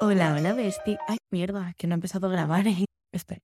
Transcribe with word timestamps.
Hola, 0.00 0.34
hola, 0.36 0.52
bestie. 0.54 0.98
Ay, 1.08 1.18
mierda, 1.30 1.74
que 1.76 1.86
no 1.86 1.94
he 1.94 1.96
empezado 1.96 2.26
a 2.28 2.30
grabar. 2.30 2.66
¿eh? 2.66 2.84
Espera. 3.12 3.40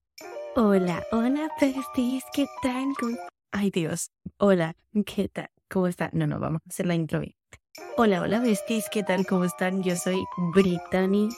Hola, 0.56 1.04
hola, 1.10 1.48
besties. 1.60 2.24
¿Qué 2.32 2.46
tal? 2.62 2.94
¿Cómo- 2.98 3.16
Ay, 3.52 3.70
Dios. 3.70 4.10
Hola, 4.38 4.74
¿qué 5.06 5.28
tal? 5.28 5.48
¿Cómo 5.70 5.86
están? 5.88 6.10
No, 6.12 6.26
no, 6.26 6.38
vamos 6.40 6.60
a 6.64 6.68
hacer 6.68 6.86
la 6.86 6.94
intro 6.94 7.20
bien. 7.20 7.34
Hola, 7.96 8.20
hola, 8.22 8.40
besties. 8.40 8.88
¿Qué 8.90 9.02
tal? 9.02 9.26
¿Cómo 9.26 9.44
están? 9.44 9.82
Yo 9.82 9.96
soy 9.96 10.24
Brittany, 10.54 11.28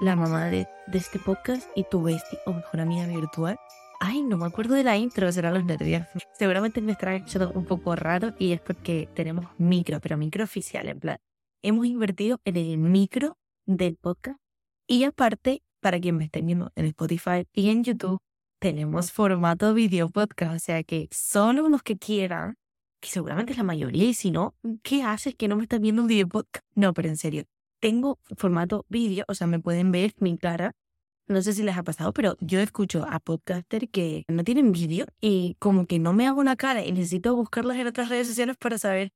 la 0.00 0.16
mamá 0.16 0.46
de, 0.46 0.66
de 0.86 0.98
este 0.98 1.18
podcast 1.18 1.68
y 1.74 1.84
tu 1.84 2.02
bestie, 2.02 2.38
o 2.46 2.52
mejor 2.52 2.80
amiga 2.80 3.06
virtual. 3.06 3.58
Ay, 4.00 4.22
no 4.22 4.36
me 4.36 4.46
acuerdo 4.46 4.74
de 4.74 4.84
la 4.84 4.96
intro, 4.98 5.30
serán 5.32 5.54
los 5.54 5.64
nervios. 5.64 6.06
Seguramente 6.38 6.82
me 6.82 6.92
estará 6.92 7.14
echando 7.16 7.50
un 7.52 7.64
poco 7.64 7.96
raro 7.96 8.34
y 8.38 8.52
es 8.52 8.60
porque 8.60 9.08
tenemos 9.14 9.46
micro, 9.56 10.00
pero 10.00 10.18
micro 10.18 10.44
oficial, 10.44 10.86
en 10.88 11.00
plan. 11.00 11.18
Hemos 11.62 11.86
invertido 11.86 12.38
en 12.44 12.56
el 12.58 12.76
micro 12.76 13.38
del 13.64 13.96
podcast 13.96 14.38
y 14.86 15.04
aparte, 15.04 15.62
para 15.80 16.00
quien 16.00 16.16
me 16.16 16.24
esté 16.24 16.42
viendo 16.42 16.70
en 16.74 16.86
Spotify 16.86 17.46
y 17.52 17.70
en 17.70 17.84
YouTube, 17.84 18.18
tenemos 18.58 19.12
formato 19.12 19.74
video 19.74 20.08
podcast, 20.08 20.56
o 20.56 20.58
sea 20.58 20.82
que 20.82 21.08
solo 21.10 21.68
los 21.68 21.82
que 21.82 21.98
quieran, 21.98 22.54
que 23.00 23.08
seguramente 23.08 23.52
es 23.52 23.58
la 23.58 23.64
mayoría, 23.64 24.04
y 24.04 24.14
si 24.14 24.30
no, 24.30 24.54
¿qué 24.82 25.02
haces 25.02 25.34
que 25.34 25.48
no 25.48 25.56
me 25.56 25.62
estás 25.62 25.80
viendo 25.80 26.02
un 26.02 26.08
video 26.08 26.28
podcast? 26.28 26.64
No, 26.74 26.94
pero 26.94 27.08
en 27.08 27.16
serio, 27.16 27.44
tengo 27.80 28.18
formato 28.36 28.84
vídeo, 28.88 29.24
o 29.28 29.34
sea, 29.34 29.46
me 29.46 29.60
pueden 29.60 29.92
ver 29.92 30.14
mi 30.18 30.38
cara. 30.38 30.72
No 31.28 31.42
sé 31.42 31.52
si 31.52 31.62
les 31.64 31.76
ha 31.76 31.82
pasado, 31.82 32.12
pero 32.12 32.36
yo 32.40 32.60
escucho 32.60 33.04
a 33.08 33.18
podcasters 33.18 33.88
que 33.90 34.24
no 34.28 34.44
tienen 34.44 34.72
vídeo 34.72 35.06
y 35.20 35.56
como 35.58 35.86
que 35.86 35.98
no 35.98 36.12
me 36.12 36.26
hago 36.26 36.40
una 36.40 36.56
cara 36.56 36.84
y 36.84 36.92
necesito 36.92 37.34
buscarlas 37.34 37.76
en 37.78 37.88
otras 37.88 38.08
redes 38.08 38.28
sociales 38.28 38.56
para 38.56 38.78
saber 38.78 39.10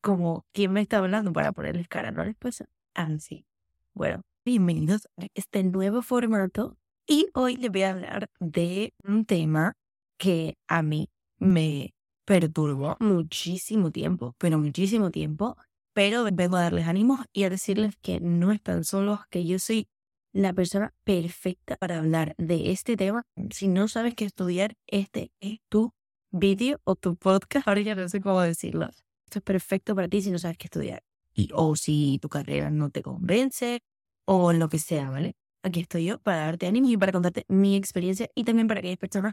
como 0.00 0.46
quién 0.52 0.72
me 0.72 0.80
está 0.80 0.98
hablando 0.98 1.32
para 1.32 1.52
ponerles 1.52 1.86
cara, 1.88 2.12
¿no 2.12 2.24
les 2.24 2.34
pasa? 2.36 2.66
Ah, 2.94 3.08
sí. 3.18 3.44
Bueno, 3.94 4.22
bienvenidos 4.44 5.06
a 5.18 5.26
este 5.34 5.62
nuevo 5.64 6.00
formato 6.00 6.78
y 7.06 7.26
hoy 7.34 7.56
les 7.56 7.70
voy 7.70 7.82
a 7.82 7.90
hablar 7.90 8.30
de 8.40 8.94
un 9.04 9.26
tema 9.26 9.74
que 10.18 10.54
a 10.66 10.82
mí 10.82 11.10
me 11.38 11.92
perturbó 12.24 12.96
muchísimo 13.00 13.90
tiempo, 13.90 14.34
pero 14.38 14.58
muchísimo 14.58 15.10
tiempo, 15.10 15.56
pero 15.92 16.24
vengo 16.32 16.56
a 16.56 16.62
darles 16.62 16.86
ánimos 16.86 17.20
y 17.34 17.44
a 17.44 17.50
decirles 17.50 17.96
que 18.00 18.20
no 18.20 18.50
están 18.52 18.84
solos, 18.84 19.20
que 19.30 19.44
yo 19.44 19.58
soy 19.58 19.88
la 20.32 20.54
persona 20.54 20.94
perfecta 21.04 21.76
para 21.76 21.98
hablar 21.98 22.34
de 22.38 22.70
este 22.70 22.96
tema. 22.96 23.24
Si 23.50 23.68
no 23.68 23.88
sabes 23.88 24.14
qué 24.14 24.24
estudiar, 24.24 24.74
este 24.86 25.32
es 25.40 25.58
tu 25.68 25.92
vídeo 26.30 26.80
o 26.84 26.96
tu 26.96 27.16
podcast, 27.16 27.68
ahora 27.68 27.82
ya 27.82 27.94
no 27.94 28.08
sé 28.08 28.20
cómo 28.20 28.40
decirlo. 28.40 28.88
Esto 28.88 29.40
es 29.40 29.42
perfecto 29.42 29.94
para 29.94 30.08
ti 30.08 30.22
si 30.22 30.30
no 30.30 30.38
sabes 30.38 30.56
qué 30.56 30.66
estudiar. 30.66 31.02
Y, 31.34 31.50
o 31.52 31.76
si 31.76 32.18
tu 32.22 32.28
carrera 32.28 32.70
no 32.70 32.90
te 32.90 33.02
convence, 33.02 33.80
o 34.32 34.52
lo 34.52 34.68
que 34.68 34.78
sea, 34.78 35.10
¿vale? 35.10 35.34
Aquí 35.64 35.80
estoy 35.80 36.04
yo 36.06 36.20
para 36.20 36.46
darte 36.46 36.68
ánimo 36.68 36.88
y 36.88 36.96
para 36.96 37.10
contarte 37.10 37.44
mi 37.48 37.74
experiencia 37.76 38.28
y 38.36 38.44
también 38.44 38.68
para 38.68 38.78
aquellas 38.78 38.96
personas 38.98 39.32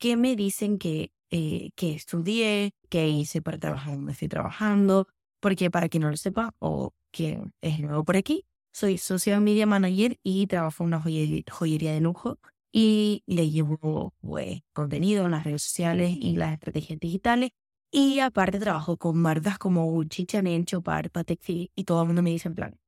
que 0.00 0.16
me 0.16 0.34
dicen 0.36 0.78
que, 0.78 1.12
eh, 1.30 1.70
que 1.76 1.94
estudié, 1.94 2.72
que 2.90 3.08
hice 3.08 3.40
para 3.40 3.58
trabajar 3.58 3.94
donde 3.94 4.12
estoy 4.12 4.28
trabajando, 4.28 5.06
porque 5.40 5.70
para 5.70 5.88
quien 5.88 6.02
no 6.02 6.10
lo 6.10 6.16
sepa 6.16 6.54
o 6.58 6.92
que 7.12 7.40
es 7.60 7.78
nuevo 7.80 8.04
por 8.04 8.16
aquí, 8.16 8.44
soy 8.72 8.98
social 8.98 9.40
media 9.42 9.64
manager 9.66 10.18
y 10.24 10.48
trabajo 10.48 10.82
en 10.82 10.88
una 10.88 11.00
joyería, 11.00 11.44
joyería 11.48 11.92
de 11.92 12.00
lujo 12.00 12.38
y 12.72 13.22
le 13.26 13.48
llevo 13.48 14.12
pues, 14.20 14.62
contenido 14.72 15.26
en 15.26 15.32
las 15.32 15.44
redes 15.44 15.62
sociales 15.62 16.16
y 16.20 16.36
las 16.36 16.54
estrategias 16.54 16.98
digitales. 16.98 17.50
Y 17.92 18.18
aparte 18.20 18.58
trabajo 18.58 18.96
con 18.96 19.18
marcas 19.18 19.58
como 19.58 19.84
Gucci, 19.86 20.26
Chanel, 20.26 20.64
Chopard, 20.64 21.10
Patek 21.12 21.40
Philippe 21.40 21.72
y 21.76 21.84
todo 21.84 22.00
el 22.02 22.08
mundo 22.08 22.22
me 22.22 22.30
dice 22.30 22.48
en 22.48 22.54
plan, 22.56 22.78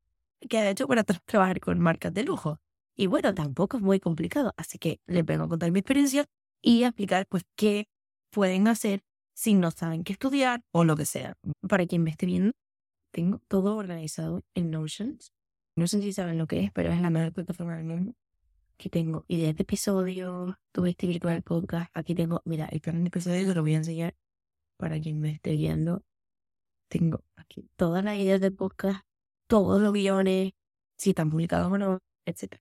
¿qué 0.48 0.58
ha 0.58 0.70
hecho 0.70 0.86
para 0.86 1.04
tra- 1.04 1.20
trabajar 1.24 1.60
con 1.60 1.78
marcas 1.80 2.12
de 2.14 2.24
lujo? 2.24 2.60
Y 2.96 3.06
bueno, 3.06 3.34
tampoco 3.34 3.76
es 3.76 3.82
muy 3.82 4.00
complicado, 4.00 4.52
así 4.56 4.78
que 4.78 5.00
les 5.06 5.24
vengo 5.24 5.44
a 5.44 5.48
contar 5.48 5.70
mi 5.72 5.80
experiencia 5.80 6.26
y 6.62 6.84
a 6.84 6.88
explicar 6.88 7.26
pues 7.26 7.44
qué 7.56 7.88
pueden 8.30 8.68
hacer 8.68 9.02
si 9.34 9.54
no 9.54 9.70
saben 9.70 10.04
qué 10.04 10.12
estudiar 10.12 10.62
o 10.72 10.84
lo 10.84 10.96
que 10.96 11.06
sea. 11.06 11.36
Para 11.68 11.86
quien 11.86 12.02
me 12.04 12.10
esté 12.10 12.26
viendo, 12.26 12.52
tengo 13.12 13.40
todo 13.48 13.76
organizado 13.76 14.42
en 14.54 14.70
Notion. 14.70 15.18
No 15.76 15.88
sé 15.88 16.00
si 16.02 16.12
saben 16.12 16.38
lo 16.38 16.46
que 16.46 16.60
es, 16.60 16.72
pero 16.72 16.92
es 16.92 17.00
la 17.00 17.10
mejor 17.10 17.32
plataforma 17.32 17.76
del 17.76 17.86
mundo. 17.86 18.14
Aquí 18.74 18.90
tengo 18.90 19.24
ideas 19.28 19.56
de 19.56 19.62
episodios, 19.62 20.54
tuve 20.72 20.90
este 20.90 21.06
virtual 21.06 21.42
podcast. 21.42 21.90
Aquí 21.94 22.14
tengo, 22.14 22.42
mira, 22.44 22.66
el 22.66 22.80
plan 22.80 23.02
de 23.02 23.08
episodios 23.08 23.46
te 23.48 23.54
lo 23.54 23.62
voy 23.62 23.74
a 23.74 23.78
enseñar 23.78 24.14
para 24.76 25.00
quien 25.00 25.20
me 25.20 25.30
esté 25.30 25.56
viendo. 25.56 26.04
Tengo 26.88 27.24
aquí 27.36 27.68
todas 27.76 28.04
las 28.04 28.16
ideas 28.18 28.40
del 28.40 28.54
podcast, 28.54 29.04
todos 29.54 29.80
los 29.80 29.92
guiones, 29.92 30.50
si 30.98 31.10
están 31.10 31.30
publicados 31.30 31.70
o 31.70 31.78
no, 31.78 32.00
etc. 32.26 32.56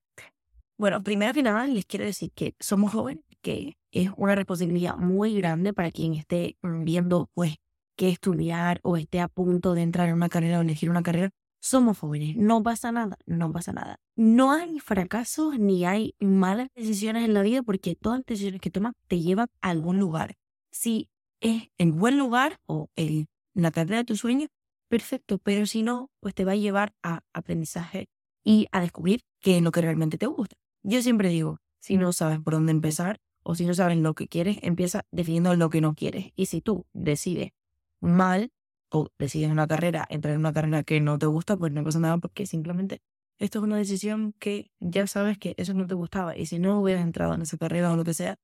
Bueno, 0.78 1.02
primero 1.02 1.34
que 1.34 1.42
nada 1.42 1.66
les 1.66 1.88
quiero 1.88 2.06
decir 2.06 2.32
que 2.36 2.54
somos 2.60 2.94
jóvenes, 2.94 3.24
que 3.42 3.78
es 3.92 4.12
una 4.16 4.36
responsabilidad 4.36 4.98
muy 4.98 5.36
grande 5.36 5.74
para 5.74 5.90
quien 5.90 6.14
esté 6.14 6.56
viendo 6.62 7.32
pues 7.34 7.56
qué 7.98 8.10
estudiar 8.10 8.80
o 8.84 8.96
esté 8.96 9.22
a 9.22 9.28
punto 9.28 9.74
de 9.74 9.82
entrar 9.82 10.08
en 10.08 10.14
una 10.14 10.30
carrera 10.30 10.60
o 10.60 10.62
elegir 10.62 10.92
una 10.92 11.02
carrera. 11.02 11.32
Somos 11.64 11.98
jóvenes, 11.98 12.36
no 12.36 12.62
pasa 12.62 12.92
nada, 12.92 13.18
no 13.26 13.52
pasa 13.52 13.74
nada. 13.74 13.98
No 14.16 14.52
hay 14.52 14.80
fracasos 14.80 15.58
ni 15.58 15.86
hay 15.86 16.14
malas 16.20 16.68
decisiones 16.76 17.26
en 17.26 17.34
la 17.34 17.42
vida 17.42 17.64
porque 17.64 17.96
todas 17.96 18.20
las 18.20 18.26
decisiones 18.28 18.62
que 18.62 18.70
tomas 18.70 18.94
te 19.08 19.20
llevan 19.20 19.48
a 19.62 19.72
algún 19.72 19.98
lugar. 19.98 20.36
Si 20.72 21.10
es 21.42 21.70
el 21.80 21.92
buen 21.92 22.20
lugar 22.20 22.60
o 22.68 22.92
el, 22.96 23.26
la 23.56 23.72
carrera 23.72 23.98
de 23.98 24.06
tus 24.06 24.20
sueños, 24.20 24.50
perfecto, 24.94 25.40
pero 25.40 25.66
si 25.66 25.82
no, 25.82 26.12
pues 26.20 26.36
te 26.36 26.46
va 26.46 26.52
a 26.52 26.56
llevar 26.56 26.94
a 27.02 27.22
aprendizaje 27.34 28.10
y 28.44 28.68
a 28.72 28.80
descubrir 28.80 29.22
qué 29.40 29.58
es 29.58 29.64
lo 29.64 29.72
que 29.72 29.82
realmente 29.82 30.20
te 30.20 30.28
gusta. 30.28 30.56
Yo 30.84 31.02
siempre 31.02 31.30
digo, 31.30 31.58
si 31.80 31.98
no 31.98 32.14
sabes 32.14 32.40
por 32.40 32.54
dónde 32.54 32.74
empezar 32.74 33.20
o 33.42 33.56
si 33.56 33.66
no 33.66 33.74
sabes 33.74 33.98
lo 33.98 34.14
que 34.14 34.28
quieres, 34.28 34.60
empieza 34.62 35.02
definiendo 35.10 35.56
lo 35.56 35.72
que 35.72 35.82
no 35.82 35.96
quieres. 35.96 36.32
Y 36.36 36.46
si 36.46 36.62
tú 36.62 36.86
decides 36.94 37.54
mal 38.02 38.52
o 38.92 39.08
decides 39.18 39.50
una 39.50 39.66
carrera, 39.66 40.06
entrar 40.12 40.36
en 40.36 40.42
una 40.42 40.54
carrera 40.54 40.84
que 40.84 41.02
no 41.02 41.18
te 41.18 41.26
gusta, 41.26 41.58
pues 41.58 41.72
no 41.72 41.84
pasa 41.84 41.98
nada 41.98 42.20
porque 42.20 42.46
simplemente 42.46 43.02
esto 43.40 43.58
es 43.58 43.64
una 43.64 43.78
decisión 43.78 44.36
que 44.38 44.70
ya 44.80 45.08
sabes 45.08 45.40
que 45.40 45.56
eso 45.58 45.74
no 45.74 45.88
te 45.88 45.96
gustaba. 45.96 46.38
Y 46.38 46.46
si 46.46 46.60
no 46.60 46.80
hubieras 46.80 47.04
entrado 47.04 47.34
en 47.34 47.42
esa 47.42 47.58
carrera 47.58 47.92
o 47.92 47.96
lo 47.96 48.04
que 48.04 48.14
sea, 48.14 48.38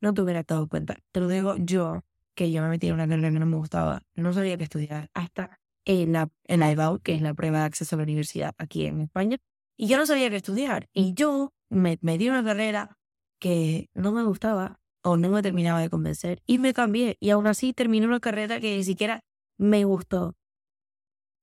no 0.00 0.14
te 0.14 0.22
hubieras 0.22 0.46
dado 0.46 0.66
cuenta. 0.66 0.96
Te 1.12 1.20
lo 1.20 1.28
digo 1.28 1.56
yo, 1.58 2.00
que 2.34 2.50
yo 2.50 2.62
me 2.62 2.70
metí 2.70 2.86
en 2.86 2.94
una 2.94 3.06
carrera 3.06 3.30
que 3.30 3.38
no 3.38 3.44
me 3.44 3.58
gustaba, 3.58 4.00
no 4.14 4.32
sabía 4.32 4.56
qué 4.56 4.64
estudiar 4.64 5.10
hasta 5.12 5.60
en 5.84 6.12
la, 6.12 6.28
en 6.44 6.60
la 6.60 6.70
EBAU, 6.70 7.00
que 7.00 7.14
es 7.14 7.22
la 7.22 7.34
prueba 7.34 7.60
de 7.60 7.64
acceso 7.64 7.96
a 7.96 7.98
la 7.98 8.04
universidad 8.04 8.54
aquí 8.58 8.86
en 8.86 9.00
España, 9.00 9.38
y 9.76 9.86
yo 9.88 9.96
no 9.96 10.06
sabía 10.06 10.28
qué 10.28 10.36
estudiar. 10.36 10.88
Y 10.92 11.14
yo 11.14 11.54
me, 11.70 11.98
me 12.02 12.18
di 12.18 12.28
una 12.28 12.44
carrera 12.44 12.98
que 13.38 13.88
no 13.94 14.12
me 14.12 14.22
gustaba 14.22 14.78
o 15.02 15.16
no 15.16 15.30
me 15.30 15.42
terminaba 15.42 15.80
de 15.80 15.88
convencer 15.88 16.42
y 16.46 16.58
me 16.58 16.74
cambié. 16.74 17.16
Y 17.18 17.30
aún 17.30 17.46
así 17.46 17.72
terminé 17.72 18.06
una 18.06 18.20
carrera 18.20 18.60
que 18.60 18.76
ni 18.76 18.84
siquiera 18.84 19.24
me 19.56 19.84
gustó. 19.84 20.34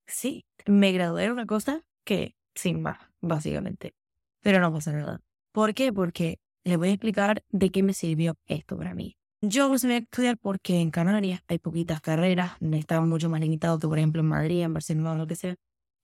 Sí, 0.06 0.46
me 0.66 0.92
gradué 0.92 1.24
en 1.24 1.32
una 1.32 1.46
cosa 1.46 1.84
que 2.04 2.36
sin 2.54 2.80
más, 2.80 2.98
básicamente. 3.20 3.94
Pero 4.40 4.60
no 4.60 4.72
pasa 4.72 4.92
nada. 4.92 5.20
¿Por 5.52 5.74
qué? 5.74 5.92
Porque 5.92 6.38
les 6.64 6.78
voy 6.78 6.90
a 6.90 6.92
explicar 6.92 7.44
de 7.50 7.70
qué 7.70 7.82
me 7.82 7.92
sirvió 7.92 8.36
esto 8.46 8.76
para 8.78 8.94
mí. 8.94 9.17
Yo 9.40 9.68
no 9.68 9.78
sabía 9.78 9.98
estudiar 9.98 10.36
porque 10.36 10.80
en 10.80 10.90
Canarias 10.90 11.42
hay 11.46 11.58
poquitas 11.58 12.00
carreras, 12.00 12.52
está 12.72 13.00
mucho 13.00 13.30
más 13.30 13.40
limitado 13.40 13.78
que 13.78 13.86
por 13.86 13.96
ejemplo 13.96 14.20
en 14.20 14.26
Madrid, 14.26 14.62
en 14.62 14.74
Barcelona, 14.74 15.14
lo 15.14 15.28
que 15.28 15.36
sea. 15.36 15.54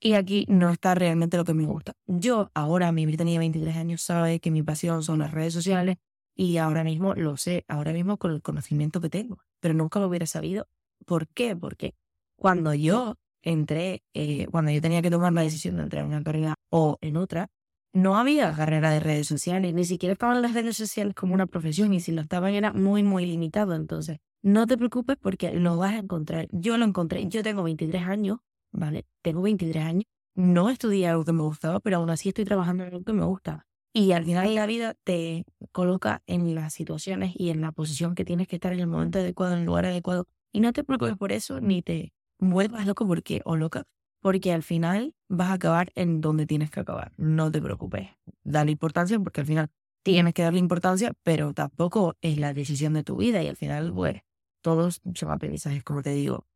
Y 0.00 0.12
aquí 0.12 0.44
no 0.48 0.70
está 0.70 0.94
realmente 0.94 1.36
lo 1.36 1.44
que 1.44 1.54
me 1.54 1.66
gusta. 1.66 1.94
Yo 2.06 2.50
ahora, 2.54 2.92
mi 2.92 3.06
Britannia 3.06 3.34
de 3.34 3.38
23 3.40 3.76
años, 3.76 4.02
sabe 4.02 4.38
que 4.38 4.52
mi 4.52 4.62
pasión 4.62 5.02
son 5.02 5.18
las 5.18 5.32
redes 5.32 5.52
sociales 5.52 5.96
y 6.36 6.58
ahora 6.58 6.84
mismo 6.84 7.14
lo 7.14 7.36
sé, 7.36 7.64
ahora 7.66 7.92
mismo 7.92 8.18
con 8.18 8.32
el 8.32 8.42
conocimiento 8.42 9.00
que 9.00 9.08
tengo. 9.08 9.38
Pero 9.60 9.74
nunca 9.74 9.98
lo 9.98 10.06
hubiera 10.08 10.26
sabido. 10.26 10.68
¿Por 11.04 11.26
qué? 11.28 11.56
Porque 11.56 11.94
cuando 12.36 12.72
yo 12.74 13.16
entré, 13.42 14.02
eh, 14.14 14.46
cuando 14.50 14.70
yo 14.70 14.80
tenía 14.80 15.02
que 15.02 15.10
tomar 15.10 15.32
la 15.32 15.42
decisión 15.42 15.76
de 15.76 15.82
entrar 15.84 16.04
en 16.04 16.10
una 16.10 16.22
carrera 16.22 16.54
o 16.70 16.98
en 17.00 17.16
otra, 17.16 17.48
no 17.94 18.18
había 18.18 18.52
carrera 18.52 18.90
de 18.90 19.00
redes 19.00 19.26
sociales, 19.28 19.72
ni 19.72 19.84
siquiera 19.84 20.12
estaban 20.12 20.42
las 20.42 20.52
redes 20.52 20.76
sociales 20.76 21.14
como 21.14 21.32
una 21.32 21.46
profesión 21.46 21.94
y 21.94 22.00
si 22.00 22.12
lo 22.12 22.20
estaban 22.20 22.52
era 22.54 22.72
muy, 22.72 23.02
muy 23.02 23.24
limitado. 23.24 23.74
Entonces, 23.74 24.18
no 24.42 24.66
te 24.66 24.76
preocupes 24.76 25.16
porque 25.16 25.52
lo 25.54 25.76
vas 25.78 25.94
a 25.94 25.98
encontrar. 25.98 26.48
Yo 26.50 26.76
lo 26.76 26.84
encontré, 26.84 27.26
yo 27.28 27.42
tengo 27.42 27.62
23 27.62 28.02
años, 28.02 28.38
¿vale? 28.72 29.06
Tengo 29.22 29.42
23 29.42 29.84
años, 29.84 30.04
no 30.34 30.70
estudié 30.70 31.06
algo 31.08 31.24
que 31.24 31.32
me 31.32 31.42
gustaba, 31.42 31.80
pero 31.80 31.98
aún 31.98 32.10
así 32.10 32.28
estoy 32.30 32.44
trabajando 32.44 32.82
en 32.82 32.90
algo 32.92 33.04
que 33.04 33.12
me 33.12 33.24
gusta. 33.24 33.66
Y 33.92 34.10
al 34.10 34.24
final 34.24 34.52
la 34.56 34.66
vida 34.66 34.94
te 35.04 35.44
coloca 35.70 36.22
en 36.26 36.56
las 36.56 36.74
situaciones 36.74 37.32
y 37.36 37.50
en 37.50 37.60
la 37.60 37.70
posición 37.70 38.16
que 38.16 38.24
tienes 38.24 38.48
que 38.48 38.56
estar 38.56 38.72
en 38.72 38.80
el 38.80 38.88
momento 38.88 39.20
adecuado, 39.20 39.54
en 39.54 39.60
el 39.60 39.66
lugar 39.66 39.86
adecuado. 39.86 40.26
Y 40.52 40.58
no 40.60 40.72
te 40.72 40.82
preocupes 40.82 41.16
por 41.16 41.30
eso, 41.30 41.60
ni 41.60 41.80
te 41.80 42.12
vuelvas 42.40 42.86
loco 42.86 43.06
porque, 43.06 43.40
o 43.44 43.54
loca, 43.54 43.84
porque 44.24 44.54
al 44.54 44.62
final 44.62 45.14
vas 45.28 45.50
a 45.50 45.52
acabar 45.52 45.92
en 45.96 46.22
donde 46.22 46.46
tienes 46.46 46.70
que 46.70 46.80
acabar. 46.80 47.12
No 47.18 47.52
te 47.52 47.60
preocupes. 47.60 48.08
Dale 48.42 48.70
importancia 48.70 49.18
porque 49.20 49.42
al 49.42 49.46
final 49.46 49.68
tienes 50.02 50.32
que 50.32 50.40
darle 50.40 50.60
importancia, 50.60 51.12
pero 51.24 51.52
tampoco 51.52 52.16
es 52.22 52.38
la 52.38 52.54
decisión 52.54 52.94
de 52.94 53.04
tu 53.04 53.18
vida 53.18 53.42
y 53.42 53.48
al 53.48 53.56
final, 53.56 53.92
pues, 53.92 54.22
todos 54.62 55.02
son 55.14 55.30
aprendizajes, 55.30 55.84
como 55.84 56.00
te 56.00 56.14
digo. 56.14 56.46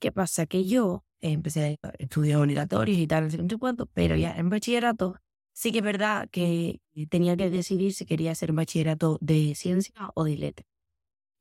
¿Qué 0.00 0.10
pasa? 0.10 0.46
Que 0.46 0.64
yo 0.64 1.04
empecé 1.20 1.78
a 1.84 1.90
estudiar 2.00 2.40
obligatorios 2.40 2.98
y 2.98 3.06
tal, 3.06 3.24
no 3.26 3.48
sé 3.48 3.58
cuánto, 3.58 3.86
pero 3.86 4.16
ya 4.16 4.36
en 4.36 4.50
bachillerato 4.50 5.14
Sí 5.52 5.72
que 5.72 5.78
es 5.78 5.84
verdad 5.84 6.28
que 6.30 6.80
tenía 7.10 7.36
que 7.36 7.50
decidir 7.50 7.92
si 7.94 8.06
quería 8.06 8.32
hacer 8.32 8.52
bachillerato 8.52 9.18
de 9.20 9.54
ciencia 9.56 9.92
o 10.14 10.24
de 10.24 10.36
letra. 10.36 10.66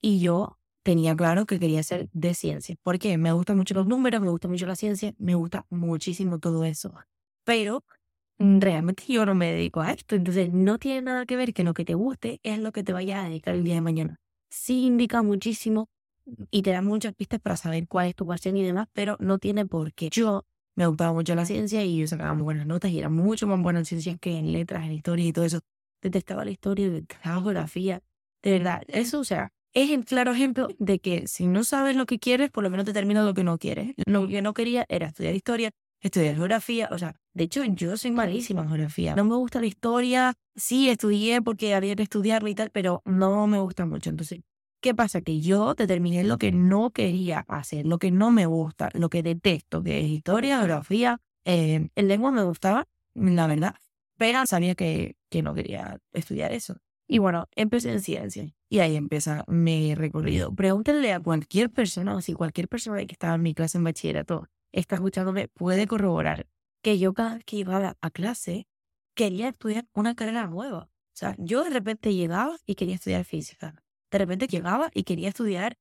Y 0.02 0.20
yo 0.22 0.57
tenía 0.88 1.18
claro 1.18 1.46
que 1.46 1.60
quería 1.60 1.84
ser 1.84 2.08
de 2.14 2.34
ciencia. 2.34 2.78
porque 2.82 3.18
Me 3.18 3.34
gustan 3.34 3.58
mucho 3.58 3.74
los 3.74 3.88
números, 3.88 4.22
me 4.22 4.30
gusta 4.30 4.48
mucho 4.48 4.66
la 4.66 4.78
ciencia, 4.78 5.14
me 5.18 5.36
gusta 5.36 5.66
muchísimo 5.70 6.40
todo 6.40 6.64
eso. 6.64 6.94
Pero 7.44 7.84
mm, 8.38 8.60
realmente 8.62 9.04
yo 9.10 9.26
no 9.26 9.36
me 9.36 9.52
dedico 9.52 9.82
a 9.82 9.92
esto. 9.92 10.16
Entonces 10.16 10.54
no 10.54 10.80
tiene 10.80 11.02
nada 11.02 11.26
que 11.26 11.36
ver 11.36 11.54
que 11.54 11.66
lo 11.66 11.74
que 11.74 11.84
te 11.84 11.94
guste 11.94 12.40
es 12.42 12.60
lo 12.60 12.72
que 12.72 12.84
te 12.84 12.94
vayas 12.94 13.26
a 13.26 13.28
dedicar 13.28 13.54
el 13.54 13.66
día 13.66 13.74
de 13.76 13.82
mañana. 13.82 14.16
Sí 14.50 14.86
indica 14.86 15.22
muchísimo 15.24 15.90
y 16.52 16.62
te 16.62 16.72
da 16.72 16.82
muchas 16.82 17.14
pistas 17.14 17.42
para 17.42 17.58
saber 17.58 17.86
cuál 17.90 18.08
es 18.08 18.16
tu 18.16 18.26
pasión 18.26 18.56
y 18.56 18.64
demás, 18.64 18.88
pero 18.94 19.18
no 19.20 19.40
tiene 19.40 19.66
por 19.66 19.92
qué. 19.94 20.10
Yo 20.10 20.46
me 20.78 20.88
gustaba 20.88 21.12
mucho 21.12 21.36
la 21.36 21.46
ciencia 21.46 21.84
y 21.84 21.98
yo 21.98 22.08
sacaba 22.08 22.34
muy 22.34 22.44
buenas 22.44 22.66
notas 22.66 22.92
y 22.92 23.00
era 23.00 23.10
mucho 23.10 23.46
más 23.46 23.62
buena 23.62 23.80
en 23.80 23.86
ciencias 23.86 24.18
que 24.22 24.38
en 24.38 24.54
letras, 24.54 24.86
en 24.86 24.94
historia 24.94 25.26
y 25.26 25.34
todo 25.34 25.44
eso. 25.44 25.60
Detestaba 26.02 26.46
la 26.46 26.52
historia, 26.52 26.90
detestaba 26.90 27.42
geografía. 27.42 28.02
De 28.42 28.52
verdad, 28.52 28.84
eso, 28.88 29.20
o 29.20 29.26
sea, 29.26 29.52
es 29.78 29.92
el 29.92 30.06
claro 30.06 30.32
ejemplo 30.32 30.70
de 30.80 30.98
que 30.98 31.28
si 31.28 31.46
no 31.46 31.64
sabes 31.64 31.96
lo 31.96 32.08
que 32.08 32.18
quieres, 32.18 32.50
por 32.50 32.64
lo 32.64 32.72
menos 32.72 32.86
te 32.86 32.94
termina 32.94 33.24
lo 33.24 33.36
que 33.36 33.44
no 33.44 33.60
quieres. 33.60 33.94
Lo 34.08 34.28
que 34.28 34.42
no 34.42 34.56
quería 34.56 34.86
era 34.90 35.08
estudiar 35.08 35.36
historia, 35.36 35.70
estudiar 36.02 36.36
geografía. 36.36 36.90
O 36.92 36.98
sea, 36.98 37.16
de 37.36 37.44
hecho, 37.44 37.64
yo 37.64 37.96
soy 37.96 38.10
malísima 38.10 38.64
en 38.64 38.70
geografía. 38.70 39.16
No 39.16 39.24
me 39.24 39.36
gusta 39.36 39.60
la 39.60 39.68
historia. 39.68 40.34
Sí, 40.56 40.90
estudié 40.90 41.44
porque 41.44 41.76
había 41.76 41.96
que 41.96 42.02
estudiarla 42.02 42.50
y 42.50 42.56
tal, 42.56 42.72
pero 42.72 43.04
no 43.06 43.46
me 43.46 43.60
gusta 43.60 43.86
mucho. 43.86 44.10
Entonces, 44.10 44.40
¿Qué 44.80 44.94
pasa? 44.94 45.22
Que 45.22 45.42
yo 45.42 45.74
determiné 45.74 46.24
lo 46.24 46.38
que 46.38 46.52
no 46.52 46.92
quería 46.92 47.40
hacer, 47.48 47.88
lo 47.88 47.98
que 47.98 48.12
no 48.12 48.30
me 48.30 48.46
gusta, 48.46 48.90
lo 48.94 49.10
que 49.10 49.24
detesto, 49.24 49.82
que 49.82 50.02
es 50.02 50.06
historia, 50.06 50.60
geografía. 50.60 51.20
Eh, 51.46 51.90
el 51.96 52.08
lengua 52.08 52.32
me 52.32 52.44
gustaba, 52.44 52.88
la 53.16 53.48
verdad, 53.48 53.74
pero 54.18 54.46
sabía 54.46 54.76
que, 54.76 55.16
que 55.32 55.42
no 55.42 55.56
quería 55.56 55.98
estudiar 56.14 56.52
eso. 56.52 56.78
Y 57.08 57.20
bueno, 57.20 57.48
empecé 57.56 57.92
en 57.92 58.02
ciencia 58.02 58.54
y 58.70 58.80
ahí 58.80 58.96
empieza 58.96 59.46
mi 59.48 59.96
recorrido. 59.96 60.54
Pregúntenle 60.54 61.14
a 61.14 61.20
cualquier 61.20 61.70
persona, 61.70 62.16
o 62.16 62.22
si 62.22 62.34
cualquier 62.34 62.68
persona 62.68 63.06
que 63.06 63.14
estaba 63.14 63.36
en 63.36 63.42
mi 63.42 63.54
clase 63.54 63.78
en 63.78 63.86
bachillerato 63.86 64.48
está 64.74 64.96
escuchándome, 64.96 65.48
puede 65.48 65.88
corroborar 65.88 66.48
que 66.84 67.00
yo 67.00 67.14
cada 67.14 67.36
vez 67.36 67.46
que 67.46 67.58
iba 67.58 67.96
a 68.00 68.10
clase 68.12 68.68
quería 69.16 69.50
estudiar 69.50 69.88
una 69.94 70.16
carrera 70.16 70.48
nueva. 70.48 70.90
O 70.90 71.20
sea, 71.20 71.36
yo 71.40 71.64
de 71.64 71.70
repente 71.72 72.14
llegaba 72.14 72.58
y 72.66 72.76
quería 72.76 72.96
estudiar 72.96 73.24
física 73.24 73.82
de 74.12 74.18
repente 74.18 74.48
llegaba 74.48 74.90
y 74.94 75.04
quería 75.04 75.30
estudiar 75.30 75.78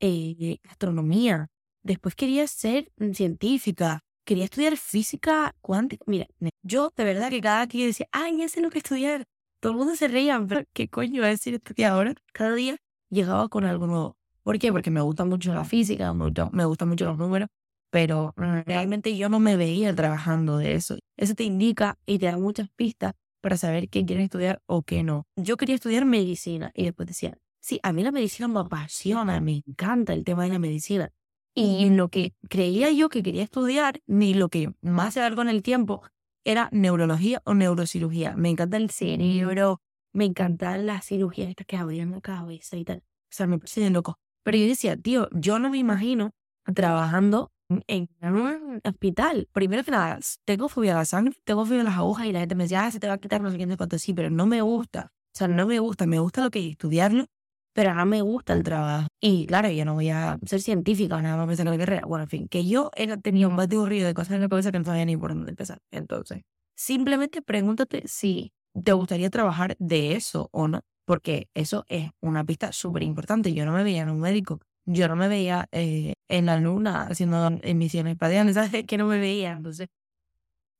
eh, 0.00 0.58
astronomía. 0.68 1.48
Después 1.82 2.14
quería 2.14 2.46
ser 2.46 2.92
científica. 3.14 4.00
Quería 4.24 4.44
estudiar 4.44 4.76
física 4.76 5.54
cuántica. 5.60 6.04
Mira, 6.06 6.26
yo 6.62 6.92
de 6.94 7.04
verdad 7.04 7.30
que 7.30 7.40
cada 7.40 7.66
día 7.66 7.86
decía, 7.86 8.06
ay, 8.12 8.38
ya 8.38 8.48
sé 8.48 8.60
lo 8.60 8.70
que 8.70 8.78
estudiar. 8.78 9.24
Todo 9.60 9.72
el 9.72 9.78
mundo 9.78 9.94
se 9.96 10.08
reía, 10.08 10.44
pero 10.48 10.62
¿qué 10.72 10.88
coño 10.88 11.22
va 11.22 11.28
a 11.28 11.30
decir 11.30 11.54
esto 11.54 11.74
que 11.74 11.86
ahora? 11.86 12.14
Cada 12.32 12.54
día 12.54 12.76
llegaba 13.10 13.48
con 13.48 13.64
algo 13.64 13.86
nuevo. 13.86 14.16
¿Por 14.42 14.58
qué? 14.58 14.72
Porque 14.72 14.90
me 14.90 15.00
gusta 15.00 15.24
mucho 15.24 15.54
la 15.54 15.64
física, 15.64 16.12
me, 16.14 16.32
me 16.52 16.64
gustan 16.64 16.88
mucho 16.88 17.04
los 17.04 17.18
números, 17.18 17.48
pero 17.90 18.32
realmente 18.36 19.16
yo 19.16 19.28
no 19.28 19.38
me 19.38 19.56
veía 19.56 19.94
trabajando 19.94 20.56
de 20.56 20.74
eso. 20.74 20.96
Eso 21.16 21.34
te 21.34 21.44
indica 21.44 21.98
y 22.06 22.18
te 22.18 22.26
da 22.26 22.38
muchas 22.38 22.68
pistas 22.70 23.12
para 23.42 23.56
saber 23.56 23.88
qué 23.88 24.04
quieres 24.04 24.24
estudiar 24.24 24.62
o 24.66 24.82
qué 24.82 25.02
no. 25.02 25.26
Yo 25.36 25.56
quería 25.56 25.74
estudiar 25.74 26.04
medicina 26.04 26.72
y 26.74 26.84
después 26.84 27.06
decía, 27.08 27.36
Sí, 27.60 27.78
a 27.82 27.92
mí 27.92 28.02
la 28.02 28.10
medicina 28.10 28.48
me 28.48 28.60
apasiona, 28.60 29.40
me 29.40 29.62
encanta 29.66 30.14
el 30.14 30.24
tema 30.24 30.44
de 30.44 30.50
la 30.50 30.58
medicina. 30.58 31.10
Y 31.54 31.90
lo 31.90 32.08
que 32.08 32.32
creía 32.48 32.90
yo 32.90 33.08
que 33.08 33.22
quería 33.22 33.42
estudiar, 33.42 34.00
ni 34.06 34.34
lo 34.34 34.48
que 34.48 34.72
más 34.80 35.14
se 35.14 35.20
algo 35.20 35.42
en 35.42 35.48
el 35.48 35.62
tiempo, 35.62 36.02
era 36.44 36.68
neurología 36.72 37.42
o 37.44 37.54
neurocirugía. 37.54 38.34
Me 38.36 38.50
encanta 38.50 38.76
el 38.76 38.90
cerebro, 38.90 39.80
me 40.12 40.24
encantan 40.24 40.86
las 40.86 41.06
cirugías 41.06 41.48
estas 41.48 41.66
que 41.66 41.76
abrían 41.76 42.10
la 42.10 42.20
cabeza 42.20 42.76
y 42.76 42.84
tal. 42.84 42.98
O 42.98 43.32
sea, 43.32 43.46
me 43.46 43.58
parece 43.58 43.88
loco. 43.90 44.18
Pero 44.42 44.58
yo 44.58 44.66
decía, 44.66 44.96
tío, 44.96 45.28
yo 45.32 45.58
no 45.58 45.70
me 45.70 45.78
imagino 45.78 46.32
trabajando 46.74 47.52
en 47.86 48.08
un 48.22 48.80
hospital. 48.84 49.48
Primero 49.52 49.84
que 49.84 49.90
nada, 49.90 50.18
tengo 50.44 50.68
fobia 50.68 50.92
a 50.92 50.98
la 50.98 51.04
sangre, 51.04 51.34
tengo 51.44 51.64
fobia 51.64 51.82
a 51.82 51.84
las 51.84 51.96
agujas 51.96 52.26
y 52.26 52.32
la 52.32 52.40
gente 52.40 52.54
me 52.54 52.64
decía, 52.64 52.84
ah, 52.84 52.90
se 52.90 53.00
te 53.00 53.06
va 53.06 53.14
a 53.14 53.18
quitar 53.18 53.40
no 53.40 53.50
sé 53.50 53.58
qué, 53.58 53.76
cuánto 53.76 53.98
sí, 53.98 54.12
pero 54.14 54.30
no 54.30 54.46
me 54.46 54.62
gusta. 54.62 55.12
O 55.34 55.38
sea, 55.38 55.48
no 55.48 55.66
me 55.66 55.78
gusta, 55.78 56.06
me 56.06 56.18
gusta 56.18 56.42
lo 56.42 56.50
que 56.50 56.58
es 56.60 56.72
estudiarlo 56.72 57.26
pero 57.72 57.94
no 57.94 58.06
me 58.06 58.22
gusta 58.22 58.52
el 58.52 58.62
trabajo. 58.62 59.08
Y 59.20 59.46
claro, 59.46 59.70
yo 59.70 59.84
no 59.84 59.94
voy 59.94 60.10
a 60.10 60.38
ser 60.44 60.60
científica, 60.60 61.20
nada 61.22 61.36
más 61.36 61.46
pensar 61.46 61.66
en 61.66 61.72
la 61.72 61.78
carrera. 61.78 62.06
Bueno, 62.06 62.24
en 62.24 62.30
fin, 62.30 62.48
que 62.48 62.66
yo 62.66 62.90
he 62.96 63.16
tenido 63.18 63.48
un 63.48 63.56
bate 63.56 63.76
ruido 63.76 64.06
de 64.06 64.14
cosas 64.14 64.34
en 64.34 64.42
la 64.42 64.48
cabeza 64.48 64.72
que 64.72 64.78
no 64.78 64.84
sabía 64.84 65.04
ni 65.04 65.16
por 65.16 65.34
dónde 65.34 65.50
empezar. 65.50 65.78
Entonces, 65.90 66.42
simplemente 66.76 67.42
pregúntate 67.42 68.02
si 68.06 68.52
te 68.84 68.92
gustaría 68.92 69.30
trabajar 69.30 69.76
de 69.78 70.14
eso 70.14 70.48
o 70.52 70.68
no, 70.68 70.80
porque 71.04 71.48
eso 71.54 71.84
es 71.88 72.10
una 72.20 72.44
pista 72.44 72.72
súper 72.72 73.02
importante. 73.02 73.52
Yo 73.54 73.64
no 73.64 73.72
me 73.72 73.84
veía 73.84 74.02
en 74.02 74.10
un 74.10 74.20
médico, 74.20 74.60
yo 74.86 75.08
no 75.08 75.16
me 75.16 75.28
veía 75.28 75.66
eh, 75.72 76.14
en 76.28 76.46
la 76.46 76.58
luna 76.58 77.02
haciendo 77.08 77.48
emisiones 77.62 78.12
espaciales, 78.12 78.54
¿sabes? 78.72 78.84
Que 78.86 78.98
no 78.98 79.06
me 79.06 79.18
veía. 79.18 79.52
Entonces, 79.52 79.88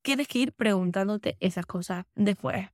tienes 0.03 0.29
que 0.29 0.39
ir 0.41 0.53
preguntándote 0.53 1.37
esas 1.41 1.67
cosas 1.67 2.05
después. 2.15 2.69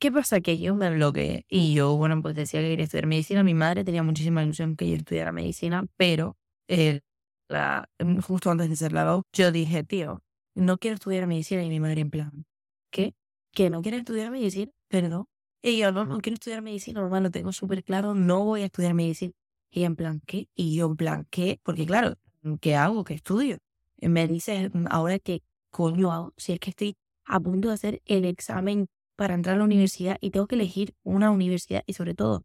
¿Qué 0.00 0.12
pasa? 0.12 0.40
Que 0.40 0.58
yo 0.58 0.76
me 0.76 0.90
bloqueé 0.94 1.44
y 1.48 1.74
yo, 1.74 1.96
bueno, 1.96 2.22
pues 2.22 2.36
decía 2.36 2.60
que 2.60 2.68
quería 2.68 2.84
estudiar 2.84 3.06
medicina. 3.06 3.42
Mi 3.42 3.54
madre 3.54 3.82
tenía 3.84 4.04
muchísima 4.04 4.44
ilusión 4.44 4.76
que 4.76 4.88
yo 4.88 4.94
estudiara 4.96 5.32
medicina, 5.32 5.86
pero 5.96 6.36
eh, 6.68 7.00
la, 7.48 7.88
mm, 7.98 8.20
justo 8.20 8.50
antes 8.50 8.68
de 8.70 8.76
ser 8.76 8.92
la 8.92 9.22
yo 9.32 9.52
dije, 9.52 9.82
tío, 9.82 10.22
no 10.54 10.78
quiero 10.78 10.94
estudiar 10.94 11.26
medicina. 11.26 11.64
Y 11.64 11.68
mi 11.68 11.80
madre 11.80 12.02
en 12.02 12.10
plan, 12.10 12.46
¿qué? 12.90 13.14
¿Que 13.52 13.70
no 13.70 13.82
quieres 13.82 14.00
estudiar 14.00 14.30
medicina? 14.30 14.70
Perdón. 14.88 15.26
Y 15.62 15.78
yo, 15.78 15.90
no, 15.90 16.04
no 16.04 16.20
quiero 16.20 16.34
estudiar 16.34 16.62
medicina, 16.62 17.00
mamá, 17.02 17.20
lo 17.20 17.30
tengo 17.30 17.52
súper 17.52 17.82
claro, 17.82 18.14
no 18.14 18.44
voy 18.44 18.62
a 18.62 18.66
estudiar 18.66 18.94
medicina. 18.94 19.32
Y 19.70 19.84
en 19.84 19.96
plan, 19.96 20.22
¿qué? 20.26 20.48
Y 20.54 20.76
yo 20.76 20.86
en 20.86 20.96
plan, 20.96 21.26
¿qué? 21.30 21.60
Porque 21.64 21.86
claro, 21.86 22.14
¿qué 22.60 22.76
hago? 22.76 23.04
¿Qué 23.04 23.14
estudio? 23.14 23.58
Y 23.96 24.08
me 24.08 24.28
dice, 24.28 24.70
ahora 24.90 25.18
qué 25.18 25.42
coño 25.70 26.12
hago, 26.12 26.34
si 26.36 26.52
es 26.52 26.60
que 26.60 26.70
estoy 26.70 26.96
a 27.24 27.40
punto 27.40 27.68
de 27.68 27.74
hacer 27.74 28.02
el 28.06 28.24
examen 28.24 28.88
para 29.18 29.34
entrar 29.34 29.56
a 29.56 29.58
la 29.58 29.64
universidad 29.64 30.16
y 30.20 30.30
tengo 30.30 30.46
que 30.46 30.54
elegir 30.54 30.94
una 31.02 31.32
universidad 31.32 31.82
y 31.86 31.94
sobre 31.94 32.14
todo, 32.14 32.44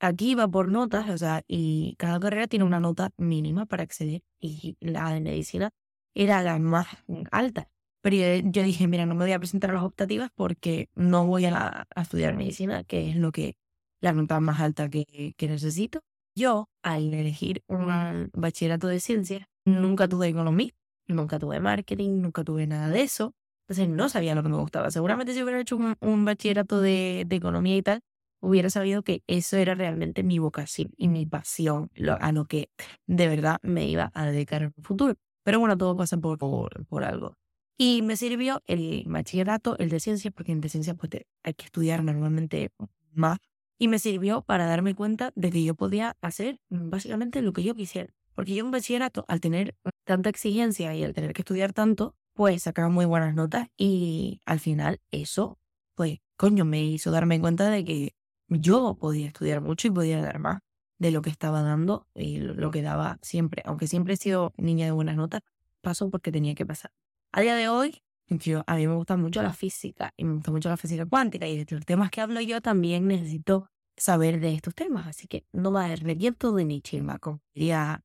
aquí 0.00 0.34
va 0.34 0.48
por 0.48 0.70
notas, 0.70 1.10
o 1.10 1.18
sea, 1.18 1.42
y 1.46 1.94
cada 1.98 2.18
carrera 2.18 2.46
tiene 2.46 2.64
una 2.64 2.80
nota 2.80 3.10
mínima 3.18 3.66
para 3.66 3.82
acceder 3.82 4.22
y 4.40 4.78
la 4.80 5.12
de 5.12 5.20
medicina 5.20 5.70
era 6.14 6.42
la 6.42 6.58
más 6.58 6.88
alta. 7.30 7.68
Pero 8.02 8.16
yo, 8.50 8.62
dije, 8.62 8.88
mira, 8.88 9.04
no 9.04 9.14
me 9.14 9.24
voy 9.24 9.32
a 9.32 9.38
presentar 9.38 9.70
a 9.70 9.74
las 9.74 9.82
optativas 9.82 10.30
porque 10.34 10.88
no 10.94 11.26
voy 11.26 11.44
a, 11.44 11.86
estudiar 11.94 12.34
medicina, 12.34 12.82
que 12.84 13.10
es 13.10 13.16
lo 13.16 13.30
que 13.30 13.56
la 14.00 14.14
nota 14.14 14.40
más 14.40 14.60
alta 14.60 14.88
que, 14.88 15.34
que 15.36 15.48
necesito. 15.48 16.00
Yo, 16.34 16.70
al 16.82 17.12
elegir 17.12 17.62
un 17.68 18.30
bachillerato 18.32 18.86
de 18.86 19.00
ciencias, 19.00 19.46
nunca 19.66 20.08
tuve 20.08 20.28
economía, 20.28 20.70
nunca 21.08 21.38
tuve 21.38 21.60
marketing, 21.60 22.22
nunca 22.22 22.42
tuve 22.42 22.66
nada 22.66 22.88
de 22.88 23.02
eso. 23.02 23.34
Entonces 23.70 23.88
no 23.88 24.08
sabía 24.08 24.34
lo 24.34 24.42
que 24.42 24.48
me 24.48 24.56
gustaba. 24.56 24.90
Seguramente 24.90 25.32
si 25.32 25.44
hubiera 25.44 25.60
hecho 25.60 25.76
un, 25.76 26.24
bachillerato 26.24 26.80
de, 26.80 27.24
economía 27.30 27.76
y 27.76 27.82
tal, 27.82 28.00
hubiera 28.40 28.68
sabido 28.68 29.04
que 29.04 29.22
eso 29.28 29.56
era 29.58 29.76
realmente 29.76 30.24
mi 30.24 30.40
vocación 30.40 30.90
y 30.96 31.06
mi 31.06 31.24
pasión, 31.24 31.88
a 32.18 32.32
lo 32.32 32.46
que 32.46 32.68
de 33.06 33.28
verdad 33.28 33.58
me 33.62 33.86
iba 33.86 34.10
a 34.12 34.26
dedicar 34.26 34.62
en 34.62 34.72
el 34.76 34.82
futuro. 34.82 35.14
Pero 35.44 35.60
bueno, 35.60 35.78
todo 35.78 35.96
pasa 35.96 36.16
por, 36.16 36.36
por, 36.36 37.04
algo. 37.04 37.34
Y 37.78 38.02
me 38.02 38.16
sirvió 38.16 38.60
el 38.66 39.04
bachillerato, 39.06 39.78
el 39.78 39.88
de 39.88 40.00
ciencias, 40.00 40.34
porque 40.34 40.50
en 40.50 40.60
de 40.60 40.68
ciencias 40.68 40.96
pues, 40.96 41.12
hay 41.44 41.54
que 41.54 41.66
estudiar 41.66 42.02
normalmente 42.02 42.72
más. 43.12 43.38
Y 43.78 43.86
me 43.86 44.00
sirvió 44.00 44.42
para 44.42 44.66
darme 44.66 44.96
cuenta 44.96 45.30
de 45.36 45.52
que 45.52 45.62
yo 45.62 45.76
podía 45.76 46.16
hacer 46.22 46.58
básicamente 46.70 47.40
lo 47.40 47.52
que 47.52 47.62
yo 47.62 47.76
quisiera. 47.76 48.12
Porque 48.34 48.56
yo 48.56 48.64
en 48.64 48.72
bachillerato, 48.72 49.24
al 49.28 49.40
tener 49.40 49.76
tanta 50.02 50.28
exigencia 50.28 50.92
y 50.96 51.04
al 51.04 51.14
tener 51.14 51.34
que 51.34 51.42
estudiar 51.42 51.72
tanto, 51.72 52.16
pues 52.34 52.62
sacaba 52.62 52.88
muy 52.88 53.04
buenas 53.06 53.34
notas 53.34 53.68
y 53.76 54.40
al 54.46 54.60
final 54.60 55.00
eso, 55.10 55.58
pues, 55.94 56.18
coño, 56.36 56.64
me 56.64 56.82
hizo 56.84 57.10
darme 57.10 57.40
cuenta 57.40 57.70
de 57.70 57.84
que 57.84 58.14
yo 58.48 58.96
podía 58.98 59.26
estudiar 59.28 59.60
mucho 59.60 59.88
y 59.88 59.90
podía 59.90 60.20
dar 60.20 60.38
más 60.38 60.60
de 60.98 61.10
lo 61.10 61.22
que 61.22 61.30
estaba 61.30 61.62
dando 61.62 62.06
y 62.14 62.38
lo 62.38 62.70
que 62.70 62.82
daba 62.82 63.18
siempre. 63.22 63.62
Aunque 63.66 63.86
siempre 63.86 64.14
he 64.14 64.16
sido 64.16 64.52
niña 64.56 64.86
de 64.86 64.92
buenas 64.92 65.16
notas, 65.16 65.42
pasó 65.80 66.10
porque 66.10 66.32
tenía 66.32 66.54
que 66.54 66.66
pasar. 66.66 66.92
A 67.32 67.40
día 67.40 67.54
de 67.54 67.68
hoy, 67.68 68.02
yo, 68.28 68.62
a 68.66 68.76
mí 68.76 68.86
me 68.86 68.94
gusta 68.94 69.16
mucho 69.16 69.42
la 69.42 69.52
física 69.52 70.12
y 70.16 70.24
me 70.24 70.34
gusta 70.34 70.50
mucho 70.50 70.68
la 70.68 70.76
física 70.76 71.06
cuántica 71.06 71.46
y 71.46 71.64
de 71.64 71.74
los 71.74 71.84
temas 71.84 72.10
que 72.10 72.20
hablo 72.20 72.40
yo 72.40 72.60
también 72.60 73.06
necesito 73.06 73.68
saber 73.96 74.40
de 74.40 74.54
estos 74.54 74.74
temas. 74.74 75.06
Así 75.06 75.26
que 75.26 75.44
no 75.52 75.72
va 75.72 75.82
a 75.82 75.84
haber 75.86 76.02
reviento 76.02 76.52
de 76.52 76.64
ni 76.64 76.82
como 77.20 77.40
diría 77.54 78.02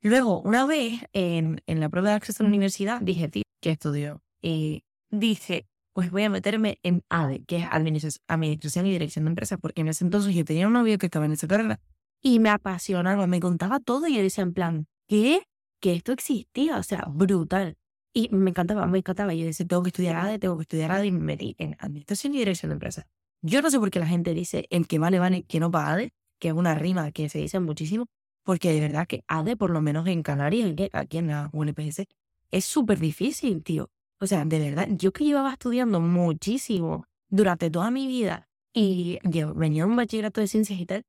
Luego, 0.00 0.40
una 0.40 0.66
vez 0.66 1.02
en, 1.12 1.62
en 1.66 1.80
la 1.80 1.88
prueba 1.88 2.10
de 2.10 2.16
acceso 2.16 2.42
a 2.42 2.44
la 2.44 2.48
universidad, 2.48 3.00
dije, 3.00 3.28
tío, 3.28 3.42
¿qué 3.60 3.70
estudio? 3.70 4.22
Y 4.42 4.84
dije, 5.10 5.66
pues 5.92 6.10
voy 6.10 6.22
a 6.22 6.30
meterme 6.30 6.78
en 6.82 7.02
ADE, 7.08 7.44
que 7.44 7.56
es 7.56 7.66
Administración 7.70 8.86
y 8.86 8.90
Dirección 8.92 9.24
de 9.24 9.30
Empresas, 9.30 9.58
porque 9.60 9.80
en 9.80 9.88
ese 9.88 10.04
entonces 10.04 10.34
yo 10.34 10.44
tenía 10.44 10.66
un 10.66 10.72
novio 10.72 10.98
que 10.98 11.06
estaba 11.06 11.24
en 11.24 11.32
esa 11.32 11.48
carrera 11.48 11.80
y 12.20 12.38
me 12.38 12.50
apasionaba, 12.50 13.26
me 13.26 13.40
contaba 13.40 13.80
todo 13.80 14.06
y 14.06 14.16
yo 14.16 14.22
decía 14.22 14.42
en 14.42 14.54
plan, 14.54 14.86
¿qué? 15.08 15.42
Que 15.80 15.94
esto 15.94 16.12
existía, 16.12 16.78
o 16.78 16.82
sea, 16.82 17.04
brutal. 17.08 17.76
Y 18.12 18.28
me 18.30 18.50
encantaba, 18.50 18.86
me 18.86 18.98
encantaba. 18.98 19.34
Yo 19.34 19.44
decía, 19.44 19.66
tengo 19.66 19.82
que 19.82 19.88
estudiar 19.88 20.16
ADE, 20.16 20.38
tengo 20.38 20.56
que 20.56 20.62
estudiar 20.62 20.90
ADE 20.90 21.06
y 21.06 21.12
me 21.12 21.20
metí 21.20 21.54
en 21.58 21.76
Administración 21.78 22.34
y 22.34 22.38
Dirección 22.38 22.70
de 22.70 22.74
Empresas. 22.74 23.06
Yo 23.42 23.62
no 23.62 23.70
sé 23.70 23.78
por 23.78 23.90
qué 23.90 24.00
la 24.00 24.06
gente 24.06 24.34
dice 24.34 24.66
el 24.70 24.88
que 24.88 24.98
vale, 24.98 25.18
vale, 25.18 25.44
que 25.44 25.60
no 25.60 25.70
paga 25.70 25.92
ADE, 25.92 26.12
que 26.40 26.48
es 26.48 26.54
una 26.54 26.74
rima 26.74 27.12
que 27.12 27.28
se 27.28 27.38
dice 27.38 27.60
muchísimo, 27.60 28.06
porque 28.42 28.72
de 28.72 28.80
verdad 28.80 29.06
que 29.06 29.22
ADE, 29.28 29.56
por 29.56 29.70
lo 29.70 29.80
menos 29.80 30.06
en 30.08 30.22
Canarias, 30.22 30.74
aquí 30.92 31.18
en 31.18 31.28
la 31.28 31.50
UNPS, 31.52 32.06
es 32.50 32.64
súper 32.64 32.98
difícil, 32.98 33.62
tío. 33.62 33.90
O 34.20 34.26
sea, 34.26 34.44
de 34.44 34.58
verdad, 34.58 34.88
yo 34.90 35.12
que 35.12 35.24
llevaba 35.24 35.52
estudiando 35.52 36.00
muchísimo 36.00 37.06
durante 37.28 37.70
toda 37.70 37.90
mi 37.90 38.06
vida 38.06 38.48
y 38.72 39.18
yo 39.24 39.54
venía 39.54 39.84
a 39.84 39.86
un 39.86 39.96
bachillerato 39.96 40.40
de 40.40 40.48
ciencias 40.48 40.80
y 40.80 40.86
tal, 40.86 41.04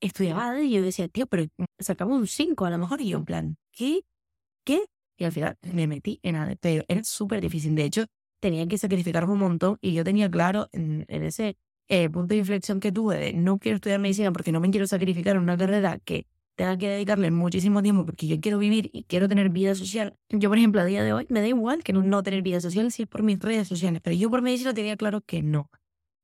estudiaba 0.00 0.60
y 0.60 0.70
yo 0.70 0.82
decía, 0.82 1.08
tío, 1.08 1.26
pero 1.26 1.46
sacamos 1.78 2.18
un 2.18 2.26
5 2.26 2.64
a 2.64 2.70
lo 2.70 2.78
mejor. 2.78 3.00
Y 3.00 3.10
yo 3.10 3.18
en 3.18 3.24
plan, 3.24 3.56
¿qué? 3.72 4.02
¿Qué? 4.64 4.84
Y 5.16 5.24
al 5.24 5.32
final 5.32 5.58
me 5.72 5.86
metí 5.86 6.18
en 6.22 6.58
pero 6.60 6.84
era 6.88 7.04
súper 7.04 7.40
difícil. 7.40 7.74
De 7.74 7.84
hecho, 7.84 8.06
tenía 8.40 8.66
que 8.66 8.78
sacrificar 8.78 9.28
un 9.28 9.38
montón 9.38 9.78
y 9.80 9.92
yo 9.92 10.04
tenía 10.04 10.30
claro 10.30 10.68
en, 10.72 11.04
ese 11.08 11.56
eh, 11.88 12.08
punto 12.08 12.34
de 12.34 12.38
inflexión 12.38 12.80
que 12.80 12.92
tuve 12.92 13.18
de 13.18 13.32
no 13.34 13.58
quiero 13.58 13.76
estudiar 13.76 14.00
medicina 14.00 14.32
porque 14.32 14.52
no 14.52 14.60
me 14.60 14.70
quiero 14.70 14.86
sacrificar 14.86 15.36
en 15.36 15.42
una 15.42 15.58
carrera 15.58 15.98
que 15.98 16.26
tenga 16.60 16.76
que 16.76 16.90
dedicarle 16.90 17.30
muchísimo 17.30 17.82
tiempo 17.82 18.04
porque 18.04 18.26
yo 18.26 18.38
quiero 18.38 18.58
vivir 18.58 18.90
y 18.92 19.04
quiero 19.04 19.28
tener 19.30 19.48
vida 19.48 19.74
social. 19.74 20.18
Yo, 20.28 20.50
por 20.50 20.58
ejemplo, 20.58 20.82
a 20.82 20.84
día 20.84 21.02
de 21.02 21.14
hoy 21.14 21.26
me 21.30 21.40
da 21.40 21.48
igual 21.48 21.82
que 21.82 21.94
no, 21.94 22.22
tener 22.22 22.42
vida 22.42 22.60
social 22.60 22.92
si 22.92 23.04
es 23.04 23.08
por 23.08 23.22
mis 23.22 23.38
redes 23.38 23.66
sociales, 23.66 24.02
pero 24.04 24.14
yo 24.14 24.28
por 24.28 24.42
medicina 24.42 24.74
tenía 24.74 24.94
claro 24.98 25.22
que 25.22 25.42
no. 25.42 25.70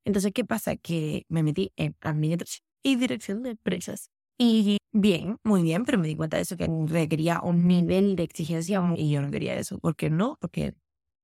Entonces, 0.04 0.32
¿qué 0.34 0.44
pasa? 0.44 0.76
Que 0.76 1.24
me 1.30 1.42
metí 1.42 1.72
en 1.76 1.96
administración 2.02 2.66
y 2.82 2.96
dirección 2.96 3.42
de 3.44 3.52
empresas. 3.52 4.10
Y 4.36 4.76
bien, 4.92 5.38
muy 5.42 5.62
bien, 5.62 5.86
pero 5.86 5.96
me 5.96 6.06
di 6.06 6.16
cuenta 6.16 6.36
de 6.36 6.42
eso 6.42 6.58
que 6.58 6.68
requería 6.86 7.40
un 7.40 7.66
nivel 7.66 8.14
de 8.14 8.24
exigencia 8.24 8.82
y 8.94 9.10
yo 9.10 9.22
no 9.22 9.30
quería 9.30 9.54
eso. 9.54 9.78
¿Por 9.78 9.96
qué 9.96 10.10
no? 10.10 10.36
Porque 10.38 10.74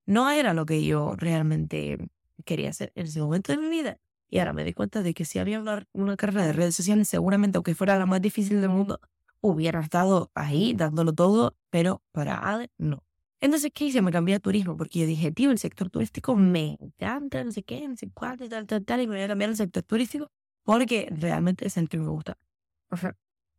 no 0.07 0.31
era 0.31 0.55
lo 0.55 0.65
que 0.65 0.87
yo 0.87 1.17
realmente 1.17 1.99
quería 2.47 2.71
hacer 2.71 2.93
en 2.95 3.05
ese 3.05 3.21
momento 3.21 3.53
de 3.53 3.59
mi 3.59 3.69
vida. 3.69 3.99
Y 4.33 4.39
ahora 4.39 4.55
me 4.55 4.65
di 4.65 4.73
cuenta 4.73 5.03
de 5.03 5.13
que 5.13 5.27
si 5.27 5.39
había 5.39 5.61
una, 5.61 5.87
una 5.93 6.17
carrera 6.17 6.47
de 6.47 6.55
redes 6.55 6.75
sociales, 6.75 7.07
seguramente, 7.07 7.59
aunque 7.59 7.75
fuera 7.75 7.99
la 7.99 8.07
más 8.07 8.23
difícil 8.23 8.63
del 8.63 8.71
mundo, 8.71 8.99
hubiera 9.43 9.81
estado 9.81 10.31
ahí 10.35 10.73
dándolo 10.75 11.13
todo, 11.13 11.55
pero 11.69 12.03
para 12.13 12.49
ADE 12.51 12.71
no. 12.79 13.05
Entonces, 13.43 13.71
¿qué 13.75 13.85
hice? 13.85 14.01
Me 14.01 14.11
cambié 14.11 14.37
a 14.37 14.41
turismo 14.41 14.75
porque 14.79 15.01
yo 15.01 15.07
dije, 15.07 15.33
tío, 15.33 15.51
el 15.51 15.59
sector 15.59 15.91
turístico 15.91 16.35
me 16.35 16.79
encanta, 16.81 17.45
no 17.45 17.53
sé 17.53 17.63
qué, 17.63 17.87
no 17.87 17.95
sé 17.97 18.11
cuánto 18.15 18.49
tal, 18.49 18.67
tal, 18.67 18.83
tal, 18.87 19.03
y 19.03 19.07
me 19.07 19.17
voy 19.17 19.25
a 19.25 19.29
cambiar 19.29 19.51
al 19.51 19.57
sector 19.57 19.83
turístico 19.83 20.31
porque 20.65 21.09
realmente 21.11 21.67
es 21.67 21.77
el 21.77 21.91
que 21.91 21.99
me 21.99 22.09
gusta. 22.09 22.39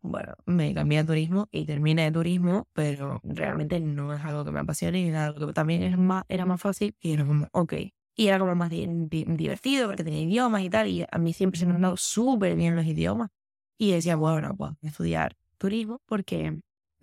Bueno, 0.02 0.34
me 0.46 0.74
cambié 0.74 1.00
a 1.00 1.06
turismo 1.06 1.48
y 1.52 1.66
terminé 1.66 2.04
de 2.06 2.12
turismo, 2.12 2.68
pero 2.74 3.22
realmente 3.24 3.80
no 3.80 4.14
es 4.14 4.22
algo 4.26 4.44
que 4.44 4.52
me 4.52 4.60
apasione 4.60 5.00
y 5.02 5.08
era 5.10 5.26
algo 5.28 5.48
que 5.48 5.54
también 5.54 5.84
es 5.84 5.98
más, 5.98 6.26
era 6.28 6.46
más 6.46 6.60
fácil 6.62 6.96
y 7.00 7.14
era 7.14 7.26
como, 7.26 7.48
ok. 7.54 7.74
Y 8.16 8.28
era 8.28 8.40
como 8.40 8.54
más 8.56 8.70
divertido 8.70 9.88
porque 9.88 10.04
tenía 10.04 10.22
idiomas 10.22 10.62
y 10.62 10.70
tal, 10.70 10.88
y 10.88 11.06
a 11.10 11.18
mí 11.18 11.34
siempre 11.34 11.60
se 11.60 11.66
me 11.66 11.74
han 11.74 11.82
dado 11.82 11.98
súper 11.98 12.56
bien 12.56 12.76
los 12.76 12.86
idiomas. 12.86 13.30
Y 13.78 13.92
decía, 13.92 14.16
bueno, 14.16 14.56
pues 14.56 14.74
estudiar 14.84 15.36
turismo 15.58 16.00
porque 16.06 16.60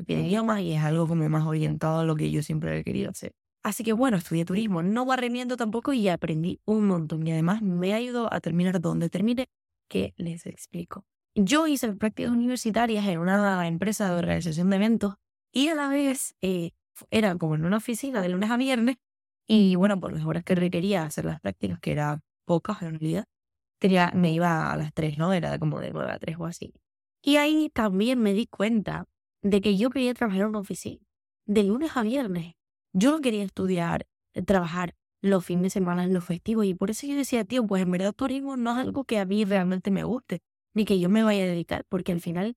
tiene 0.06 0.28
idiomas 0.28 0.60
y 0.60 0.72
es 0.72 0.82
algo 0.82 1.06
como 1.08 1.28
más 1.28 1.46
orientado 1.46 2.00
a 2.00 2.04
lo 2.04 2.14
que 2.16 2.30
yo 2.30 2.42
siempre 2.42 2.78
he 2.78 2.84
querido 2.84 3.10
hacer. 3.10 3.32
Así 3.62 3.84
que 3.84 3.92
bueno, 3.92 4.16
estudié 4.16 4.44
turismo, 4.44 4.82
no 4.82 5.04
barremiendo 5.04 5.56
tampoco 5.56 5.92
y 5.92 6.08
aprendí 6.08 6.60
un 6.64 6.86
montón. 6.86 7.26
Y 7.26 7.32
además 7.32 7.60
me 7.60 7.92
ayudó 7.92 8.32
a 8.32 8.40
terminar 8.40 8.80
donde 8.80 9.10
terminé 9.10 9.48
que 9.88 10.14
les 10.16 10.46
explico. 10.46 11.04
Yo 11.34 11.66
hice 11.66 11.92
prácticas 11.92 12.32
universitarias 12.32 13.06
en 13.06 13.18
una 13.18 13.66
empresa 13.66 14.08
de 14.10 14.18
organización 14.18 14.70
de 14.70 14.76
eventos 14.76 15.14
y 15.52 15.68
a 15.68 15.74
la 15.74 15.88
vez 15.88 16.34
eh, 16.40 16.70
era 17.10 17.36
como 17.36 17.54
en 17.54 17.64
una 17.64 17.76
oficina 17.76 18.22
de 18.22 18.30
lunes 18.30 18.50
a 18.50 18.56
viernes 18.56 18.96
y 19.52 19.74
bueno, 19.74 19.98
por 19.98 20.12
las 20.12 20.24
horas 20.24 20.44
que 20.44 20.54
requería 20.54 21.02
hacer 21.02 21.24
las 21.24 21.40
prácticas, 21.40 21.80
que 21.80 21.90
eran 21.92 22.20
pocas 22.44 22.82
en 22.82 23.00
realidad, 23.00 23.24
tenía, 23.80 24.12
me 24.14 24.32
iba 24.32 24.72
a 24.72 24.76
las 24.76 24.92
tres, 24.94 25.18
¿no? 25.18 25.32
Era 25.32 25.58
como 25.58 25.80
de 25.80 25.90
nueve 25.92 26.12
a 26.12 26.18
tres 26.20 26.36
o 26.38 26.46
así. 26.46 26.72
Y 27.22 27.36
ahí 27.36 27.70
también 27.74 28.20
me 28.20 28.32
di 28.34 28.46
cuenta 28.46 29.06
de 29.42 29.60
que 29.60 29.76
yo 29.76 29.90
quería 29.90 30.14
trabajar 30.14 30.42
en 30.42 30.48
una 30.48 30.60
oficina 30.60 31.00
de 31.46 31.64
lunes 31.64 31.96
a 31.96 32.02
viernes. 32.02 32.54
Yo 32.94 33.10
no 33.12 33.20
quería 33.20 33.42
estudiar, 33.44 34.06
eh, 34.34 34.42
trabajar 34.42 34.94
los 35.22 35.44
fines 35.44 35.64
de 35.64 35.70
semana 35.70 36.06
los 36.06 36.24
festivos. 36.24 36.64
Y 36.66 36.74
por 36.74 36.90
eso 36.90 37.06
yo 37.08 37.16
decía, 37.16 37.44
tío, 37.44 37.66
pues 37.66 37.82
en 37.82 37.90
verdad 37.90 38.12
turismo 38.14 38.56
no 38.56 38.72
es 38.72 38.78
algo 38.78 39.04
que 39.04 39.18
a 39.18 39.24
mí 39.26 39.44
realmente 39.44 39.90
me 39.90 40.04
guste, 40.04 40.42
ni 40.74 40.84
que 40.84 41.00
yo 41.00 41.08
me 41.08 41.24
vaya 41.24 41.42
a 41.44 41.46
dedicar, 41.48 41.84
porque 41.88 42.12
al 42.12 42.20
final 42.20 42.54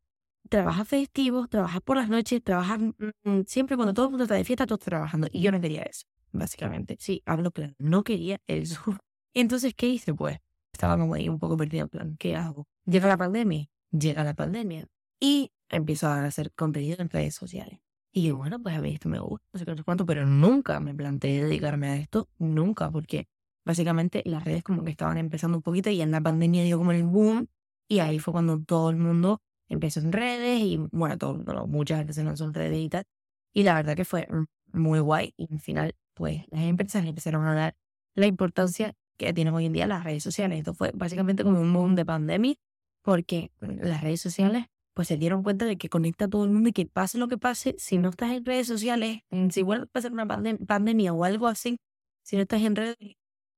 trabajas 0.49 0.87
festivos, 0.87 1.49
trabajas 1.49 1.81
por 1.81 1.97
las 1.97 2.09
noches, 2.09 2.43
trabajas 2.43 2.79
mm, 2.79 2.91
mm, 3.23 3.43
siempre 3.47 3.75
cuando 3.77 3.93
todo 3.95 4.05
el 4.07 4.11
mundo 4.11 4.25
está 4.25 4.35
de 4.35 4.43
fiesta, 4.45 4.67
todos 4.67 4.81
trabajando. 4.81 5.27
Y 5.31 5.41
yo 5.41 5.51
no 5.51 5.59
quería 5.61 5.83
eso, 5.83 6.05
básicamente. 6.33 6.97
Sí, 6.99 7.23
hablo 7.25 7.51
claro, 7.51 7.73
no 7.79 8.03
quería 8.03 8.41
eso. 8.47 8.81
Entonces, 9.33 9.73
¿qué 9.75 9.87
hice? 9.87 10.13
Pues 10.13 10.39
estaba 10.73 10.97
como 10.97 11.13
ahí 11.13 11.29
un 11.29 11.39
poco 11.39 11.55
perdido 11.57 11.83
en 11.83 11.89
plan, 11.89 12.17
¿qué 12.17 12.35
hago? 12.35 12.67
Llega 12.85 13.07
la 13.07 13.17
pandemia, 13.17 13.67
llega 13.91 14.23
la 14.23 14.33
pandemia 14.33 14.87
y 15.19 15.51
empiezo 15.69 16.07
a 16.07 16.25
hacer 16.25 16.51
contenido 16.53 16.97
en 16.99 17.09
redes 17.09 17.35
sociales. 17.35 17.79
Y 18.11 18.29
bueno, 18.31 18.61
pues 18.61 18.75
a 18.75 18.81
mí 18.81 18.93
esto 18.93 19.09
me 19.09 19.19
gusta, 19.19 19.47
no 19.53 19.75
sé 19.75 19.83
cuánto, 19.83 20.05
pero 20.05 20.25
nunca 20.25 20.79
me 20.79 20.93
planteé 20.93 21.43
dedicarme 21.43 21.87
a 21.89 21.95
esto, 21.95 22.29
nunca, 22.37 22.91
porque 22.91 23.27
básicamente 23.65 24.21
las 24.25 24.43
redes 24.43 24.63
como 24.63 24.83
que 24.83 24.91
estaban 24.91 25.17
empezando 25.17 25.57
un 25.57 25.63
poquito 25.63 25.89
y 25.89 26.01
en 26.01 26.11
la 26.11 26.21
pandemia 26.21 26.63
dio 26.63 26.77
como 26.77 26.91
el 26.91 27.03
boom 27.03 27.47
y 27.87 27.99
ahí 27.99 28.19
fue 28.19 28.33
cuando 28.33 28.61
todo 28.61 28.89
el 28.89 28.97
mundo 28.97 29.41
empezó 29.67 29.99
en 29.99 30.11
redes 30.11 30.59
y 30.61 30.77
bueno, 30.91 31.17
todo, 31.17 31.37
no, 31.37 31.67
mucha 31.67 31.97
gente 31.97 32.13
se 32.13 32.23
lanzó 32.23 32.45
en 32.45 32.53
redes 32.53 32.79
y 32.79 32.89
tal. 32.89 33.05
Y 33.53 33.63
la 33.63 33.75
verdad 33.75 33.95
que 33.95 34.05
fue 34.05 34.27
muy 34.73 34.99
guay 34.99 35.33
y 35.37 35.51
al 35.51 35.59
final 35.59 35.95
pues 36.13 36.43
las 36.49 36.63
empresas 36.63 37.05
empezaron 37.05 37.45
a 37.45 37.53
dar 37.53 37.75
la 38.15 38.27
importancia 38.27 38.93
que 39.17 39.33
tienen 39.33 39.53
hoy 39.53 39.65
en 39.65 39.73
día 39.73 39.87
las 39.87 40.03
redes 40.03 40.23
sociales. 40.23 40.59
Esto 40.59 40.73
fue 40.73 40.91
básicamente 40.93 41.43
como 41.43 41.59
un 41.59 41.73
boom 41.73 41.95
de 41.95 42.05
pandemia 42.05 42.55
porque 43.01 43.51
las 43.59 44.01
redes 44.01 44.21
sociales 44.21 44.65
pues 44.93 45.07
se 45.07 45.17
dieron 45.17 45.43
cuenta 45.43 45.65
de 45.65 45.77
que 45.77 45.89
conecta 45.89 46.25
a 46.25 46.27
todo 46.27 46.45
el 46.45 46.51
mundo 46.51 46.69
y 46.69 46.73
que 46.73 46.85
pase 46.85 47.17
lo 47.17 47.27
que 47.27 47.37
pase, 47.37 47.75
si 47.79 47.97
no 47.97 48.09
estás 48.09 48.31
en 48.31 48.45
redes 48.45 48.67
sociales, 48.67 49.21
si 49.49 49.63
vuelve 49.63 49.85
a 49.85 49.87
pasar 49.87 50.11
una 50.13 50.27
pandemia 50.27 51.13
o 51.13 51.23
algo 51.23 51.47
así, 51.47 51.77
si 52.23 52.35
no 52.35 52.43
estás 52.43 52.61
en 52.61 52.75
redes, 52.75 52.97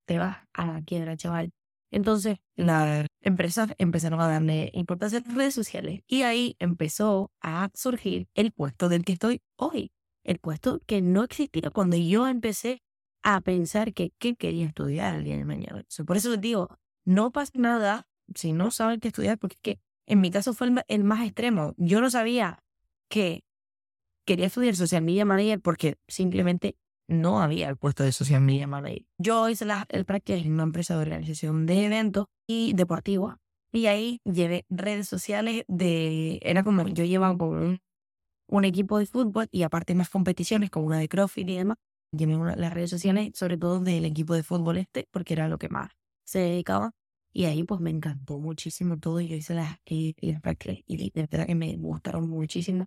te 0.06 0.18
vas 0.18 0.38
a 0.54 0.66
la 0.66 0.82
quiebra, 0.82 1.18
chaval. 1.18 1.52
Entonces, 1.92 2.38
las 2.56 3.06
empresas 3.22 3.74
empezaron 3.78 4.20
a 4.22 4.28
darle 4.28 4.72
importancia 4.74 5.20
a 5.20 5.22
las 5.28 5.36
redes 5.36 5.54
sociales 5.54 6.02
y 6.08 6.24
ahí 6.24 6.56
empezó 6.60 7.32
a 7.42 7.70
surgir 7.74 8.28
el 8.34 8.52
puesto 8.52 8.90
del 8.90 9.04
que 9.04 9.14
estoy 9.14 9.42
hoy. 9.58 9.92
El 10.26 10.40
puesto 10.40 10.82
que 10.86 11.02
no 11.02 11.24
existía 11.24 11.70
cuando 11.70 11.96
yo 11.96 12.28
empecé 12.28 12.82
a 13.24 13.40
pensar 13.42 13.94
que 13.94 14.12
qué 14.18 14.36
quería 14.36 14.66
estudiar 14.66 15.16
el 15.16 15.24
día 15.24 15.38
de 15.38 15.46
mañana. 15.46 15.86
Por 16.06 16.18
eso 16.18 16.32
les 16.32 16.42
digo, 16.42 16.70
no 17.06 17.32
pasa 17.32 17.52
nada 17.56 18.08
si 18.34 18.52
no 18.52 18.72
saben 18.72 19.00
qué 19.00 19.10
estudiar, 19.10 19.38
porque 19.38 19.56
es 19.56 19.62
que 19.62 19.80
en 20.08 20.22
mi 20.22 20.32
caso 20.32 20.54
fue 20.54 20.72
el, 20.88 21.04
más 21.04 21.26
extremo. 21.26 21.74
Yo 21.78 22.02
no 22.02 22.10
sabía 22.10 22.64
que 23.08 23.44
quería 24.26 24.48
estudiar 24.48 24.76
social 24.76 25.04
media 25.04 25.26
manager 25.26 25.62
porque 25.62 25.98
simplemente 26.08 26.78
no 27.08 27.42
había 27.42 27.70
el 27.70 27.78
puesto 27.78 28.04
de 28.04 28.12
social 28.12 28.42
media 28.42 28.68
manager. 28.68 29.06
Yo 29.20 29.48
hice 29.48 29.66
la, 29.66 29.86
el 29.90 30.06
práctica 30.06 30.38
en 30.38 30.52
una 30.52 30.64
empresa 30.64 30.96
de 30.96 31.02
organización 31.02 31.68
de 31.68 31.86
eventos 31.86 32.26
y 32.48 32.74
deportivos 32.74 33.36
y 33.72 33.88
ahí 33.88 34.22
llevé 34.24 34.66
redes 34.70 35.08
sociales 35.08 35.66
de... 35.68 36.40
Era 36.42 36.64
como 36.64 36.88
yo 36.88 37.04
llevaba 37.04 37.38
con 37.38 37.50
un, 37.50 37.82
un 38.48 38.66
equipo 38.66 39.00
de 39.00 39.06
fútbol 39.06 39.48
y 39.52 39.64
aparte 39.64 39.96
más 39.96 40.10
competiciones 40.10 40.70
como 40.70 40.88
una 40.88 41.00
de 41.00 41.08
CrossFit 41.10 41.50
y 41.50 41.58
demás. 41.58 41.78
Llevé 42.12 42.36
las 42.56 42.74
redes 42.74 42.90
sociales 42.90 43.32
sobre 43.36 43.58
todo 43.58 43.80
del 43.80 44.06
equipo 44.06 44.34
de 44.36 44.44
fútbol 44.44 44.78
este 44.78 45.08
porque 45.12 45.34
era 45.34 45.48
lo 45.48 45.58
que 45.58 45.70
más 45.70 45.92
se 46.26 46.40
dedicaba. 46.40 46.92
Y 47.34 47.46
ahí 47.46 47.64
pues 47.64 47.82
me 47.82 47.90
encantó 47.90 48.40
muchísimo 48.40 48.98
todo. 48.98 49.20
y 49.20 49.28
Yo 49.28 49.36
hice 49.36 49.56
las, 49.56 49.78
y, 49.86 50.16
y 50.22 50.34
prácticas 50.40 50.78
y 50.88 51.12
de 51.12 51.28
verdad 51.30 51.46
que 51.48 51.56
me 51.56 51.76
gustaron 51.78 52.30
muchísimo. 52.30 52.86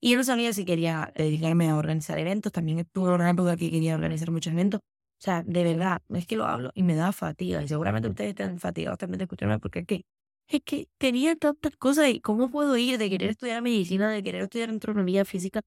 Y 0.00 0.12
yo 0.12 0.16
no 0.18 0.24
sabía 0.24 0.52
si 0.52 0.64
quería 0.64 1.12
dedicarme 1.16 1.68
a 1.68 1.76
organizar 1.76 2.18
eventos. 2.18 2.52
También 2.52 2.78
estuve 2.78 3.12
una 3.12 3.30
época 3.30 3.56
que 3.56 3.70
quería 3.70 3.94
organizar 3.96 4.30
muchos 4.30 4.52
eventos. 4.52 4.80
O 4.80 5.20
sea, 5.24 5.42
de 5.42 5.64
verdad, 5.64 6.00
es 6.10 6.26
que 6.26 6.36
lo 6.36 6.46
hablo 6.46 6.70
y 6.74 6.84
me 6.84 6.94
da 6.94 7.10
fatiga. 7.12 7.62
Y 7.62 7.68
seguramente 7.68 8.08
ustedes 8.08 8.30
están 8.30 8.58
fatigados 8.60 8.98
también 8.98 9.18
de 9.18 9.24
escucharme 9.24 9.58
porque 9.58 9.80
es 9.80 9.86
que, 9.86 10.04
es 10.48 10.62
que 10.64 10.88
tenía 10.98 11.36
tantas 11.36 11.76
cosas 11.76 12.08
y 12.10 12.20
cómo 12.20 12.50
puedo 12.50 12.76
ir 12.76 12.98
de 12.98 13.10
querer 13.10 13.30
estudiar 13.30 13.62
medicina, 13.62 14.10
de 14.10 14.22
querer 14.22 14.42
estudiar 14.42 14.70
astronomía 14.70 15.24
física 15.24 15.60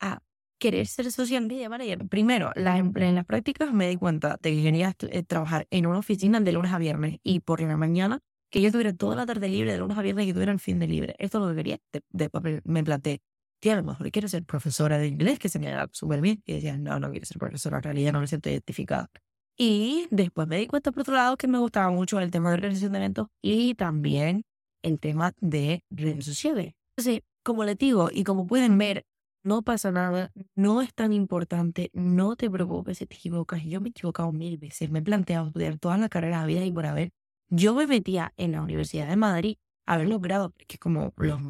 a 0.00 0.22
querer 0.58 0.86
ser 0.86 1.10
social 1.12 1.46
media 1.46 1.68
manager. 1.68 2.06
Primero, 2.08 2.52
en 2.54 3.14
las 3.14 3.24
prácticas 3.26 3.72
me 3.72 3.88
di 3.88 3.96
cuenta 3.96 4.38
de 4.42 4.54
que 4.54 4.62
quería 4.62 4.94
eh, 5.00 5.22
trabajar 5.22 5.66
en 5.70 5.86
una 5.86 5.98
oficina 5.98 6.40
de 6.40 6.52
lunes 6.52 6.72
a 6.72 6.78
viernes 6.78 7.18
y 7.22 7.40
por 7.40 7.60
la 7.60 7.76
mañana 7.76 8.20
que 8.50 8.60
yo 8.62 8.72
tuviera 8.72 8.92
toda 8.94 9.16
la 9.16 9.26
tarde 9.26 9.48
libre 9.48 9.72
de 9.72 9.78
lunes 9.78 9.96
a 9.98 10.02
viernes 10.02 10.24
y 10.24 10.28
que 10.28 10.34
tuviera 10.34 10.52
el 10.52 10.60
fin 10.60 10.78
de 10.78 10.88
libre. 10.88 11.14
Esto 11.18 11.38
es 11.38 11.42
lo 11.44 11.50
que 11.50 11.56
quería. 11.56 11.78
De, 12.10 12.30
me 12.64 12.84
planteé, 12.84 13.20
tío, 13.60 13.72
a 13.72 13.76
lo 13.76 13.84
mejor 13.84 14.10
quiero 14.10 14.28
ser 14.28 14.44
profesora 14.44 14.98
de 14.98 15.06
inglés, 15.08 15.38
que 15.38 15.48
se 15.48 15.58
me 15.58 15.70
da 15.70 15.88
súper 15.92 16.20
bien. 16.20 16.42
Y 16.46 16.54
decía, 16.54 16.76
no, 16.78 16.98
no 16.98 17.10
quiero 17.10 17.26
ser 17.26 17.38
profesora, 17.38 17.78
en 17.78 17.82
realidad 17.84 18.12
no 18.12 18.20
me 18.20 18.26
siento 18.26 18.48
identificada. 18.50 19.10
Y 19.58 20.06
después 20.10 20.46
me 20.46 20.56
di 20.58 20.68
cuenta, 20.68 20.92
por 20.92 21.00
otro 21.02 21.14
lado, 21.14 21.36
que 21.36 21.48
me 21.48 21.58
gustaba 21.58 21.90
mucho 21.90 22.20
el 22.20 22.30
tema 22.30 22.50
de 22.50 22.54
organización 22.54 22.92
de 22.92 22.98
eventos 22.98 23.26
y 23.42 23.74
también 23.74 24.44
el 24.82 25.00
tema 25.00 25.32
de 25.40 25.82
redes 25.90 26.24
sociales. 26.24 26.74
Entonces, 26.96 27.22
como 27.42 27.64
les 27.64 27.76
digo, 27.76 28.08
y 28.12 28.22
como 28.22 28.46
pueden 28.46 28.78
ver, 28.78 29.04
no 29.42 29.62
pasa 29.62 29.90
nada, 29.90 30.30
no 30.54 30.80
es 30.80 30.94
tan 30.94 31.12
importante, 31.12 31.90
no 31.92 32.36
te 32.36 32.50
preocupes 32.50 32.98
si 32.98 33.06
te 33.06 33.16
equivocas. 33.16 33.64
Yo 33.64 33.80
me 33.80 33.88
he 33.88 33.90
equivocado 33.90 34.30
mil 34.30 34.58
veces, 34.58 34.90
me 34.90 35.00
he 35.00 35.02
planteado 35.02 35.48
estudiar 35.48 35.78
todas 35.78 35.98
las 35.98 36.08
carreras 36.08 36.46
vida 36.46 36.64
y 36.64 36.70
por 36.70 36.86
haber. 36.86 37.10
Yo 37.48 37.74
me 37.74 37.86
metía 37.86 38.32
en 38.36 38.52
la 38.52 38.62
Universidad 38.62 39.08
de 39.08 39.16
Madrid 39.16 39.56
a 39.86 39.96
ver 39.96 40.08
los 40.08 40.20
grados, 40.20 40.52
que 40.56 40.74
es 40.74 40.78
como 40.78 41.12
los 41.16 41.40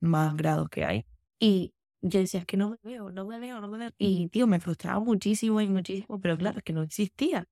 más 0.00 0.36
grados 0.36 0.68
que 0.68 0.84
hay. 0.84 1.06
Y 1.40 1.72
yo 2.02 2.20
decía, 2.20 2.40
es 2.40 2.46
que 2.46 2.56
no 2.56 2.70
me 2.70 2.78
veo, 2.82 3.10
no 3.10 3.26
me 3.26 3.38
veo, 3.38 3.60
no 3.60 3.68
me 3.68 3.78
veo. 3.78 3.90
Y, 3.98 4.28
tío, 4.28 4.46
me 4.46 4.60
frustraba 4.60 5.00
muchísimo 5.00 5.60
y 5.60 5.68
muchísimo, 5.68 6.20
pero 6.20 6.36
claro, 6.36 6.58
es 6.58 6.64
que 6.64 6.72
no 6.72 6.82
existía 6.82 7.46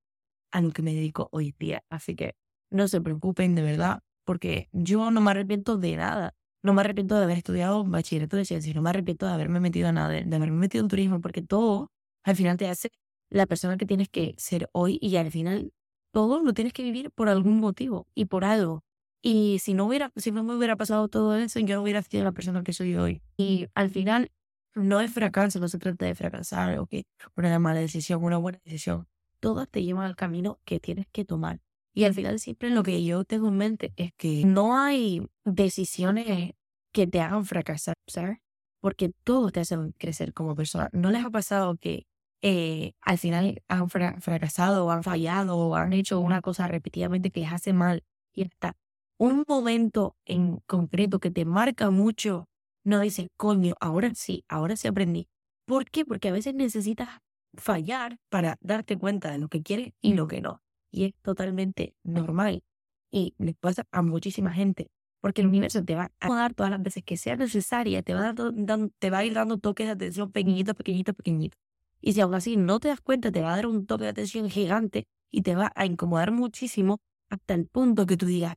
a 0.53 0.61
lo 0.61 0.71
que 0.71 0.83
me 0.83 0.95
dedico 0.95 1.29
hoy 1.33 1.55
día. 1.59 1.83
Así 1.91 2.15
que 2.15 2.37
no 2.71 2.89
se 2.89 3.01
preocupen, 3.01 3.55
de 3.55 3.63
verdad, 3.63 4.03
porque 4.25 4.69
yo 4.73 5.11
no 5.11 5.21
me 5.21 5.31
arrepiento 5.31 5.77
de 5.79 5.97
nada. 5.97 6.35
No 6.63 6.75
me 6.75 6.81
arrepiento 6.81 7.17
de 7.17 7.25
haber 7.25 7.39
estudiado 7.39 7.85
bachillerato 7.85 8.37
de 8.37 8.45
ciencias, 8.45 8.75
no 8.75 8.83
me 8.83 8.91
arrepiento 8.91 9.27
de 9.27 9.33
haberme 9.33 9.61
metido 9.61 9.89
en 9.89 9.97
nada, 9.97 10.09
de, 10.09 10.21
haberme 10.35 10.59
metido 10.59 10.83
en 10.83 10.89
turismo, 10.89 11.21
porque 11.21 11.43
todo 11.43 11.93
al 12.25 12.35
final 12.35 12.57
te 12.57 12.69
hace 12.69 12.91
la 13.31 13.47
persona 13.47 13.77
que 13.77 13.87
tienes 13.87 14.09
que 14.09 14.35
ser 14.37 14.69
hoy 14.73 14.99
y 15.01 15.17
al 15.17 15.31
final 15.31 15.73
todo 16.13 16.43
lo 16.43 16.55
tienes 16.55 16.73
que 16.73 16.83
vivir 16.83 17.11
por 17.11 17.29
algún 17.29 17.61
motivo 17.61 18.09
y 18.15 18.25
por 18.25 18.45
algo. 18.45 18.83
Y 19.23 19.59
si 19.61 19.75
no 19.75 19.87
hubiera, 19.87 20.13
si 20.17 20.33
no 20.33 20.43
me 20.43 20.57
hubiera 20.57 20.77
pasado 20.77 21.09
todo 21.09 21.37
eso, 21.37 21.61
yo 21.61 21.77
no 21.77 21.83
hubiera 21.83 22.03
sido 22.03 22.25
la 22.25 22.33
persona 22.33 22.63
que 22.63 22.73
soy 22.73 22.97
hoy. 22.97 23.23
Y 23.37 23.69
al 23.75 23.91
final 23.91 24.31
no 24.77 25.01
es 25.01 25.13
fracaso, 25.13 25.59
no 25.59 25.69
se 25.69 25.79
trata 25.79 26.07
de 26.07 26.15
fracasar 26.15 26.79
o 26.79 26.87
que 26.87 27.05
una 27.37 27.59
mala 27.59 27.81
decisión, 27.81 28.23
una 28.23 28.37
buena 28.37 28.61
decisión. 28.65 29.09
Todas 29.41 29.69
te 29.69 29.83
llevan 29.83 30.05
al 30.05 30.17
camino 30.17 30.61
que 30.65 30.81
tienes 30.81 31.07
que 31.13 31.25
tomar. 31.25 31.61
Y 31.95 32.05
al 32.05 32.15
final 32.15 32.39
siempre 32.39 32.71
lo 32.71 32.83
que 32.83 33.03
yo 33.05 33.25
tengo 33.25 33.49
en 33.49 33.57
mente 33.57 33.93
es 33.97 34.13
que 34.17 34.45
no 34.45 34.79
hay 34.79 35.27
decisiones 35.45 36.53
que 36.93 37.07
te 37.07 37.21
hagan 37.21 37.47
fracasar, 37.47 37.95
¿sabes? 38.07 38.39
Porque 38.81 39.13
todo 39.25 39.51
te 39.51 39.61
hace 39.61 39.77
crecer 39.99 40.35
como 40.35 40.55
persona. 40.55 40.91
¿No 40.93 41.11
les 41.11 41.25
ha 41.25 41.31
pasado 41.31 41.77
que 41.77 42.07
eh, 42.43 42.93
al 43.01 43.19
final 43.19 43.63
han 43.69 43.89
fracasado 43.89 44.87
o 44.87 44.91
han 44.91 45.03
fallado 45.03 45.57
o 45.57 45.75
han 45.75 45.93
hecho 45.95 46.21
una 46.21 46.43
cosa 46.43 46.69
repetidamente 46.69 47.31
que 47.31 47.41
les 47.41 47.53
hace 47.53 47.73
mal 47.73 48.05
y 48.35 48.45
hasta 48.45 48.77
un 49.19 49.45
momento 49.49 50.17
en 50.27 50.59
concreto 50.67 51.19
que 51.19 51.31
te 51.31 51.47
marca 51.47 51.91
mucho 51.91 52.47
no 52.87 53.01
dices, 53.01 53.29
coño, 53.37 53.75
ahora 53.81 54.15
sí, 54.15 54.45
ahora 54.49 54.77
sí 54.77 54.87
aprendí. 54.89 55.29
¿Por 55.67 55.91
qué? 55.91 56.05
Porque 56.05 56.29
a 56.29 56.33
veces 56.33 56.55
necesitas 56.55 57.09
fallar 57.57 58.19
para 58.29 58.57
darte 58.61 58.97
cuenta 58.97 59.31
de 59.33 59.39
lo 59.39 59.49
que 59.49 59.63
quieres 59.63 59.93
y 60.01 60.15
lo 60.15 60.29
que 60.29 60.41
no. 60.41 60.63
Y 60.93 61.05
es 61.07 61.15
totalmente 61.23 61.97
normal. 62.05 62.63
Y 63.11 63.35
les 63.39 63.57
pasa 63.57 63.87
a 63.91 64.03
muchísima 64.03 64.53
gente. 64.53 64.89
Porque 65.21 65.41
el 65.41 65.49
universo 65.49 65.85
te 65.85 65.97
va 65.97 66.13
a 66.21 66.29
dar 66.29 66.55
todas 66.55 66.71
las 66.71 66.81
veces 66.81 67.03
que 67.03 67.17
sea 67.17 67.37
necesaria, 67.37 68.03
te 68.03 68.15
va 68.15 68.29
a, 68.29 68.33
dar, 68.33 68.53
te 68.99 69.11
va 69.11 69.19
a 69.19 69.25
ir 69.25 69.35
dando 69.35 69.59
toques 69.59 69.87
de 69.87 69.93
atención 69.93 70.31
pequeñito, 70.31 70.75
pequeñito, 70.75 71.13
pequeñito. 71.13 71.57
Y 72.01 72.13
si 72.13 72.21
aún 72.21 72.35
así 72.35 72.57
no 72.57 72.79
te 72.79 72.89
das 72.89 73.01
cuenta, 73.01 73.33
te 73.33 73.41
va 73.41 73.53
a 73.53 73.57
dar 73.57 73.67
un 73.67 73.87
toque 73.87 74.05
de 74.05 74.11
atención 74.11 74.49
gigante 74.49 75.09
y 75.33 75.43
te 75.43 75.57
va 75.57 75.73
a 75.75 75.87
incomodar 75.87 76.31
muchísimo 76.31 76.99
hasta 77.31 77.55
el 77.55 77.67
punto 77.67 78.07
que 78.07 78.17
tú 78.17 78.27
digas, 78.27 78.55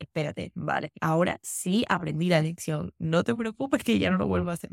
espérate, 0.00 0.52
vale, 0.56 0.92
ahora 1.00 1.38
sí 1.42 1.84
aprendí 1.88 2.28
la 2.28 2.42
lección, 2.42 2.92
no 2.98 3.24
te 3.24 3.34
preocupes 3.34 3.84
que 3.84 3.98
ya 3.98 4.10
no 4.10 4.18
lo 4.18 4.26
vuelvo 4.28 4.50
a 4.50 4.54
hacer. 4.54 4.70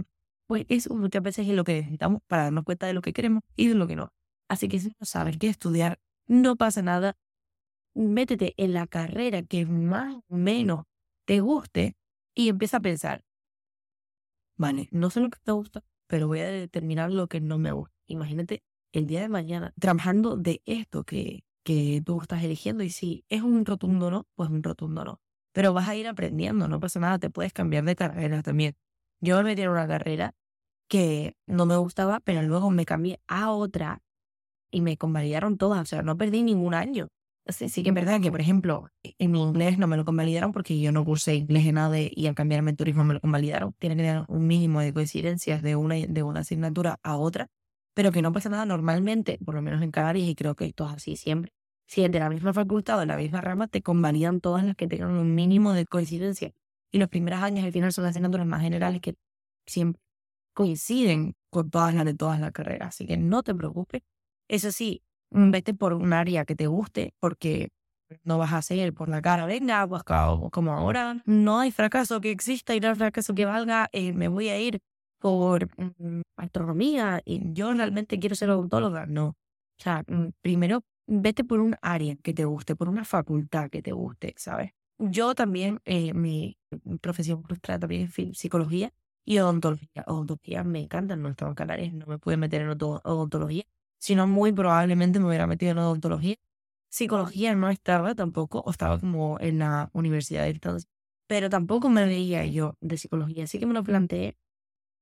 Pues 0.47 0.65
eso 0.69 0.95
muchas 0.95 1.23
veces 1.23 1.47
es 1.47 1.55
lo 1.55 1.63
que 1.65 1.73
necesitamos 1.75 2.21
para 2.27 2.45
darnos 2.45 2.63
cuenta 2.65 2.87
de 2.87 2.93
lo 2.93 3.01
que 3.01 3.13
queremos 3.13 3.43
y 3.55 3.67
de 3.67 3.75
lo 3.75 3.87
que 3.87 3.95
no. 3.97 4.11
Así 4.49 4.69
que 4.69 4.79
si 4.79 4.89
no 4.99 5.05
sabes 5.05 5.37
qué 5.37 5.49
estudiar, 5.49 5.99
no 6.27 6.55
pasa 6.55 6.81
nada. 6.81 7.17
Métete 7.95 8.53
en 8.57 8.73
la 8.73 8.87
carrera 8.87 9.43
que 9.43 9.65
más 9.65 10.15
o 10.29 10.37
menos 10.37 10.85
te 11.25 11.41
guste 11.41 11.97
y 12.35 12.49
empieza 12.49 12.77
a 12.77 12.81
pensar, 12.81 13.23
vale, 14.57 14.87
no 14.91 15.09
sé 15.09 15.19
lo 15.19 15.29
que 15.29 15.39
te 15.43 15.51
gusta, 15.51 15.83
pero 16.07 16.27
voy 16.27 16.39
a 16.39 16.47
determinar 16.51 17.11
lo 17.11 17.27
que 17.27 17.41
no 17.41 17.57
me 17.57 17.71
gusta. 17.71 17.95
Imagínate 18.07 18.63
el 18.93 19.07
día 19.07 19.21
de 19.21 19.29
mañana 19.29 19.73
trabajando 19.79 20.37
de 20.37 20.61
esto 20.65 21.03
que, 21.03 21.43
que 21.67 22.01
tú 22.05 22.21
estás 22.21 22.43
eligiendo 22.45 22.81
y 22.85 22.89
si 22.89 23.25
es 23.27 23.41
un 23.41 23.65
rotundo 23.65 24.09
no, 24.09 24.25
pues 24.35 24.49
un 24.49 24.63
rotundo 24.63 25.03
no. 25.03 25.19
Pero 25.53 25.73
vas 25.73 25.89
a 25.89 25.95
ir 25.97 26.07
aprendiendo, 26.07 26.69
no 26.69 26.79
pasa 26.79 27.01
nada, 27.01 27.19
te 27.19 27.29
puedes 27.29 27.51
cambiar 27.51 27.83
de 27.83 27.93
carrera 27.93 28.41
también. 28.41 28.75
Yo 29.19 29.35
me 29.37 29.43
metí 29.43 29.63
en 29.63 29.69
una 29.71 29.85
carrera 29.85 30.33
que 30.89 31.35
no 31.47 31.65
me 31.65 31.75
gustaba, 31.77 32.21
pero 32.21 32.41
luego 32.43 32.71
me 32.71 32.85
cambié 32.85 33.19
a 33.27 33.51
otra 33.51 34.01
y 34.71 34.81
me 34.81 34.97
convalidaron 34.97 35.57
todas, 35.57 35.81
o 35.81 35.85
sea, 35.85 36.03
no 36.03 36.17
perdí 36.17 36.43
ningún 36.43 36.73
año. 36.73 37.09
Sí, 37.47 37.67
sí 37.69 37.83
que 37.83 37.89
es 37.89 37.95
verdad 37.95 38.21
que, 38.21 38.31
por 38.31 38.41
ejemplo, 38.41 38.87
en 39.03 39.31
mi 39.31 39.41
inglés 39.41 39.77
no 39.77 39.87
me 39.87 39.97
lo 39.97 40.05
convalidaron 40.05 40.53
porque 40.53 40.79
yo 40.79 40.93
no 40.93 41.03
cursé 41.03 41.35
inglés 41.35 41.65
en 41.65 41.75
nada 41.75 41.97
y 41.99 42.27
al 42.27 42.35
cambiarme 42.35 42.71
en 42.71 42.77
turismo 42.77 43.03
me 43.03 43.13
lo 43.15 43.19
convalidaron. 43.21 43.73
Tiene 43.79 43.97
que 43.97 44.03
tener 44.03 44.25
un 44.29 44.47
mínimo 44.47 44.81
de 44.81 44.93
coincidencias 44.93 45.61
de 45.61 45.75
una, 45.75 45.95
de 45.95 46.23
una 46.23 46.41
asignatura 46.41 46.97
a 47.03 47.17
otra, 47.17 47.47
pero 47.93 48.13
que 48.13 48.21
no 48.21 48.31
pasa 48.31 48.49
nada 48.49 48.65
normalmente, 48.65 49.37
por 49.45 49.55
lo 49.55 49.61
menos 49.61 49.81
en 49.81 49.91
Canarias, 49.91 50.29
y 50.29 50.35
creo 50.35 50.55
que 50.55 50.65
esto 50.65 50.85
es 50.87 50.93
así 50.93 51.17
siempre 51.17 51.56
si 51.87 52.03
es 52.03 52.11
de 52.11 52.19
la 52.19 52.29
misma 52.29 52.53
facultad 52.53 52.97
o 52.97 52.99
de 53.01 53.05
la 53.07 53.17
misma 53.17 53.41
rama, 53.41 53.67
te 53.67 53.81
convalidan 53.81 54.41
todas 54.41 54.63
las 54.65 54.75
que 54.75 54.87
tengan 54.87 55.11
un 55.11 55.33
mínimo 55.35 55.73
de 55.73 55.85
coincidencia. 55.85 56.51
Y 56.91 56.99
los 56.99 57.09
primeros 57.09 57.41
años 57.41 57.65
al 57.65 57.71
final 57.71 57.91
son 57.93 58.03
las 58.03 58.11
asignaturas 58.11 58.45
más 58.47 58.61
generales 58.61 59.01
que 59.01 59.15
siempre 59.65 60.01
coinciden 60.53 61.35
con 61.51 61.69
todas 61.69 61.93
las 61.93 62.05
de 62.05 62.15
todas 62.15 62.39
las 62.39 62.51
carreras. 62.51 62.89
Así 62.89 63.05
que 63.05 63.17
no 63.17 63.43
te 63.43 63.55
preocupes. 63.55 64.01
Eso 64.49 64.71
sí, 64.71 65.03
vete 65.31 65.73
por 65.73 65.93
un 65.93 66.13
área 66.13 66.45
que 66.45 66.55
te 66.55 66.67
guste, 66.67 67.13
porque 67.19 67.69
no 68.23 68.37
vas 68.37 68.53
a 68.53 68.57
hacer 68.57 68.93
por 68.93 69.09
la 69.09 69.21
cara, 69.21 69.45
venga, 69.45 69.85
pues 69.87 70.03
como 70.51 70.73
ahora 70.73 71.21
no 71.25 71.59
hay 71.59 71.71
fracaso 71.71 72.21
que 72.21 72.31
exista 72.31 72.73
y 72.75 72.79
no 72.79 72.89
hay 72.89 72.95
fracaso 72.95 73.35
que 73.35 73.45
valga, 73.45 73.89
eh, 73.91 74.13
me 74.13 74.29
voy 74.29 74.49
a 74.49 74.59
ir 74.59 74.79
por 75.19 75.67
mm, 75.77 76.21
astronomía 76.37 77.21
y 77.25 77.53
yo 77.53 77.73
realmente 77.73 78.19
quiero 78.19 78.35
ser 78.35 78.49
odontóloga. 78.49 79.05
No. 79.05 79.27
O 79.29 79.83
sea, 79.83 80.03
mm, 80.07 80.29
primero 80.41 80.83
vete 81.07 81.43
por 81.43 81.59
un 81.59 81.75
área 81.81 82.15
que 82.17 82.33
te 82.33 82.45
guste, 82.45 82.75
por 82.75 82.89
una 82.89 83.05
facultad 83.05 83.69
que 83.69 83.81
te 83.81 83.93
guste, 83.93 84.33
¿sabes? 84.37 84.73
Yo 84.99 85.35
también, 85.35 85.79
eh, 85.85 86.13
mi 86.13 86.57
profesión 87.01 87.43
frustrada 87.43 87.79
también 87.81 88.11
es 88.15 88.37
psicología 88.37 88.93
y 89.25 89.39
odontología. 89.39 90.03
Odontología 90.07 90.63
me 90.63 90.79
encantan, 90.81 91.21
no 91.21 91.29
estaba 91.29 91.49
en 91.51 91.55
Canarias, 91.55 91.93
no 91.93 92.05
me 92.07 92.17
pude 92.19 92.37
meter 92.37 92.61
en 92.61 92.69
odontología, 92.69 93.63
sino 93.99 94.27
muy 94.27 94.51
probablemente 94.53 95.19
me 95.19 95.27
hubiera 95.27 95.47
metido 95.47 95.71
en 95.71 95.79
odontología. 95.79 96.35
Psicología 96.89 97.53
no 97.55 97.69
estaba 97.69 98.15
tampoco, 98.15 98.59
o 98.61 98.71
estaba 98.71 98.99
como 98.99 99.37
en 99.39 99.59
la 99.59 99.89
universidad 99.93 100.43
de 100.43 100.51
entonces, 100.51 100.89
pero 101.27 101.49
tampoco 101.49 101.89
me 101.89 102.05
veía 102.05 102.45
yo 102.45 102.75
de 102.81 102.97
psicología, 102.97 103.43
así 103.45 103.59
que 103.59 103.65
me 103.65 103.73
lo 103.73 103.83
planteé. 103.83 104.37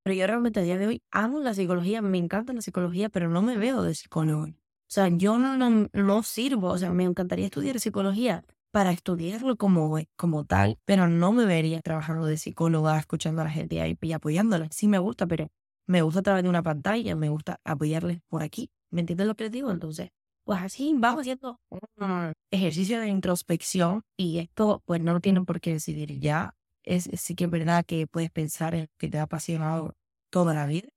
Pero 0.04 0.16
yo 0.16 0.28
realmente 0.28 0.60
a 0.62 0.64
día 0.64 0.78
de 0.78 0.88
hoy 0.88 1.04
amo 1.12 1.40
la 1.42 1.54
psicología, 1.54 2.02
me 2.02 2.18
encanta 2.20 2.54
la 2.54 2.62
psicología, 2.62 3.10
pero 3.10 3.30
no 3.30 3.42
me 3.42 3.58
veo 3.58 3.84
de 3.84 3.96
psicólogo. 3.96 4.48
O 4.90 4.94
sea, 4.96 5.10
yo 5.10 5.38
no, 5.40 5.58
no, 5.58 5.88
no 5.94 6.24
sirvo, 6.24 6.70
o 6.70 6.78
sea, 6.78 6.92
me 6.92 7.04
encantaría 7.04 7.46
estudiar 7.46 7.80
psicología 7.80 8.44
para 8.72 8.92
estudiarlo 8.92 9.56
como, 9.58 9.98
como 10.16 10.46
tal, 10.46 10.78
pero 10.86 11.08
no 11.08 11.32
me 11.32 11.46
vería 11.46 11.82
trabajando 11.82 12.26
de 12.26 12.38
psicóloga, 12.38 12.98
escuchando 13.00 13.42
a 13.42 13.46
la 13.46 13.52
gente 13.52 13.82
ahí 13.82 13.98
y 14.00 14.12
apoyándola. 14.14 14.68
Sí 14.72 14.88
me 14.88 15.00
gusta, 15.00 15.26
pero 15.28 15.48
me 15.88 16.02
gusta 16.02 16.20
a 16.20 16.24
través 16.24 16.44
de 16.44 16.50
una 16.50 16.62
pantalla, 16.64 17.16
me 17.16 17.30
gusta 17.30 17.60
apoyarles 17.64 18.20
por 18.28 18.44
aquí. 18.44 18.70
¿Me 18.92 19.02
entiendes 19.02 19.28
lo 19.28 19.36
que 19.36 19.46
les 19.46 19.52
digo? 19.52 19.72
Entonces, 19.72 20.10
pues 20.44 20.62
así 20.62 20.94
vamos 20.98 21.22
haciendo 21.22 21.60
un 21.98 22.34
ejercicio 22.52 23.00
de 23.00 23.08
introspección 23.08 24.02
y 24.18 24.40
esto 24.40 24.82
pues 24.86 25.02
no 25.02 25.14
lo 25.14 25.20
tienen 25.20 25.46
por 25.46 25.60
qué 25.62 25.74
decidir 25.74 26.20
ya. 26.20 26.54
Es, 26.84 27.10
sí 27.14 27.34
que 27.36 27.46
es 27.46 27.50
verdad 27.50 27.84
que 27.86 28.06
puedes 28.08 28.30
pensar 28.30 28.76
en 28.76 28.88
que 29.00 29.10
te 29.10 29.18
ha 29.18 29.24
apasionado 29.24 29.94
toda 30.30 30.54
la 30.54 30.68
vida 30.68 30.90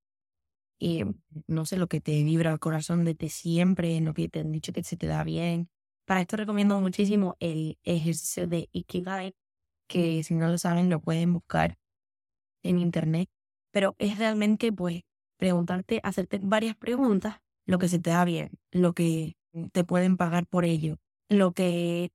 y 0.78 1.04
no 1.46 1.66
sé, 1.66 1.76
lo 1.76 1.88
que 1.88 2.00
te 2.00 2.22
vibra 2.24 2.52
el 2.52 2.60
corazón 2.60 3.04
de 3.04 3.14
ti 3.14 3.28
siempre, 3.28 4.00
lo 4.00 4.14
que 4.14 4.28
te 4.28 4.40
han 4.40 4.52
dicho 4.52 4.72
que 4.72 4.84
se 4.84 4.96
te 4.96 5.06
da 5.06 5.24
bien. 5.24 5.68
Para 6.06 6.20
esto 6.20 6.36
recomiendo 6.36 6.80
muchísimo 6.80 7.36
el 7.40 7.78
ejercicio 7.84 8.46
de 8.46 8.68
Ikigai, 8.72 9.34
que 9.88 10.22
si 10.24 10.34
no 10.34 10.48
lo 10.48 10.58
saben 10.58 10.90
lo 10.90 11.00
pueden 11.00 11.32
buscar 11.34 11.78
en 12.62 12.78
internet, 12.78 13.28
pero 13.72 13.94
es 13.98 14.18
realmente 14.18 14.72
pues 14.72 15.02
preguntarte, 15.38 16.00
hacerte 16.02 16.40
varias 16.42 16.76
preguntas, 16.76 17.38
lo 17.66 17.78
que 17.78 17.88
se 17.88 17.98
te 17.98 18.10
da 18.10 18.24
bien, 18.24 18.50
lo 18.72 18.92
que 18.94 19.36
te 19.72 19.84
pueden 19.84 20.16
pagar 20.16 20.46
por 20.46 20.64
ello, 20.64 20.96
lo 21.28 21.52
que 21.52 22.10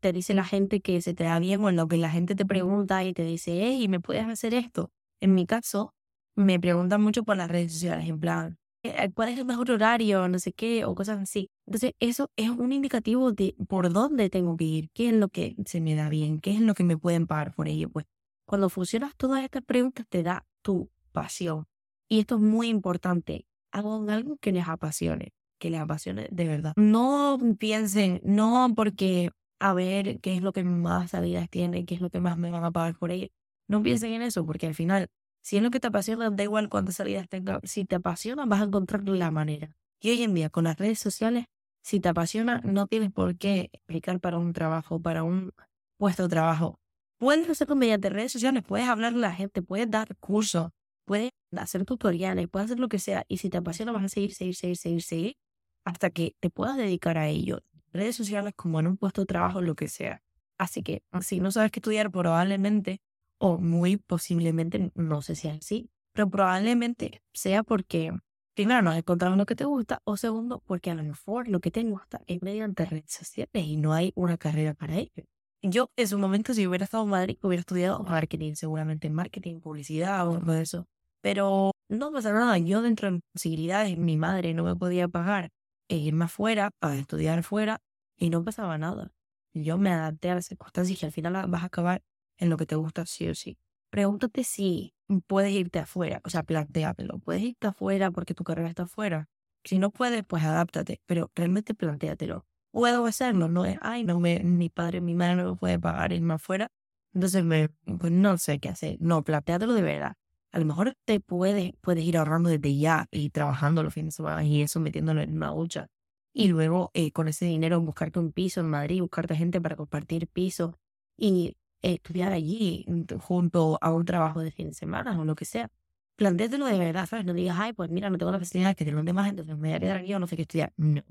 te 0.00 0.12
dice 0.12 0.34
la 0.34 0.44
gente 0.44 0.80
que 0.80 1.00
se 1.02 1.14
te 1.14 1.24
da 1.24 1.38
bien 1.38 1.62
o 1.64 1.70
lo 1.70 1.88
que 1.88 1.96
la 1.96 2.10
gente 2.10 2.34
te 2.34 2.46
pregunta 2.46 3.04
y 3.04 3.12
te 3.12 3.24
dice, 3.24 3.52
hey, 3.62 3.88
¿me 3.88 4.00
puedes 4.00 4.26
hacer 4.26 4.54
esto? 4.54 4.90
En 5.20 5.34
mi 5.34 5.46
caso, 5.46 5.94
me 6.36 6.58
preguntan 6.60 7.02
mucho 7.02 7.24
por 7.24 7.36
las 7.36 7.50
redes 7.50 7.72
sociales, 7.72 8.08
en 8.08 8.20
plan, 8.20 8.58
eh, 8.84 9.12
¿cuál 9.14 9.28
es 9.28 9.38
el 9.38 9.44
mejor 9.44 9.70
horario? 9.70 10.26
No 10.28 10.38
sé 10.38 10.52
qué, 10.52 10.84
o 10.84 10.94
cosas 10.94 11.20
así. 11.20 11.50
Entonces, 11.66 11.92
eso 12.00 12.30
es 12.36 12.50
un 12.50 12.72
indicativo 12.72 13.32
de 13.32 13.54
por 13.68 13.92
dónde 13.92 14.28
tengo 14.28 14.56
que 14.56 14.64
ir, 14.64 14.90
qué 14.92 15.08
es 15.08 15.14
lo 15.14 15.28
que 15.28 15.54
se 15.66 15.80
me 15.80 15.94
da 15.94 16.08
bien, 16.08 16.40
qué 16.40 16.52
es 16.52 16.60
lo 16.60 16.74
que 16.74 16.82
me 16.82 16.98
pueden 16.98 17.26
pagar 17.26 17.54
por 17.54 17.68
ello. 17.68 17.90
Pues 17.90 18.06
cuando 18.44 18.68
funcionas 18.68 19.14
todas 19.16 19.44
estas 19.44 19.62
preguntas, 19.62 20.06
te 20.08 20.22
da 20.22 20.44
tu 20.62 20.90
pasión. 21.12 21.66
Y 22.08 22.20
esto 22.20 22.36
es 22.36 22.40
muy 22.40 22.68
importante. 22.68 23.46
Hagan 23.70 24.10
algo 24.10 24.36
que 24.38 24.52
les 24.52 24.66
apasione, 24.68 25.32
que 25.60 25.70
les 25.70 25.80
apasione 25.80 26.28
de 26.30 26.46
verdad. 26.46 26.72
No 26.76 27.38
piensen, 27.58 28.20
no 28.24 28.72
porque 28.74 29.30
a 29.60 29.74
ver 29.74 30.18
qué 30.20 30.34
es 30.34 30.42
lo 30.42 30.52
que 30.52 30.64
más 30.64 31.12
salidas 31.12 31.48
tiene, 31.48 31.86
qué 31.86 31.94
es 31.94 32.00
lo 32.00 32.10
que 32.10 32.20
más 32.20 32.36
me 32.36 32.50
van 32.50 32.64
a 32.64 32.72
pagar 32.72 32.98
por 32.98 33.12
ello. 33.12 33.28
No 33.68 33.80
piensen 33.82 34.12
en 34.12 34.22
eso, 34.22 34.44
porque 34.44 34.66
al 34.66 34.74
final 34.74 35.08
Si 35.42 35.56
es 35.56 35.62
lo 35.62 35.70
que 35.70 35.80
te 35.80 35.88
apasiona, 35.88 36.30
da 36.30 36.42
igual 36.44 36.68
cuántas 36.68 36.96
salidas 36.96 37.28
tengas. 37.28 37.60
Si 37.64 37.84
te 37.84 37.96
apasiona, 37.96 38.46
vas 38.46 38.60
a 38.60 38.64
encontrar 38.64 39.06
la 39.08 39.30
manera. 39.30 39.76
Y 40.00 40.10
hoy 40.10 40.22
en 40.22 40.34
día, 40.34 40.50
con 40.50 40.64
las 40.64 40.78
redes 40.78 40.98
sociales, 40.98 41.46
si 41.82 42.00
te 42.00 42.08
apasiona, 42.08 42.60
no 42.64 42.86
tienes 42.86 43.10
por 43.12 43.36
qué 43.36 43.68
explicar 43.72 44.20
para 44.20 44.38
un 44.38 44.52
trabajo, 44.52 45.00
para 45.00 45.24
un 45.24 45.52
puesto 45.98 46.24
de 46.24 46.28
trabajo. 46.28 46.78
Puedes 47.18 47.48
hacerlo 47.50 47.76
mediante 47.76 48.08
redes 48.08 48.32
sociales, 48.32 48.62
puedes 48.66 48.88
hablar 48.88 49.14
a 49.14 49.16
la 49.16 49.32
gente, 49.32 49.62
puedes 49.62 49.90
dar 49.90 50.16
cursos, 50.18 50.70
puedes 51.04 51.30
hacer 51.56 51.84
tutoriales, 51.84 52.48
puedes 52.48 52.66
hacer 52.66 52.80
lo 52.80 52.88
que 52.88 52.98
sea. 52.98 53.24
Y 53.28 53.38
si 53.38 53.50
te 53.50 53.58
apasiona, 53.58 53.92
vas 53.92 54.04
a 54.04 54.08
seguir, 54.08 54.34
seguir, 54.34 54.54
seguir, 54.54 54.76
seguir, 54.76 55.02
seguir, 55.02 55.36
hasta 55.84 56.10
que 56.10 56.34
te 56.40 56.50
puedas 56.50 56.76
dedicar 56.76 57.18
a 57.18 57.28
ello. 57.28 57.60
Redes 57.92 58.16
sociales 58.16 58.54
como 58.56 58.80
en 58.80 58.86
un 58.86 58.96
puesto 58.96 59.22
de 59.22 59.26
trabajo, 59.26 59.60
lo 59.60 59.74
que 59.74 59.88
sea. 59.88 60.22
Así 60.58 60.82
que 60.82 61.02
si 61.20 61.40
no 61.40 61.50
sabes 61.50 61.72
qué 61.72 61.80
estudiar, 61.80 62.10
probablemente, 62.10 63.00
o 63.42 63.58
muy 63.58 63.96
posiblemente, 63.96 64.92
no 64.94 65.20
sé 65.20 65.34
si 65.34 65.48
es 65.48 65.58
así, 65.58 65.90
pero 66.12 66.30
probablemente 66.30 67.22
sea 67.32 67.64
porque, 67.64 68.12
primero, 68.54 68.82
no 68.82 68.90
has 68.90 68.98
encontrado 68.98 69.34
lo 69.34 69.46
que 69.46 69.56
te 69.56 69.64
gusta, 69.64 70.00
o 70.04 70.16
segundo, 70.16 70.62
porque 70.64 70.92
a 70.92 70.94
lo 70.94 71.02
mejor 71.02 71.48
lo 71.48 71.58
que 71.58 71.72
te 71.72 71.82
gusta 71.82 72.20
es 72.28 72.40
mediante 72.40 72.84
redes 72.84 73.10
sociales 73.10 73.66
y 73.66 73.76
no 73.76 73.94
hay 73.94 74.12
una 74.14 74.38
carrera 74.38 74.74
para 74.74 74.96
ello. 74.96 75.24
Yo 75.60 75.90
en 75.96 76.06
su 76.06 76.18
momento, 76.18 76.54
si 76.54 76.68
hubiera 76.68 76.84
estado 76.84 77.02
en 77.02 77.10
Madrid, 77.10 77.38
hubiera 77.42 77.60
estudiado 77.60 78.04
marketing, 78.04 78.54
seguramente 78.54 79.10
marketing, 79.10 79.58
publicidad 79.58 80.28
o 80.28 80.36
algo 80.36 80.52
de 80.52 80.62
eso. 80.62 80.86
Pero 81.20 81.72
no 81.88 82.12
pasa 82.12 82.32
nada. 82.32 82.58
Yo 82.58 82.80
dentro 82.80 83.08
de 83.08 83.12
mis 83.14 83.24
posibilidades, 83.32 83.98
mi 83.98 84.16
madre 84.16 84.54
no 84.54 84.62
me 84.62 84.76
podía 84.76 85.08
pagar 85.08 85.50
e 85.88 85.96
irme 85.96 86.26
afuera 86.26 86.70
a 86.80 86.96
estudiar 86.96 87.42
fuera 87.42 87.80
y 88.16 88.30
no 88.30 88.44
pasaba 88.44 88.78
nada. 88.78 89.10
Yo 89.52 89.78
me 89.78 89.90
adapté 89.90 90.30
a 90.30 90.36
las 90.36 90.46
circunstancias 90.46 91.02
y 91.02 91.06
al 91.06 91.12
final 91.12 91.32
vas 91.48 91.62
a 91.62 91.66
acabar 91.66 92.02
en 92.42 92.50
lo 92.50 92.56
que 92.56 92.66
te 92.66 92.76
gusta 92.76 93.06
sí 93.06 93.28
o 93.28 93.34
sí. 93.34 93.58
Pregúntate 93.90 94.44
si 94.44 94.94
puedes 95.26 95.52
irte 95.52 95.78
afuera, 95.78 96.20
o 96.24 96.30
sea, 96.30 96.42
planteátelo. 96.42 97.18
¿Puedes 97.18 97.42
irte 97.42 97.66
afuera 97.68 98.10
porque 98.10 98.34
tu 98.34 98.44
carrera 98.44 98.68
está 98.68 98.84
afuera? 98.84 99.28
Si 99.64 99.78
no 99.78 99.90
puedes, 99.90 100.24
pues 100.24 100.42
adáptate, 100.42 101.00
pero 101.06 101.30
realmente 101.34 101.74
planteatelo 101.74 102.46
puedo 102.72 103.06
hacerlo, 103.06 103.48
no 103.48 103.64
es, 103.64 103.78
ay, 103.82 104.02
no, 104.02 104.18
me, 104.18 104.40
mi 104.40 104.68
padre, 104.70 105.00
mi 105.00 105.14
madre 105.14 105.36
no 105.36 105.52
me 105.52 105.56
puede 105.56 105.78
pagar 105.78 106.12
irme 106.12 106.34
afuera, 106.34 106.72
entonces 107.14 107.44
me, 107.44 107.68
pues 107.68 108.10
no 108.10 108.38
sé 108.38 108.58
qué 108.58 108.70
hacer. 108.70 108.96
No, 109.00 109.22
planteátelo 109.22 109.74
de 109.74 109.82
verdad. 109.82 110.16
A 110.50 110.58
lo 110.58 110.64
mejor 110.64 110.96
te 111.04 111.20
puedes, 111.20 111.72
puedes 111.82 112.04
ir 112.04 112.16
ahorrando 112.16 112.48
desde 112.50 112.76
ya 112.76 113.06
y 113.10 113.30
trabajando 113.30 113.82
los 113.82 113.94
fines 113.94 114.14
de 114.14 114.16
semana 114.16 114.44
y 114.44 114.62
eso 114.62 114.80
metiéndolo 114.80 115.20
en 115.20 115.36
una 115.36 115.50
ducha. 115.50 115.88
Y 116.34 116.48
luego 116.48 116.90
eh, 116.94 117.12
con 117.12 117.28
ese 117.28 117.44
dinero 117.44 117.80
buscarte 117.80 118.18
un 118.18 118.32
piso 118.32 118.60
en 118.60 118.70
Madrid, 118.70 119.00
buscarte 119.02 119.36
gente 119.36 119.60
para 119.60 119.76
compartir 119.76 120.26
piso 120.28 120.78
y 121.16 121.56
estudiar 121.82 122.32
allí 122.32 122.86
junto 123.20 123.78
a 123.80 123.92
un 123.92 124.04
trabajo 124.04 124.40
de 124.40 124.50
fin 124.50 124.68
de 124.68 124.74
semana 124.74 125.18
o 125.20 125.24
lo 125.24 125.34
que 125.34 125.44
sea. 125.44 125.68
Plantéatelo 126.16 126.66
de 126.66 126.78
verdad, 126.78 127.06
¿sabes? 127.06 127.24
No 127.24 127.34
digas, 127.34 127.56
ay, 127.58 127.72
pues 127.72 127.90
mira, 127.90 128.10
no 128.10 128.18
tengo 128.18 128.32
la 128.32 128.38
facilidad 128.38 128.76
que 128.76 128.84
tengo 128.84 129.02
demás, 129.02 129.28
entonces 129.30 129.56
me 129.56 129.68
voy 129.68 129.76
a 129.76 129.80
quedar 129.80 129.96
aquí 129.98 130.14
o 130.14 130.18
no 130.18 130.26
sé 130.26 130.36
qué 130.36 130.42
estudiar. 130.42 130.72
No 130.76 131.02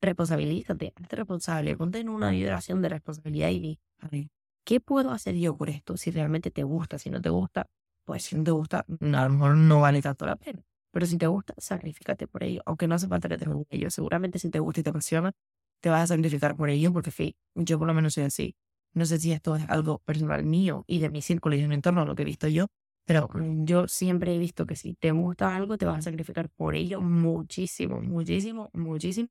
responsabilízate, 0.00 0.92
hazte 0.96 1.16
responsable, 1.16 1.76
ponte 1.76 1.98
en 1.98 2.08
una 2.08 2.30
vibración 2.30 2.82
de 2.82 2.88
responsabilidad 2.88 3.50
y 3.50 3.60
di, 3.60 4.30
¿qué 4.64 4.80
puedo 4.80 5.10
hacer 5.10 5.34
yo 5.36 5.56
por 5.56 5.70
esto? 5.70 5.96
Si 5.96 6.10
realmente 6.10 6.50
te 6.50 6.62
gusta, 6.62 6.98
si 6.98 7.10
no 7.10 7.20
te 7.20 7.30
gusta, 7.30 7.66
pues 8.04 8.24
si 8.24 8.36
no 8.36 8.44
te 8.44 8.50
gusta, 8.50 8.84
a 8.88 9.24
lo 9.24 9.30
mejor 9.30 9.56
no 9.56 9.80
vale 9.80 10.00
tanto 10.02 10.26
la 10.26 10.36
pena. 10.36 10.62
Pero 10.90 11.06
si 11.06 11.18
te 11.18 11.26
gusta, 11.26 11.54
sacrificate 11.58 12.26
por 12.26 12.42
ello, 12.42 12.62
aunque 12.64 12.86
no 12.88 12.94
hace 12.94 13.08
falta 13.08 13.28
que 13.28 13.36
te 13.38 13.46
ello. 13.70 13.90
Seguramente 13.90 14.38
si 14.38 14.50
te 14.50 14.58
gusta 14.58 14.80
y 14.80 14.82
te 14.84 14.90
apasiona, 14.90 15.32
te 15.80 15.90
vas 15.90 16.02
a 16.04 16.06
sacrificar 16.14 16.56
por 16.56 16.70
ello, 16.70 16.92
porque 16.92 17.10
fin, 17.10 17.34
yo 17.54 17.78
por 17.78 17.86
lo 17.86 17.94
menos 17.94 18.14
soy 18.14 18.24
así. 18.24 18.56
No 18.94 19.06
sé 19.06 19.18
si 19.18 19.32
esto 19.32 19.56
es 19.56 19.68
algo 19.68 19.98
personal 20.00 20.44
mío 20.44 20.84
y 20.86 20.98
de 20.98 21.10
mi 21.10 21.22
círculo 21.22 21.54
y 21.54 21.60
de 21.60 21.68
mi 21.68 21.74
entorno, 21.74 22.04
lo 22.04 22.14
que 22.14 22.22
he 22.22 22.24
visto 22.24 22.48
yo, 22.48 22.66
pero 23.04 23.30
yo 23.64 23.88
siempre 23.88 24.34
he 24.34 24.38
visto 24.38 24.66
que 24.66 24.76
si 24.76 24.94
te 24.94 25.12
gusta 25.12 25.56
algo, 25.56 25.78
te 25.78 25.86
vas 25.86 25.98
a 25.98 26.02
sacrificar 26.02 26.50
por 26.50 26.74
ello 26.74 27.00
muchísimo, 27.00 28.00
muchísimo, 28.00 28.70
muchísimo 28.74 29.28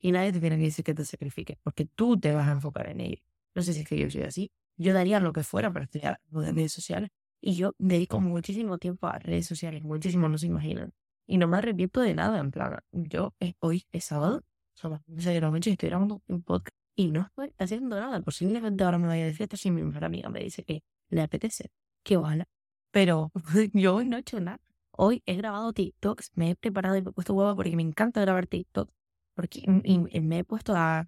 y 0.00 0.12
nadie 0.12 0.32
te 0.32 0.40
tiene 0.40 0.56
que 0.56 0.64
decir 0.64 0.84
que 0.84 0.94
te 0.94 1.04
sacrifiques, 1.04 1.58
porque 1.62 1.84
tú 1.84 2.18
te 2.18 2.32
vas 2.32 2.48
a 2.48 2.52
enfocar 2.52 2.88
en 2.88 3.00
ello. 3.00 3.22
No 3.54 3.62
sé 3.62 3.74
si 3.74 3.80
es 3.80 3.88
que 3.88 3.98
yo 3.98 4.10
soy 4.10 4.22
así. 4.22 4.50
Yo 4.76 4.94
daría 4.94 5.20
lo 5.20 5.32
que 5.32 5.42
fuera 5.42 5.72
para 5.72 5.84
estudiar 5.84 6.20
redes 6.30 6.72
sociales 6.72 7.10
y 7.40 7.54
yo 7.54 7.74
dedico 7.78 8.20
muchísimo 8.20 8.78
tiempo 8.78 9.08
a 9.08 9.18
redes 9.18 9.46
sociales, 9.46 9.82
muchísimo, 9.82 10.28
no 10.28 10.38
se 10.38 10.46
imaginan. 10.46 10.92
Y 11.26 11.38
no 11.38 11.48
me 11.48 11.58
arrepiento 11.58 12.00
de 12.00 12.14
nada, 12.14 12.38
en 12.38 12.50
plan, 12.50 12.78
yo 12.92 13.34
hoy 13.60 13.84
es 13.92 14.04
sábado, 14.04 14.42
son 14.74 14.92
las 14.92 15.02
11 15.08 15.30
de 15.30 15.40
la 15.40 15.50
noche 15.50 15.70
y 15.70 15.72
estoy 15.74 15.88
grabando 15.90 16.22
un 16.28 16.42
podcast 16.42 16.77
y 16.98 17.12
no 17.12 17.22
estoy 17.22 17.54
haciendo 17.58 17.98
nada. 18.00 18.20
Posiblemente 18.22 18.82
ahora 18.82 18.98
me 18.98 19.06
vaya 19.06 19.24
de 19.24 19.32
fiesta 19.32 19.56
si 19.56 19.70
mi 19.70 19.82
mejor 19.82 20.04
amiga 20.04 20.30
me 20.30 20.40
dice 20.40 20.64
que 20.64 20.82
le 21.10 21.22
apetece, 21.22 21.70
que 22.02 22.16
ojalá. 22.16 22.48
Pero 22.90 23.30
yo 23.72 23.94
hoy 23.96 24.08
no 24.08 24.16
he 24.16 24.20
hecho 24.20 24.40
nada. 24.40 24.58
Hoy 24.90 25.22
he 25.24 25.36
grabado 25.36 25.72
TikToks, 25.72 26.32
me 26.34 26.50
he 26.50 26.56
preparado 26.56 26.96
y 26.96 27.02
me 27.02 27.10
he 27.10 27.12
puesto 27.12 27.34
huevo 27.34 27.54
porque 27.54 27.76
me 27.76 27.84
encanta 27.84 28.20
grabar 28.20 28.48
TikToks 28.48 28.92
porque 29.36 29.62
me 29.68 30.38
he 30.38 30.44
puesto 30.44 30.74
a, 30.74 31.06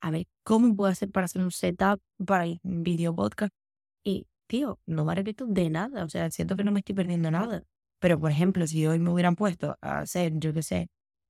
a 0.00 0.10
ver 0.12 0.28
cómo 0.44 0.76
puedo 0.76 0.92
hacer 0.92 1.10
para 1.10 1.24
hacer 1.24 1.42
un 1.42 1.50
setup 1.50 2.00
para 2.24 2.44
un 2.62 2.84
video 2.84 3.12
podcast. 3.12 3.52
Y, 4.04 4.28
tío, 4.46 4.78
no 4.86 5.04
me 5.04 5.10
arrepiento 5.10 5.46
de 5.46 5.70
nada. 5.70 6.04
O 6.04 6.08
sea, 6.08 6.30
siento 6.30 6.54
que 6.54 6.62
no 6.62 6.70
me 6.70 6.78
estoy 6.80 6.94
perdiendo 6.94 7.32
nada. 7.32 7.64
Pero, 7.98 8.20
por 8.20 8.30
ejemplo, 8.30 8.64
si 8.68 8.86
hoy 8.86 9.00
me 9.00 9.10
hubieran 9.10 9.34
puesto 9.34 9.76
a 9.80 9.98
hacer, 10.00 10.34
yo 10.36 10.52
qué 10.54 10.62
sé, 10.62 10.88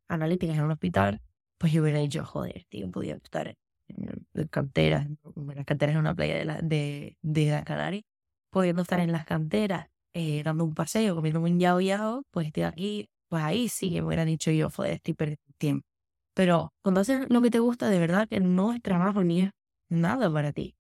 analíticas 0.09 0.59
en 0.59 0.65
un 0.65 0.73
hospital, 0.73 1.23
pues 1.57 1.73
yo 1.73 1.83
hubiera 1.83 2.01
dicho, 2.01 2.23
joder, 2.27 2.67
tío, 2.69 2.91
podía 2.91 3.15
estar 3.15 3.57
en, 3.97 4.49
canteras, 4.49 5.07
en 5.07 5.19
las 5.55 5.65
canteras 5.65 5.95
en 5.95 6.01
una 6.01 6.15
playa 6.15 6.37
de 6.37 6.45
la, 6.45 6.61
de, 6.61 7.17
de 7.23 7.51
la 7.51 7.65
Canaria, 7.65 8.03
pudiendo 8.51 8.83
estar 8.83 9.01
en 9.01 9.13
las 9.13 9.25
canteras, 9.25 9.89
eh, 10.15 10.43
dando 10.43 10.65
un 10.65 10.75
paseo, 10.75 11.15
comiendo 11.15 11.41
un 11.41 11.59
yao 11.59 11.81
yao, 11.81 12.23
pues 12.31 12.47
estoy 12.49 12.65
aquí, 12.65 13.09
pues 13.29 13.43
ahí 13.43 13.69
sí 13.69 13.91
que 13.91 14.01
me 14.03 14.09
hubieran 14.09 14.27
dicho 14.27 14.51
yo, 14.51 14.71
joder, 14.71 14.95
estoy 14.95 15.15
perdiendo 15.15 15.43
tiempo. 15.59 15.87
Pero 16.35 16.73
cuando 16.83 17.01
haces 17.01 17.29
lo 17.31 17.43
que 17.43 17.51
te 17.51 17.59
gusta, 17.59 17.89
de 17.89 17.99
verdad 17.99 18.29
que 18.29 18.41
no 18.41 18.73
es 18.73 18.83
trabajo 18.83 19.25
ni 19.25 19.43
es 19.43 19.51
nada 19.91 20.33
para 20.33 20.53
ti. 20.53 20.77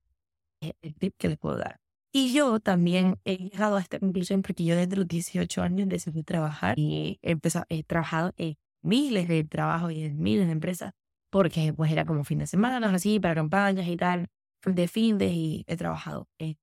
Es 0.60 0.72
el 0.82 0.94
tip 0.94 1.14
que 1.18 1.28
les 1.28 1.38
puedo 1.38 1.56
dar. 1.58 1.78
Y 2.12 2.34
yo 2.34 2.60
también 2.60 3.18
he 3.24 3.36
llegado 3.38 3.76
a 3.76 3.80
esta 3.80 3.98
conclusión 3.98 4.42
porque 4.42 4.64
yo 4.64 4.76
desde 4.76 4.96
los 4.96 5.08
18 5.08 5.62
años 5.62 5.88
decidí 5.88 6.22
trabajar 6.22 6.78
y 6.78 7.18
he, 7.22 7.32
empezado, 7.32 7.64
he 7.70 7.84
trabajado 7.84 8.32
en 8.36 8.56
miles 8.82 9.28
de 9.28 9.44
trabajos 9.44 9.92
y 9.92 10.04
en 10.04 10.20
miles 10.20 10.46
de 10.46 10.52
empresas 10.52 10.92
porque 11.32 11.72
pues 11.72 11.90
era 11.90 12.04
como 12.04 12.24
fin 12.24 12.40
de 12.40 12.46
semana, 12.46 12.86
así, 12.94 13.18
para 13.18 13.34
campañas 13.34 13.88
y 13.88 13.96
tal, 13.96 14.28
de 14.66 14.86
fin 14.86 15.16
de 15.16 15.28
y 15.28 15.64
he 15.66 15.78
trabajado 15.78 16.28
en, 16.38 16.58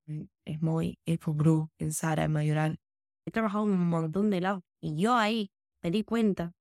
en 0.45 0.60
Moy, 0.62 0.99
en 1.08 1.17
Group, 1.25 1.71
en 1.79 1.91
Sara, 1.91 2.25
en 2.25 2.32
Mayoral. 2.32 2.79
He 3.25 3.32
trabajado 3.32 3.65
en 3.65 3.71
un 3.71 3.89
montón 3.89 4.29
de 4.29 4.41
lados 4.41 4.62
y 4.79 4.95
yo 4.95 5.15
ahí 5.15 5.51
me 5.82 5.89
di 5.89 6.03
cuenta 6.03 6.53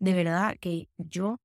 de 0.00 0.12
verdad 0.12 0.56
que 0.60 0.88
yo 0.98 1.38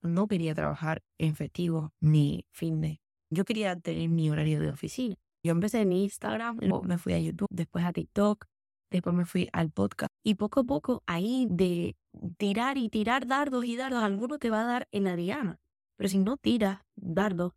no 0.00 0.28
quería 0.28 0.54
trabajar 0.54 1.02
en 1.18 1.34
festivo 1.34 1.92
ni 2.00 2.46
fin 2.52 2.80
de. 2.80 3.00
Yo 3.30 3.44
quería 3.44 3.74
tener 3.74 4.08
mi 4.08 4.30
horario 4.30 4.60
de 4.60 4.70
oficina. 4.70 5.16
Yo 5.42 5.50
empecé 5.50 5.80
en 5.80 5.92
Instagram, 5.92 6.58
luego 6.60 6.84
me 6.84 6.98
fui 6.98 7.14
a 7.14 7.18
YouTube, 7.18 7.48
después 7.50 7.84
a 7.84 7.92
TikTok, 7.92 8.46
después 8.92 9.14
me 9.14 9.24
fui 9.24 9.48
al 9.52 9.72
podcast. 9.72 10.08
Y 10.22 10.36
poco 10.36 10.60
a 10.60 10.64
poco 10.64 11.02
ahí 11.06 11.48
de 11.50 11.96
tirar 12.36 12.78
y 12.78 12.88
tirar 12.90 13.26
dardos 13.26 13.64
y 13.64 13.76
dardos, 13.76 14.04
alguno 14.04 14.38
te 14.38 14.50
va 14.50 14.60
a 14.60 14.66
dar 14.66 14.88
en 14.92 15.04
la 15.04 15.16
diana. 15.16 15.58
Pero 15.96 16.08
si 16.08 16.18
no 16.18 16.36
tiras 16.36 16.80
dardos, 16.96 17.52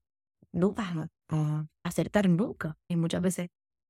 no 0.52 0.74
vas 0.74 1.10
a 1.30 1.68
acertar 1.84 2.30
nunca. 2.30 2.78
Y 2.88 2.96
muchas 2.96 3.22
veces 3.22 3.50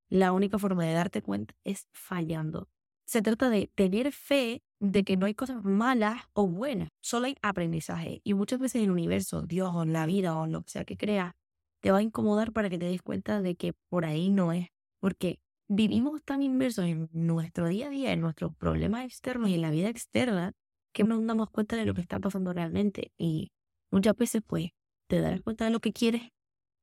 la 0.10 0.32
única 0.32 0.58
forma 0.58 0.86
de 0.86 0.94
darte 0.94 1.22
cuenta 1.22 1.54
es 1.64 1.88
fallando. 1.94 2.70
Se 3.06 3.22
trata 3.22 3.50
de 3.50 3.72
tener 3.76 4.12
fe 4.12 4.64
de 4.80 5.04
que 5.04 5.18
no 5.18 5.26
hay 5.26 5.34
cosas 5.34 5.64
malas 5.64 6.24
o 6.34 6.48
buenas, 6.48 6.90
solo 7.02 7.28
hay 7.28 7.36
aprendizaje. 7.42 8.22
Y 8.24 8.34
muchas 8.34 8.60
veces 8.60 8.84
el 8.84 8.92
universo, 8.92 9.44
Dios 9.44 9.72
o 9.74 9.86
la 9.86 10.06
vida 10.06 10.38
o 10.38 10.46
lo 10.48 10.62
que 10.62 10.72
sea 10.72 10.86
que 10.86 10.98
creas, 10.98 11.34
te 11.82 11.92
va 11.92 12.00
a 12.00 12.02
incomodar 12.02 12.52
para 12.52 12.70
que 12.70 12.78
te 12.78 12.86
des 12.86 13.02
cuenta 13.02 13.42
de 13.42 13.56
que 13.56 13.74
por 13.90 14.06
ahí 14.06 14.30
no 14.30 14.52
es. 14.52 14.68
Porque 15.00 15.40
vivimos 15.70 16.22
tan 16.24 16.42
inmersos 16.42 16.86
en 16.86 17.10
nuestro 17.12 17.68
día 17.68 17.88
a 17.88 17.90
día, 17.90 18.12
en 18.12 18.22
nuestros 18.22 18.56
problemas 18.56 19.06
externos 19.06 19.50
y 19.50 19.56
en 19.56 19.62
la 19.62 19.72
vida 19.72 19.90
externa, 19.90 20.54
que 20.94 21.04
no 21.04 21.16
nos 21.18 21.28
damos 21.28 21.50
cuenta 21.50 21.76
de 21.76 21.86
lo 21.86 21.94
que 21.94 22.02
está 22.02 22.20
pasando 22.20 22.54
realmente. 22.54 23.14
Y 23.18 23.52
muchas 23.92 24.16
veces, 24.18 24.42
pues, 24.46 24.72
te 25.08 25.22
darás 25.22 25.42
cuenta 25.42 25.66
de 25.66 25.72
lo 25.72 25.80
que 25.80 25.94
quieres 25.94 26.32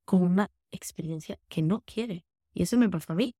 con 0.04 0.22
una 0.22 0.50
experiencia 0.70 1.38
que 1.48 1.62
no 1.62 1.82
quieres. 1.82 2.22
Y 2.54 2.62
eso 2.62 2.78
me 2.78 2.88
pasó 2.90 3.12
a 3.12 3.16
mí. 3.16 3.34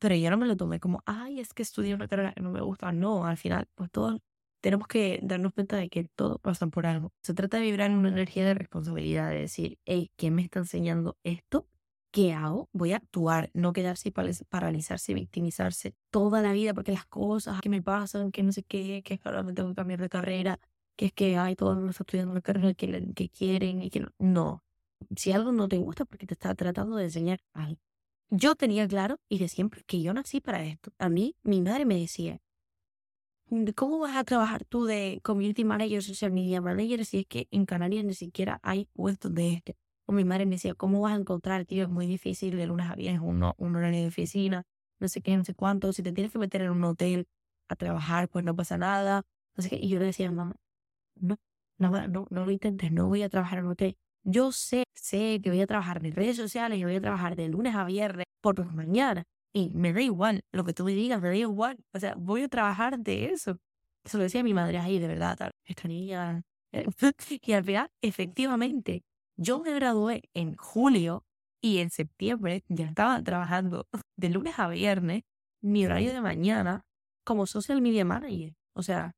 Pero 0.00 0.14
yo 0.16 0.30
no 0.30 0.38
me 0.38 0.46
lo 0.46 0.56
tomé 0.56 0.80
como, 0.80 1.02
ay, 1.06 1.40
es 1.40 1.52
que 1.54 1.62
estudié 1.62 1.94
una 1.94 2.08
carrera 2.08 2.32
que 2.32 2.40
no 2.40 2.50
me 2.50 2.60
gusta. 2.62 2.92
No, 2.92 3.26
al 3.26 3.36
final, 3.36 3.68
pues 3.74 3.90
todos 3.90 4.20
tenemos 4.62 4.86
que 4.88 5.20
darnos 5.22 5.52
cuenta 5.54 5.76
de 5.76 5.88
que 5.88 6.04
todo 6.16 6.38
pasa 6.38 6.66
por 6.68 6.86
algo. 6.86 7.12
Se 7.22 7.34
trata 7.34 7.58
de 7.58 7.64
vibrar 7.64 7.90
en 7.90 7.98
una 7.98 8.08
energía 8.10 8.44
de 8.46 8.54
responsabilidad, 8.54 9.30
de 9.30 9.40
decir, 9.40 9.78
hey, 9.86 10.10
¿quién 10.16 10.34
me 10.34 10.42
está 10.42 10.60
enseñando 10.60 11.18
esto? 11.24 11.66
¿Qué 12.12 12.32
hago? 12.32 12.68
Voy 12.72 12.92
a 12.92 12.96
actuar, 12.96 13.50
no 13.54 13.72
quedarse 13.72 14.08
y 14.08 14.12
paralizarse, 14.12 15.14
victimizarse 15.14 15.94
toda 16.10 16.42
la 16.42 16.52
vida 16.52 16.74
porque 16.74 16.92
las 16.92 17.06
cosas 17.06 17.60
que 17.60 17.68
me 17.68 17.82
pasan, 17.82 18.32
que 18.32 18.42
no 18.42 18.52
sé 18.52 18.64
qué, 18.64 19.02
que 19.04 19.20
ahora 19.24 19.42
me 19.42 19.52
tengo 19.52 19.68
que 19.70 19.76
cambiar 19.76 20.00
de 20.00 20.08
carrera, 20.08 20.58
que 21.00 21.06
es 21.06 21.12
que 21.14 21.38
hay 21.38 21.56
todo 21.56 21.70
el 21.70 21.76
mundo 21.76 21.92
está 21.92 22.02
estudiando 22.02 22.32
una 22.32 22.42
carrera 22.42 22.74
que, 22.74 23.14
que 23.14 23.28
quieren 23.30 23.82
y 23.82 23.88
que 23.88 24.00
no. 24.00 24.10
No. 24.18 24.64
Si 25.16 25.32
algo 25.32 25.50
no 25.50 25.66
te 25.66 25.78
gusta 25.78 26.04
porque 26.04 26.26
te 26.26 26.34
está 26.34 26.54
tratando 26.54 26.96
de 26.96 27.04
enseñar 27.04 27.40
algo 27.54 27.80
yo 28.30 28.54
tenía 28.54 28.86
claro 28.86 29.18
y 29.28 29.38
de 29.38 29.48
siempre 29.48 29.82
que 29.86 30.02
yo 30.02 30.14
nací 30.14 30.40
para 30.40 30.62
esto. 30.64 30.92
A 30.98 31.08
mí, 31.08 31.36
mi 31.42 31.62
madre 31.62 31.84
me 31.86 31.98
decía, 31.98 32.38
¿cómo 33.74 33.98
vas 33.98 34.16
a 34.16 34.24
trabajar 34.24 34.64
tú 34.64 34.84
de 34.84 35.20
community 35.24 35.64
manager, 35.64 36.02
social 36.02 36.30
media 36.30 36.60
manager 36.60 37.04
si 37.04 37.20
es 37.20 37.26
que 37.26 37.48
en 37.50 37.66
Canarias 37.66 38.04
ni 38.04 38.14
siquiera 38.14 38.60
hay 38.62 38.86
puestos 38.92 39.34
de 39.34 39.54
este? 39.54 39.76
O 40.06 40.12
mi 40.12 40.24
madre 40.24 40.46
me 40.46 40.52
decía, 40.52 40.74
¿cómo 40.74 41.00
vas 41.00 41.14
a 41.14 41.16
encontrar, 41.16 41.64
tío? 41.66 41.84
Es 41.84 41.90
muy 41.90 42.06
difícil, 42.06 42.56
de 42.56 42.66
lunes 42.66 42.88
a 42.88 42.94
viernes 42.94 43.22
uno, 43.24 43.54
un 43.58 43.74
horario 43.76 44.02
de 44.02 44.08
oficina, 44.08 44.64
no 45.00 45.08
sé 45.08 45.22
qué, 45.22 45.36
no 45.36 45.44
sé 45.44 45.54
cuánto. 45.54 45.92
Si 45.92 46.02
te 46.02 46.12
tienes 46.12 46.32
que 46.32 46.38
meter 46.38 46.62
en 46.62 46.70
un 46.70 46.84
hotel 46.84 47.26
a 47.68 47.76
trabajar, 47.76 48.28
pues 48.28 48.44
no 48.44 48.54
pasa 48.54 48.78
nada. 48.78 49.24
Sé 49.58 49.70
qué. 49.70 49.76
Y 49.76 49.88
yo 49.88 49.98
le 49.98 50.06
decía, 50.06 50.30
mamá, 50.30 50.54
no, 51.20 51.36
no, 51.78 52.08
no, 52.08 52.26
no 52.30 52.44
lo 52.44 52.50
intentes, 52.50 52.92
no 52.92 53.08
voy 53.08 53.22
a 53.22 53.28
trabajar 53.28 53.60
en 53.60 53.66
hotel. 53.66 53.96
Yo 54.24 54.52
sé, 54.52 54.84
sé 54.94 55.40
que 55.42 55.50
voy 55.50 55.60
a 55.60 55.66
trabajar 55.66 56.04
en 56.04 56.14
redes 56.14 56.36
sociales 56.36 56.78
y 56.78 56.84
voy 56.84 56.96
a 56.96 57.00
trabajar 57.00 57.36
de 57.36 57.48
lunes 57.48 57.74
a 57.74 57.84
viernes 57.84 58.26
por 58.40 58.58
las 58.58 58.72
mañanas. 58.74 59.24
Y 59.52 59.70
me 59.74 59.92
da 59.92 60.00
igual 60.02 60.42
lo 60.52 60.64
que 60.64 60.72
tú 60.74 60.84
me 60.84 60.92
digas, 60.92 61.20
me 61.20 61.28
da 61.28 61.36
igual. 61.36 61.78
O 61.94 61.98
sea, 61.98 62.14
voy 62.16 62.42
a 62.42 62.48
trabajar 62.48 62.98
de 62.98 63.26
eso. 63.26 63.58
Eso 64.04 64.18
lo 64.18 64.24
decía 64.24 64.42
mi 64.42 64.54
madre 64.54 64.78
ahí, 64.78 64.98
de 64.98 65.08
verdad, 65.08 65.36
tal, 65.36 65.50
esta 65.64 65.88
niña. 65.88 66.42
y 67.42 67.52
al 67.52 67.64
final, 67.64 67.90
efectivamente, 68.02 69.02
yo 69.36 69.60
me 69.60 69.72
gradué 69.72 70.22
en 70.34 70.54
julio 70.56 71.24
y 71.62 71.78
en 71.78 71.90
septiembre 71.90 72.64
ya 72.68 72.86
estaba 72.86 73.22
trabajando 73.22 73.86
de 74.16 74.30
lunes 74.30 74.58
a 74.58 74.68
viernes, 74.68 75.22
mi 75.62 75.84
horario 75.84 76.12
de 76.12 76.20
mañana, 76.20 76.84
como 77.24 77.46
social 77.46 77.80
media 77.82 78.04
manager. 78.04 78.54
O 78.74 78.82
sea, 78.82 79.12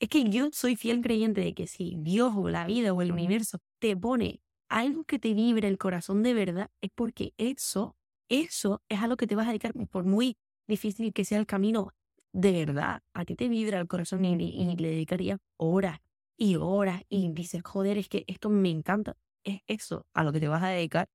es 0.00 0.08
que 0.08 0.28
yo 0.28 0.50
soy 0.52 0.76
fiel 0.76 1.00
creyente 1.00 1.40
de 1.40 1.54
que 1.54 1.66
si 1.66 1.96
Dios 1.98 2.32
o 2.36 2.48
la 2.48 2.66
vida 2.66 2.92
o 2.92 3.02
el 3.02 3.12
universo 3.12 3.58
te 3.78 3.96
pone 3.96 4.40
algo 4.68 5.04
que 5.04 5.18
te 5.18 5.34
vibre 5.34 5.68
el 5.68 5.78
corazón 5.78 6.22
de 6.22 6.34
verdad, 6.34 6.70
es 6.80 6.90
porque 6.94 7.32
eso, 7.38 7.96
eso 8.28 8.82
es 8.88 9.00
a 9.00 9.06
lo 9.06 9.16
que 9.16 9.26
te 9.26 9.36
vas 9.36 9.46
a 9.46 9.50
dedicar, 9.50 9.72
por 9.88 10.04
muy 10.04 10.36
difícil 10.66 11.12
que 11.12 11.24
sea 11.24 11.38
el 11.38 11.46
camino, 11.46 11.92
de 12.32 12.52
verdad, 12.52 13.02
a 13.14 13.24
ti 13.24 13.36
te 13.36 13.48
vibra 13.48 13.78
el 13.78 13.86
corazón 13.86 14.24
y, 14.24 14.36
le 14.76 14.88
dedicaría 14.88 15.38
horas 15.56 16.00
y 16.36 16.56
horas 16.56 17.02
y 17.08 17.30
dices, 17.32 17.62
joder, 17.62 17.98
es 17.98 18.08
que 18.08 18.24
esto 18.26 18.50
me 18.50 18.70
encanta. 18.70 19.16
Es 19.44 19.60
eso 19.66 20.06
a 20.14 20.24
lo 20.24 20.32
que 20.32 20.40
te 20.40 20.48
vas 20.48 20.62
a 20.62 20.68
dedicar 20.68 21.08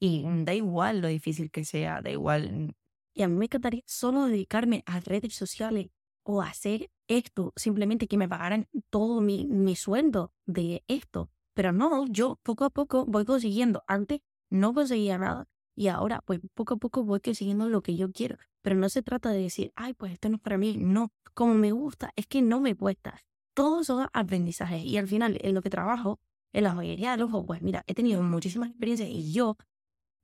y 0.00 0.24
da 0.44 0.54
igual 0.54 1.00
lo 1.00 1.08
difícil 1.08 1.50
que 1.50 1.64
sea, 1.64 2.02
da 2.02 2.10
igual. 2.10 2.74
Y 3.14 3.22
a 3.22 3.28
mí 3.28 3.36
me 3.36 3.44
encantaría 3.44 3.82
solo 3.86 4.26
dedicarme 4.26 4.82
a 4.86 4.98
redes 5.00 5.34
sociales 5.34 5.90
o 6.24 6.42
hacer 6.42 6.90
esto, 7.08 7.52
simplemente 7.56 8.08
que 8.08 8.16
me 8.16 8.28
pagaran 8.28 8.68
todo 8.90 9.20
mi, 9.20 9.46
mi 9.46 9.76
sueldo 9.76 10.32
de 10.46 10.82
esto. 10.88 11.30
Pero 11.54 11.72
no, 11.72 12.06
yo 12.06 12.40
poco 12.42 12.64
a 12.64 12.70
poco 12.70 13.06
voy 13.06 13.24
consiguiendo. 13.24 13.84
Antes 13.86 14.20
no 14.50 14.74
conseguía 14.74 15.18
nada 15.18 15.46
y 15.76 15.88
ahora 15.88 16.22
pues 16.24 16.40
poco 16.54 16.74
a 16.74 16.76
poco 16.76 17.04
voy 17.04 17.20
consiguiendo 17.20 17.68
lo 17.68 17.82
que 17.82 17.96
yo 17.96 18.10
quiero. 18.10 18.36
Pero 18.62 18.76
no 18.76 18.88
se 18.88 19.02
trata 19.02 19.30
de 19.30 19.42
decir, 19.42 19.72
ay, 19.76 19.94
pues 19.94 20.12
esto 20.12 20.28
no 20.28 20.36
es 20.36 20.42
para 20.42 20.58
mí. 20.58 20.76
No, 20.78 21.12
como 21.34 21.54
me 21.54 21.72
gusta, 21.72 22.12
es 22.16 22.26
que 22.26 22.42
no 22.42 22.60
me 22.60 22.74
cuesta. 22.74 23.20
Todos 23.54 23.86
son 23.86 24.08
aprendizajes 24.12 24.84
y 24.84 24.96
al 24.96 25.06
final 25.06 25.38
en 25.42 25.54
lo 25.54 25.62
que 25.62 25.70
trabajo, 25.70 26.18
en 26.52 26.64
la 26.64 26.74
joyería 26.74 27.12
del 27.12 27.22
ojo, 27.22 27.44
pues 27.44 27.62
mira, 27.62 27.84
he 27.86 27.94
tenido 27.94 28.22
muchísimas 28.22 28.70
experiencias 28.70 29.08
y 29.08 29.32
yo, 29.32 29.56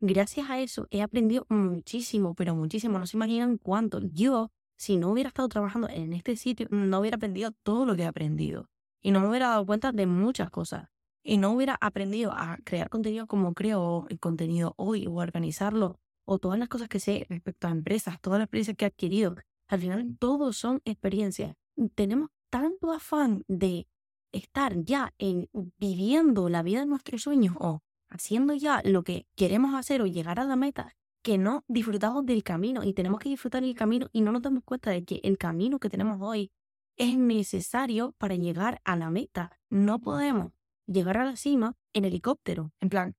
gracias 0.01 0.51
a 0.51 0.61
eso, 0.61 0.87
he 0.91 1.03
aprendido 1.03 1.47
muchísimo, 1.49 2.35
pero 2.35 2.55
muchísimo. 2.57 2.99
No 2.99 3.07
se 3.07 3.17
imaginan 3.17 3.59
cuánto. 3.59 4.01
Yo 4.01 4.51
si 4.81 4.97
no 4.97 5.11
hubiera 5.11 5.29
estado 5.29 5.47
trabajando 5.51 5.90
en 5.90 6.14
este 6.14 6.37
sitio, 6.37 6.66
no 6.71 7.01
hubiera 7.01 7.16
aprendido 7.16 7.53
todo 7.53 7.85
lo 7.85 7.95
que 7.95 8.03
he 8.03 8.07
aprendido. 8.07 8.71
Y 9.03 9.11
no 9.11 9.21
me 9.21 9.29
hubiera 9.29 9.49
dado 9.49 9.66
cuenta 9.66 9.93
de 9.93 10.07
muchas 10.07 10.49
cosas. 10.49 10.88
Y 11.23 11.37
no 11.37 11.53
hubiera 11.53 11.77
aprendido 11.83 12.33
a 12.33 12.57
crear 12.64 12.88
contenido 12.88 13.27
como 13.27 13.53
creo 13.53 14.07
el 14.09 14.19
contenido 14.19 14.73
hoy 14.79 15.07
o 15.07 15.16
organizarlo 15.16 16.01
o 16.25 16.38
todas 16.38 16.59
las 16.59 16.71
cosas 16.71 16.88
que 16.88 16.99
sé 16.99 17.27
respecto 17.29 17.69
a 17.69 17.73
empresas, 17.73 18.23
todas 18.23 18.38
las 18.38 18.47
experiencias 18.47 18.79
que 18.79 18.87
he 18.87 18.88
adquirido. 18.88 19.35
Al 19.69 19.81
final, 19.81 20.16
todo 20.19 20.55
son 20.55 20.81
experiencias. 20.87 21.57
Tenemos 21.95 22.31
tanto 22.49 22.90
afán 22.90 23.45
de 23.49 23.87
estar 24.33 24.83
ya 24.83 25.12
en 25.19 25.51
viviendo 25.77 26.49
la 26.49 26.62
vida 26.62 26.81
de 26.81 26.87
nuestros 26.87 27.21
sueños 27.21 27.55
o 27.61 27.83
haciendo 28.09 28.55
ya 28.55 28.81
lo 28.83 29.03
que 29.03 29.27
queremos 29.37 29.75
hacer 29.75 30.01
o 30.01 30.07
llegar 30.07 30.40
a 30.40 30.45
la 30.45 30.57
meta 30.57 30.97
que 31.22 31.38
no 31.38 31.64
disfrutamos 31.68 32.24
del 32.24 32.42
camino 32.42 32.83
y 32.85 32.94
tenemos 32.94 33.20
que 33.20 33.28
disfrutar 33.28 33.62
el 33.62 33.74
camino 33.74 34.09
y 34.12 34.22
no 34.22 34.33
nos 34.33 34.42
damos 34.42 34.64
cuenta 34.64 34.90
de 34.90 35.04
que 35.04 35.20
el 35.22 35.38
camino 35.38 35.78
que 35.78 35.90
tenemos 35.90 36.18
hoy 36.20 36.50
es 36.96 37.16
necesario 37.16 38.12
para 38.18 38.35
llegar 38.35 38.80
a 38.85 38.96
la 38.96 39.11
meta. 39.11 39.59
No 39.70 40.00
podemos 40.00 40.52
llegar 40.87 41.16
a 41.18 41.24
la 41.24 41.37
cima 41.37 41.76
en 41.92 42.04
helicóptero. 42.04 42.72
En 42.80 42.88
plan, 42.88 43.16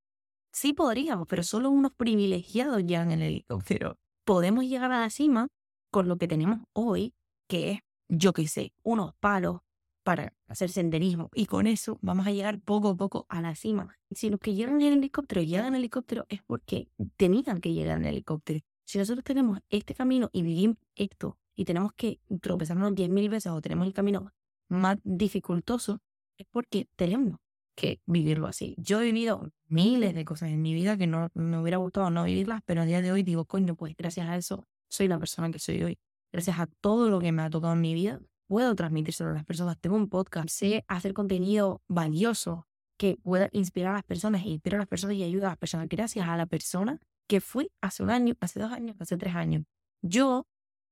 sí 0.52 0.74
podríamos, 0.74 1.28
pero 1.28 1.44
solo 1.44 1.70
unos 1.70 1.94
privilegiados 1.94 2.84
llegan 2.84 3.12
en 3.12 3.22
helicóptero. 3.22 3.98
Podemos 4.26 4.66
llegar 4.66 4.92
a 4.92 5.02
la 5.02 5.10
cima 5.10 5.48
con 5.92 6.08
lo 6.08 6.18
que 6.18 6.28
tenemos 6.28 6.60
hoy, 6.74 7.14
que 7.48 7.72
es, 7.72 7.80
yo 8.08 8.34
qué 8.34 8.48
sé, 8.48 8.74
unos 8.84 9.14
palos, 9.20 9.62
para 10.04 10.34
hacer 10.48 10.70
senderismo. 10.70 11.30
Y 11.34 11.46
con 11.46 11.68
eso 11.68 12.00
vamos 12.02 12.28
a 12.28 12.32
llegar 12.32 12.60
poco 12.62 12.90
a 12.90 12.96
poco 12.96 13.26
a 13.30 13.42
la 13.42 13.56
cima. 13.56 13.98
Si 14.12 14.30
los 14.30 14.40
que 14.40 14.54
llegan 14.54 14.82
en 14.82 14.94
helicóptero 14.94 15.42
llegan 15.42 15.68
en 15.68 15.76
helicóptero 15.76 16.26
es 16.30 16.42
porque 16.44 16.90
tenían 17.18 17.62
que 17.62 17.74
llegar 17.74 17.98
en 17.98 18.06
helicóptero. 18.06 18.60
Si 18.86 18.98
nosotros 18.98 19.24
tenemos 19.24 19.60
este 19.70 19.94
camino 19.94 20.30
y 20.34 20.42
vivimos 20.42 20.78
esto 20.96 21.38
y 21.56 21.66
tenemos 21.66 21.94
que 21.94 22.20
tropezarnos 22.42 22.94
10.000 22.94 23.30
veces 23.30 23.52
o 23.52 23.62
tenemos 23.62 23.88
el 23.88 23.94
camino 23.94 24.32
más 24.68 24.98
dificultoso, 25.04 26.02
es 26.38 26.48
porque 26.52 26.88
tenemos 26.96 27.40
que 27.76 28.02
vivirlo 28.06 28.48
así. 28.48 28.76
Yo 28.78 29.02
he 29.02 29.06
vivido 29.06 29.52
miles 29.68 30.14
de 30.14 30.26
cosas 30.26 30.50
en 30.50 30.62
mi 30.62 30.74
vida 30.74 30.98
que 30.98 31.08
no 31.08 31.30
me 31.34 31.60
hubiera 31.60 31.78
gustado 31.78 32.10
no 32.10 32.26
vivirlas, 32.26 32.62
pero 32.66 32.82
a 32.82 32.86
día 32.86 33.02
de 33.02 33.12
hoy 33.12 33.24
digo, 33.24 33.46
coño, 33.46 33.76
pues 33.76 33.96
gracias 33.96 34.28
a 34.28 34.36
eso 34.36 34.68
soy 34.90 35.08
la 35.08 35.20
persona 35.20 35.50
que 35.52 35.60
soy 35.60 35.84
hoy. 35.84 36.00
Gracias 36.32 36.60
a 36.60 36.68
todo 36.68 37.10
lo 37.10 37.20
que 37.20 37.32
me 37.32 37.42
ha 37.42 37.50
tocado 37.50 37.74
en 37.74 37.82
mi 37.82 37.94
vida, 37.94 38.22
puedo 38.52 38.76
transmitírselo 38.76 39.30
a 39.30 39.34
las 39.34 39.46
personas. 39.46 39.80
Tengo 39.80 39.96
un 39.96 40.10
podcast, 40.10 40.50
sé 40.50 40.84
hacer 40.90 41.14
contenido 41.14 41.82
valioso 41.88 42.68
que 42.98 43.16
pueda 43.24 43.48
inspirar 43.54 43.94
a 43.94 43.96
las 44.00 44.04
personas, 44.04 44.46
inspirar 44.46 44.80
a 44.80 44.82
las 44.82 44.90
personas 44.90 45.16
y 45.16 45.24
ayudar 45.24 45.48
a 45.48 45.52
las 45.52 45.58
personas. 45.58 45.88
Gracias 45.88 46.28
a 46.28 46.36
la 46.36 46.46
persona 46.48 47.00
que 47.30 47.40
fui 47.40 47.72
hace 47.80 48.04
un 48.04 48.10
año, 48.10 48.36
hace 48.42 48.60
dos 48.60 48.74
años, 48.74 48.98
hace 49.00 49.16
tres 49.16 49.36
años. 49.36 49.64
Yo 50.02 50.48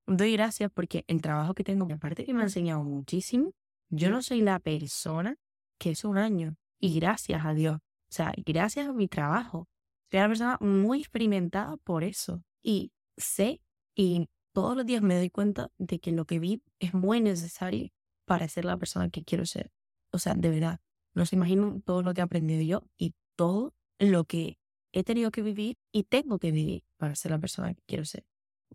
doy 0.07 0.31
gracias 0.31 0.71
porque 0.73 1.03
el 1.07 1.21
trabajo 1.21 1.53
que 1.53 1.65
tengo, 1.65 1.85
aparte 1.93 2.23
que 2.23 2.33
me 2.33 2.39
ha 2.39 2.43
enseñado 2.43 2.81
muchísimo, 2.85 3.51
yo 3.89 4.09
no 4.09 4.21
soy 4.21 4.39
la 4.39 4.59
persona 4.59 5.35
que 5.77 5.89
es 5.89 6.05
un 6.05 6.17
año. 6.17 6.55
Y 6.79 6.97
gracias 6.97 7.45
a 7.45 7.53
Dios. 7.53 7.75
O 7.75 8.13
sea, 8.13 8.31
gracias 8.45 8.87
a 8.87 8.93
mi 8.93 9.09
trabajo. 9.09 9.67
Soy 10.09 10.19
una 10.21 10.27
persona 10.29 10.57
muy 10.61 11.01
experimentada 11.01 11.75
por 11.75 12.05
eso. 12.05 12.41
Y 12.63 12.93
sé 13.17 13.59
y 13.97 14.29
todos 14.61 14.75
los 14.75 14.85
días 14.85 15.01
me 15.01 15.15
doy 15.15 15.29
cuenta 15.29 15.71
de 15.77 15.99
que 15.99 16.11
lo 16.11 16.25
que 16.25 16.37
vi 16.37 16.61
es 16.79 16.93
muy 16.93 17.21
necesario 17.21 17.91
para 18.25 18.45
ser 18.49 18.65
la 18.65 18.75
persona 18.75 19.09
que 19.09 19.23
quiero 19.23 19.45
ser. 19.45 19.71
O 20.11 20.19
sea, 20.19 20.33
de 20.33 20.49
verdad, 20.49 20.81
no 21.13 21.25
se 21.25 21.37
imaginan 21.37 21.81
todo 21.81 22.01
lo 22.01 22.13
que 22.13 22.19
he 22.19 22.23
aprendido 22.25 22.61
yo 22.61 22.83
y 22.97 23.13
todo 23.37 23.73
lo 23.99 24.25
que 24.25 24.59
he 24.91 25.05
tenido 25.05 25.31
que 25.31 25.43
vivir 25.43 25.77
y 25.93 26.03
tengo 26.03 26.39
que 26.39 26.51
vivir 26.51 26.83
para 26.97 27.15
ser 27.15 27.31
la 27.31 27.39
persona 27.39 27.73
que 27.73 27.81
quiero 27.87 28.03
ser. 28.03 28.25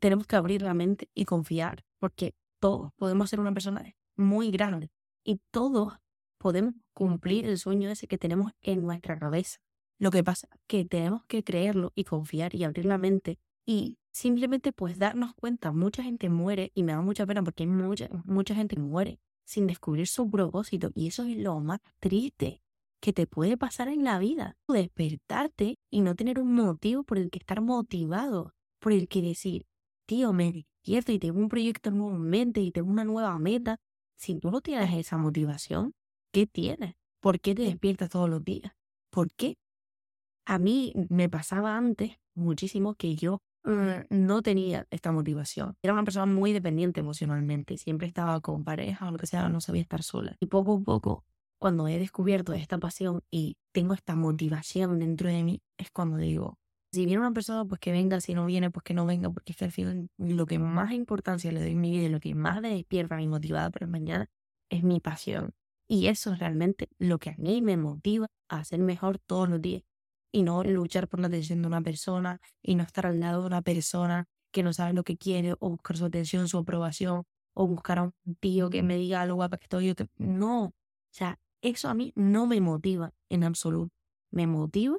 Tenemos 0.00 0.26
que 0.26 0.36
abrir 0.36 0.62
la 0.62 0.72
mente 0.72 1.10
y 1.12 1.26
confiar, 1.26 1.84
porque 1.98 2.34
todos 2.60 2.90
podemos 2.94 3.28
ser 3.28 3.40
una 3.40 3.52
persona 3.52 3.84
muy 4.16 4.50
grande 4.50 4.90
y 5.22 5.42
todos 5.50 5.98
podemos 6.38 6.72
cumplir 6.94 7.44
el 7.44 7.58
sueño 7.58 7.90
ese 7.90 8.08
que 8.08 8.16
tenemos 8.16 8.52
en 8.62 8.80
nuestra 8.80 9.18
cabeza. 9.18 9.58
Lo 9.98 10.10
que 10.10 10.24
pasa 10.24 10.48
es 10.50 10.60
que 10.66 10.86
tenemos 10.86 11.26
que 11.26 11.44
creerlo 11.44 11.92
y 11.94 12.04
confiar 12.04 12.54
y 12.54 12.64
abrir 12.64 12.86
la 12.86 12.96
mente 12.96 13.38
y 13.66 13.98
simplemente 14.12 14.72
pues 14.72 14.98
darnos 14.98 15.34
cuenta, 15.34 15.72
mucha 15.72 16.02
gente 16.02 16.28
muere 16.28 16.70
y 16.74 16.82
me 16.82 16.92
da 16.92 17.00
mucha 17.00 17.26
pena 17.26 17.42
porque 17.42 17.66
mucha, 17.66 18.08
mucha 18.24 18.54
gente 18.54 18.76
muere 18.76 19.18
sin 19.44 19.66
descubrir 19.66 20.06
su 20.06 20.30
propósito 20.30 20.90
y 20.94 21.08
eso 21.08 21.24
es 21.24 21.36
lo 21.36 21.60
más 21.60 21.80
triste 22.00 22.62
que 23.00 23.12
te 23.12 23.26
puede 23.26 23.56
pasar 23.56 23.88
en 23.88 24.04
la 24.04 24.18
vida. 24.18 24.56
Despertarte 24.66 25.78
y 25.90 26.00
no 26.00 26.14
tener 26.14 26.40
un 26.40 26.54
motivo 26.54 27.02
por 27.02 27.18
el 27.18 27.30
que 27.30 27.38
estar 27.38 27.60
motivado, 27.60 28.54
por 28.80 28.92
el 28.92 29.08
que 29.08 29.20
decir, 29.20 29.66
tío, 30.06 30.32
me 30.32 30.52
despierto 30.52 31.12
y 31.12 31.18
tengo 31.18 31.38
un 31.38 31.48
proyecto 31.48 31.90
nuevo 31.90 32.16
en 32.16 32.22
mente 32.22 32.60
y 32.60 32.70
tengo 32.70 32.90
una 32.90 33.04
nueva 33.04 33.38
meta. 33.38 33.78
Si 34.16 34.38
tú 34.38 34.50
no 34.50 34.60
tienes 34.60 34.94
esa 34.94 35.18
motivación, 35.18 35.92
¿qué 36.32 36.46
tienes? 36.46 36.94
¿Por 37.20 37.40
qué 37.40 37.54
te 37.54 37.62
despiertas 37.62 38.10
todos 38.10 38.30
los 38.30 38.42
días? 38.44 38.72
¿Por 39.10 39.30
qué? 39.32 39.56
A 40.46 40.58
mí 40.58 40.94
me 41.08 41.28
pasaba 41.28 41.76
antes 41.76 42.18
muchísimo 42.34 42.94
que 42.94 43.16
yo 43.16 43.40
no 43.64 44.42
tenía 44.42 44.86
esta 44.90 45.12
motivación. 45.12 45.76
Era 45.82 45.94
una 45.94 46.04
persona 46.04 46.26
muy 46.26 46.52
dependiente 46.52 47.00
emocionalmente, 47.00 47.78
siempre 47.78 48.06
estaba 48.06 48.40
con 48.40 48.64
pareja 48.64 49.08
o 49.08 49.10
lo 49.10 49.18
que 49.18 49.26
sea, 49.26 49.48
no 49.48 49.60
sabía 49.60 49.82
estar 49.82 50.02
sola. 50.02 50.36
Y 50.40 50.46
poco 50.46 50.76
a 50.76 50.80
poco, 50.80 51.24
cuando 51.58 51.88
he 51.88 51.98
descubierto 51.98 52.52
esta 52.52 52.78
pasión 52.78 53.22
y 53.30 53.56
tengo 53.72 53.94
esta 53.94 54.16
motivación 54.16 54.98
dentro 54.98 55.28
de 55.30 55.42
mí, 55.42 55.62
es 55.78 55.90
cuando 55.90 56.18
digo, 56.18 56.58
si 56.92 57.06
viene 57.06 57.20
una 57.20 57.32
persona, 57.32 57.64
pues 57.64 57.80
que 57.80 57.90
venga, 57.90 58.20
si 58.20 58.34
no 58.34 58.46
viene, 58.46 58.70
pues 58.70 58.84
que 58.84 58.94
no 58.94 59.06
venga, 59.06 59.30
porque 59.30 59.52
es 59.52 59.74
que 59.74 60.08
lo 60.18 60.46
que 60.46 60.58
más 60.58 60.92
importancia 60.92 61.50
le 61.50 61.60
doy 61.60 61.72
en 61.72 61.80
mi 61.80 61.90
vida 61.90 62.04
y 62.04 62.08
lo 62.08 62.20
que 62.20 62.34
más 62.34 62.60
me 62.60 62.70
despierta 62.70 63.16
mi 63.16 63.26
motivada 63.26 63.70
para 63.70 63.86
mañana 63.86 64.26
es 64.70 64.84
mi 64.84 65.00
pasión. 65.00 65.54
Y 65.88 66.06
eso 66.06 66.32
es 66.32 66.38
realmente 66.38 66.88
lo 66.98 67.18
que 67.18 67.30
a 67.30 67.34
mí 67.36 67.62
me 67.62 67.76
motiva 67.76 68.26
a 68.48 68.64
ser 68.64 68.80
mejor 68.80 69.18
todos 69.18 69.48
los 69.48 69.60
días 69.60 69.82
y 70.34 70.42
no 70.42 70.64
luchar 70.64 71.06
por 71.06 71.20
la 71.20 71.28
atención 71.28 71.62
de 71.62 71.68
una 71.68 71.80
persona 71.80 72.40
y 72.60 72.74
no 72.74 72.82
estar 72.82 73.06
al 73.06 73.20
lado 73.20 73.42
de 73.42 73.46
una 73.46 73.62
persona 73.62 74.26
que 74.50 74.64
no 74.64 74.72
sabe 74.72 74.92
lo 74.92 75.04
que 75.04 75.16
quiere 75.16 75.52
o 75.60 75.70
buscar 75.70 75.96
su 75.96 76.06
atención, 76.06 76.48
su 76.48 76.58
aprobación 76.58 77.22
o 77.54 77.68
buscar 77.68 78.00
a 78.00 78.02
un 78.02 78.12
tío 78.40 78.68
que 78.68 78.82
me 78.82 78.96
diga 78.96 79.24
lo 79.26 79.36
guapa 79.36 79.58
que 79.58 79.66
estoy. 79.66 79.86
Yo 79.86 79.94
No, 80.18 80.64
o 80.64 80.72
sea, 81.12 81.38
eso 81.62 81.88
a 81.88 81.94
mí 81.94 82.12
no 82.16 82.48
me 82.48 82.60
motiva 82.60 83.12
en 83.28 83.44
absoluto. 83.44 83.94
Me 84.32 84.48
motiva 84.48 84.98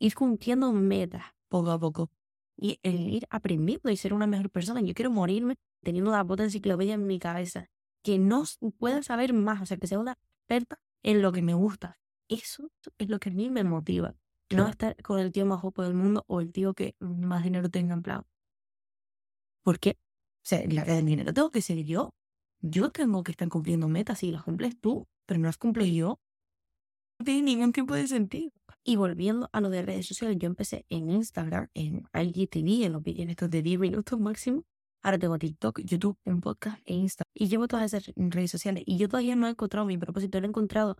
ir 0.00 0.14
cumpliendo 0.16 0.72
metas 0.72 1.22
poco 1.48 1.70
a 1.70 1.78
poco 1.78 2.10
y 2.56 2.80
el 2.82 3.08
ir 3.10 3.26
aprendiendo 3.30 3.90
y 3.90 3.96
ser 3.96 4.12
una 4.12 4.26
mejor 4.26 4.50
persona. 4.50 4.80
Yo 4.80 4.92
quiero 4.94 5.12
morirme 5.12 5.54
teniendo 5.84 6.10
la 6.10 6.24
puta 6.24 6.42
enciclopedia 6.42 6.94
en 6.94 7.06
mi 7.06 7.20
cabeza, 7.20 7.68
que 8.02 8.18
no 8.18 8.42
pueda 8.78 9.04
saber 9.04 9.34
más, 9.34 9.62
o 9.62 9.66
sea, 9.66 9.76
que 9.76 9.86
sea 9.86 10.00
una 10.00 10.16
experta 10.40 10.80
en 11.04 11.22
lo 11.22 11.30
que 11.30 11.42
me 11.42 11.54
gusta. 11.54 11.96
Eso 12.28 12.70
es 12.98 13.08
lo 13.08 13.20
que 13.20 13.28
a 13.28 13.32
mí 13.32 13.50
me 13.50 13.62
motiva. 13.62 14.16
No 14.56 14.68
estar 14.68 14.96
con 15.02 15.18
el 15.18 15.32
tío 15.32 15.46
más 15.46 15.60
guapo 15.62 15.82
del 15.82 15.94
mundo 15.94 16.24
o 16.26 16.40
el 16.40 16.52
tío 16.52 16.74
que 16.74 16.94
más 17.00 17.42
dinero 17.42 17.68
tenga 17.70 17.94
en 17.94 18.02
plan. 18.02 18.22
¿Por 19.62 19.78
qué? 19.78 19.98
O 20.44 20.46
sea, 20.46 20.62
la 20.68 20.84
del 20.84 21.06
dinero 21.06 21.32
tengo 21.32 21.50
que 21.50 21.62
ser 21.62 21.82
yo. 21.84 22.10
Yo 22.60 22.90
tengo 22.90 23.22
que 23.22 23.32
estar 23.32 23.48
cumpliendo 23.48 23.88
metas 23.88 24.22
y 24.22 24.30
las 24.30 24.42
cumples 24.42 24.78
tú, 24.80 25.06
pero 25.26 25.40
no 25.40 25.46
las 25.46 25.58
cumplo 25.58 25.84
yo. 25.84 26.20
No 27.18 27.24
tiene 27.24 27.42
ningún 27.42 27.72
tipo 27.72 27.94
de 27.94 28.06
sentido. 28.06 28.50
Y 28.82 28.96
volviendo 28.96 29.48
a 29.52 29.60
lo 29.60 29.70
de 29.70 29.82
redes 29.82 30.06
sociales, 30.06 30.36
yo 30.38 30.46
empecé 30.46 30.84
en 30.90 31.10
Instagram, 31.10 31.68
en 31.74 32.04
IGTV, 32.12 32.84
en 32.84 32.92
los 32.92 33.02
vídeos 33.02 33.28
estos 33.30 33.50
de 33.50 33.62
10 33.62 33.78
minutos 33.80 34.20
máximo. 34.20 34.64
Ahora 35.02 35.18
tengo 35.18 35.38
TikTok, 35.38 35.80
YouTube, 35.80 36.18
un 36.24 36.40
podcast 36.40 36.80
e 36.84 36.94
Instagram. 36.94 37.30
Y 37.34 37.48
llevo 37.48 37.68
todas 37.68 37.92
esas 37.92 38.12
redes 38.16 38.50
sociales. 38.50 38.82
Y 38.86 38.98
yo 38.98 39.08
todavía 39.08 39.36
no 39.36 39.46
he 39.46 39.50
encontrado 39.50 39.86
mi 39.86 39.96
propósito, 39.96 40.40
lo 40.40 40.46
he 40.46 40.48
encontrado 40.48 40.96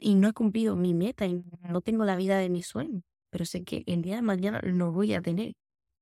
y 0.00 0.14
no 0.14 0.28
he 0.28 0.32
cumplido 0.32 0.76
mi 0.76 0.94
meta 0.94 1.26
y 1.26 1.42
no 1.68 1.80
tengo 1.80 2.04
la 2.04 2.16
vida 2.16 2.38
de 2.38 2.48
mi 2.48 2.62
sueño. 2.62 3.02
Pero 3.30 3.44
sé 3.44 3.64
que 3.64 3.84
el 3.86 4.02
día 4.02 4.16
de 4.16 4.22
mañana 4.22 4.60
lo 4.62 4.92
voy 4.92 5.14
a 5.14 5.22
tener. 5.22 5.54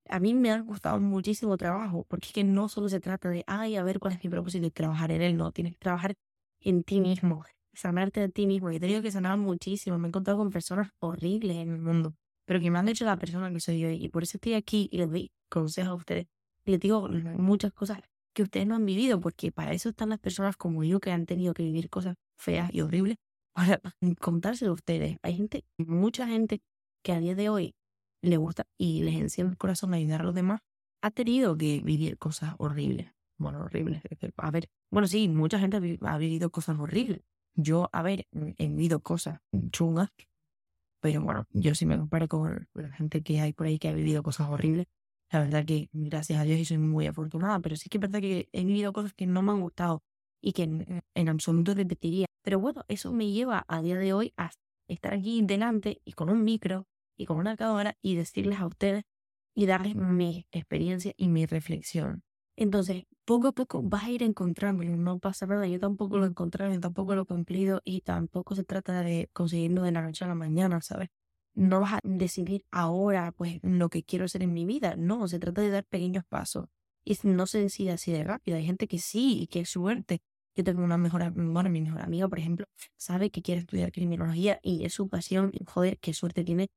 A 0.08 0.20
mí 0.20 0.34
me 0.34 0.52
ha 0.52 0.60
gustado 0.60 1.00
muchísimo 1.00 1.56
trabajo, 1.56 2.04
porque 2.08 2.28
es 2.28 2.32
que 2.32 2.44
no 2.44 2.68
solo 2.68 2.88
se 2.88 3.00
trata 3.00 3.28
de, 3.28 3.44
ay, 3.46 3.76
a 3.76 3.82
ver 3.82 3.98
cuál 3.98 4.14
es 4.14 4.24
mi 4.24 4.30
propósito 4.30 4.66
y 4.66 4.70
trabajar 4.70 5.10
en 5.12 5.22
él, 5.22 5.36
no, 5.36 5.52
tienes 5.52 5.74
que 5.74 5.80
trabajar 5.80 6.14
en 6.60 6.84
ti 6.84 7.00
mismo, 7.00 7.44
sanarte 7.74 8.20
de 8.20 8.28
ti 8.28 8.46
mismo. 8.46 8.70
He 8.70 8.80
tenido 8.80 9.02
que 9.02 9.10
sanar 9.10 9.36
muchísimo. 9.38 9.98
Me 9.98 10.06
he 10.06 10.10
encontrado 10.10 10.38
con 10.38 10.50
personas 10.50 10.90
horribles 11.00 11.56
en 11.56 11.70
el 11.72 11.78
mundo, 11.80 12.14
pero 12.46 12.60
que 12.60 12.70
me 12.70 12.78
han 12.78 12.88
hecho 12.88 13.04
la 13.04 13.16
persona 13.18 13.52
que 13.52 13.60
soy 13.60 13.80
yo. 13.80 13.90
Y 13.90 14.08
por 14.08 14.22
eso 14.22 14.36
estoy 14.38 14.54
aquí 14.54 14.88
y 14.92 14.98
les 14.98 15.10
doy 15.10 15.32
consejos 15.50 15.90
a 15.90 15.94
ustedes. 15.94 16.26
Les 16.64 16.80
digo 16.80 17.08
muchas 17.08 17.72
cosas 17.72 18.00
que 18.32 18.42
ustedes 18.44 18.66
no 18.66 18.76
han 18.76 18.86
vivido, 18.86 19.20
porque 19.20 19.50
para 19.52 19.72
eso 19.72 19.88
están 19.88 20.10
las 20.10 20.18
personas 20.20 20.56
como 20.56 20.84
yo 20.84 21.00
que 21.00 21.10
han 21.10 21.26
tenido 21.26 21.54
que 21.54 21.62
vivir 21.64 21.90
cosas 21.90 22.14
feas 22.36 22.72
y 22.72 22.80
horribles 22.82 23.16
para 23.56 23.80
contárselo 24.20 24.72
a 24.72 24.74
ustedes. 24.74 25.18
Hay 25.22 25.34
gente, 25.36 25.64
mucha 25.78 26.26
gente 26.28 26.60
que 27.04 27.12
a 27.12 27.20
día 27.20 27.34
de 27.34 27.48
hoy 27.48 27.74
le 28.22 28.36
gusta 28.36 28.64
y 28.78 29.02
les 29.02 29.16
enciende 29.16 29.52
el 29.52 29.58
corazón 29.58 29.94
ayudar 29.94 30.20
a 30.22 30.24
los 30.24 30.34
demás, 30.34 30.60
ha 31.02 31.10
tenido 31.10 31.56
que 31.56 31.80
vivir 31.80 32.18
cosas 32.18 32.54
horribles. 32.58 33.12
Bueno, 33.38 33.60
horribles. 33.60 34.02
A 34.38 34.50
ver, 34.50 34.68
bueno, 34.90 35.08
sí, 35.08 35.28
mucha 35.28 35.58
gente 35.58 35.98
ha 36.02 36.18
vivido 36.18 36.50
cosas 36.50 36.78
horribles, 36.78 37.20
yo, 37.54 37.88
a 37.92 38.02
ver, 38.02 38.26
he 38.58 38.68
vivido 38.68 39.00
cosas 39.00 39.40
chungas, 39.70 40.10
pero 41.00 41.22
bueno, 41.22 41.46
yo 41.52 41.74
sí 41.74 41.86
me 41.86 41.98
comparo 41.98 42.28
con 42.28 42.68
la 42.74 42.90
gente 42.92 43.22
que 43.22 43.40
hay 43.40 43.52
por 43.52 43.66
ahí 43.66 43.78
que 43.78 43.88
ha 43.88 43.92
vivido 43.94 44.22
cosas 44.22 44.48
horribles. 44.48 44.86
La 45.32 45.40
verdad 45.40 45.64
que 45.64 45.88
gracias 45.92 46.40
a 46.40 46.44
Dios 46.44 46.68
soy 46.68 46.78
muy 46.78 47.06
afortunada, 47.06 47.60
pero 47.60 47.76
sí 47.76 47.88
que 47.88 47.98
es 47.98 48.00
verdad 48.02 48.20
que 48.20 48.48
he 48.52 48.64
vivido 48.64 48.92
cosas 48.92 49.14
que 49.14 49.26
no 49.26 49.42
me 49.42 49.52
han 49.52 49.60
gustado 49.60 50.02
y 50.42 50.52
que 50.52 50.64
en, 50.64 51.02
en 51.14 51.28
absoluto 51.28 51.74
repetiría. 51.74 52.26
Pero 52.46 52.60
bueno, 52.60 52.84
eso 52.86 53.12
me 53.12 53.28
lleva 53.32 53.64
a 53.66 53.82
día 53.82 53.96
de 53.96 54.12
hoy 54.12 54.32
a 54.36 54.52
estar 54.86 55.12
aquí 55.12 55.42
delante 55.42 56.00
y 56.04 56.12
con 56.12 56.30
un 56.30 56.44
micro 56.44 56.86
y 57.16 57.26
con 57.26 57.38
una 57.38 57.56
cámara 57.56 57.98
y 58.02 58.14
decirles 58.14 58.60
a 58.60 58.66
ustedes 58.68 59.02
y 59.52 59.66
darles 59.66 59.96
mi 59.96 60.46
experiencia 60.52 61.12
y 61.16 61.26
mi 61.26 61.44
reflexión. 61.46 62.22
Entonces, 62.56 63.02
poco 63.24 63.48
a 63.48 63.52
poco 63.52 63.82
vas 63.82 64.04
a 64.04 64.10
ir 64.10 64.22
encontrando, 64.22 64.84
no 64.84 65.18
pasa 65.18 65.46
nada, 65.46 65.66
yo 65.66 65.80
tampoco 65.80 66.18
lo 66.18 66.24
he 66.24 66.28
encontrado, 66.28 66.72
yo 66.72 66.78
tampoco 66.78 67.16
lo 67.16 67.22
he 67.22 67.26
cumplido 67.26 67.80
y 67.84 68.02
tampoco 68.02 68.54
se 68.54 68.62
trata 68.62 69.02
de 69.02 69.28
conseguirlo 69.32 69.82
de 69.82 69.90
la 69.90 70.02
noche 70.02 70.24
a 70.24 70.28
la 70.28 70.36
mañana, 70.36 70.80
¿sabes? 70.82 71.08
No 71.56 71.80
vas 71.80 71.94
a 71.94 72.00
decidir 72.04 72.64
ahora, 72.70 73.32
pues, 73.32 73.58
lo 73.64 73.88
que 73.88 74.04
quiero 74.04 74.26
hacer 74.26 74.44
en 74.44 74.52
mi 74.52 74.66
vida, 74.66 74.94
no, 74.96 75.26
se 75.26 75.40
trata 75.40 75.62
de 75.62 75.70
dar 75.70 75.84
pequeños 75.84 76.24
pasos 76.24 76.68
y 77.04 77.18
no 77.24 77.46
se 77.48 77.58
decide 77.58 77.90
así 77.90 78.12
de 78.12 78.22
rápido, 78.22 78.56
hay 78.56 78.64
gente 78.66 78.86
que 78.86 79.00
sí 79.00 79.48
y 79.50 79.58
es 79.58 79.68
suerte. 79.68 80.22
Yo 80.56 80.64
tengo 80.64 80.82
una 80.82 80.96
mejor, 80.96 81.30
bueno, 81.32 81.68
mi 81.68 81.82
mejor 81.82 82.00
amiga, 82.00 82.28
por 82.28 82.38
ejemplo, 82.38 82.66
sabe 82.96 83.30
que 83.30 83.42
quiere 83.42 83.60
estudiar 83.60 83.92
criminología 83.92 84.58
y 84.62 84.84
es 84.86 84.94
su 84.94 85.08
pasión, 85.08 85.52
joder, 85.66 85.98
qué 85.98 86.14
suerte 86.14 86.44
tiene 86.44 86.68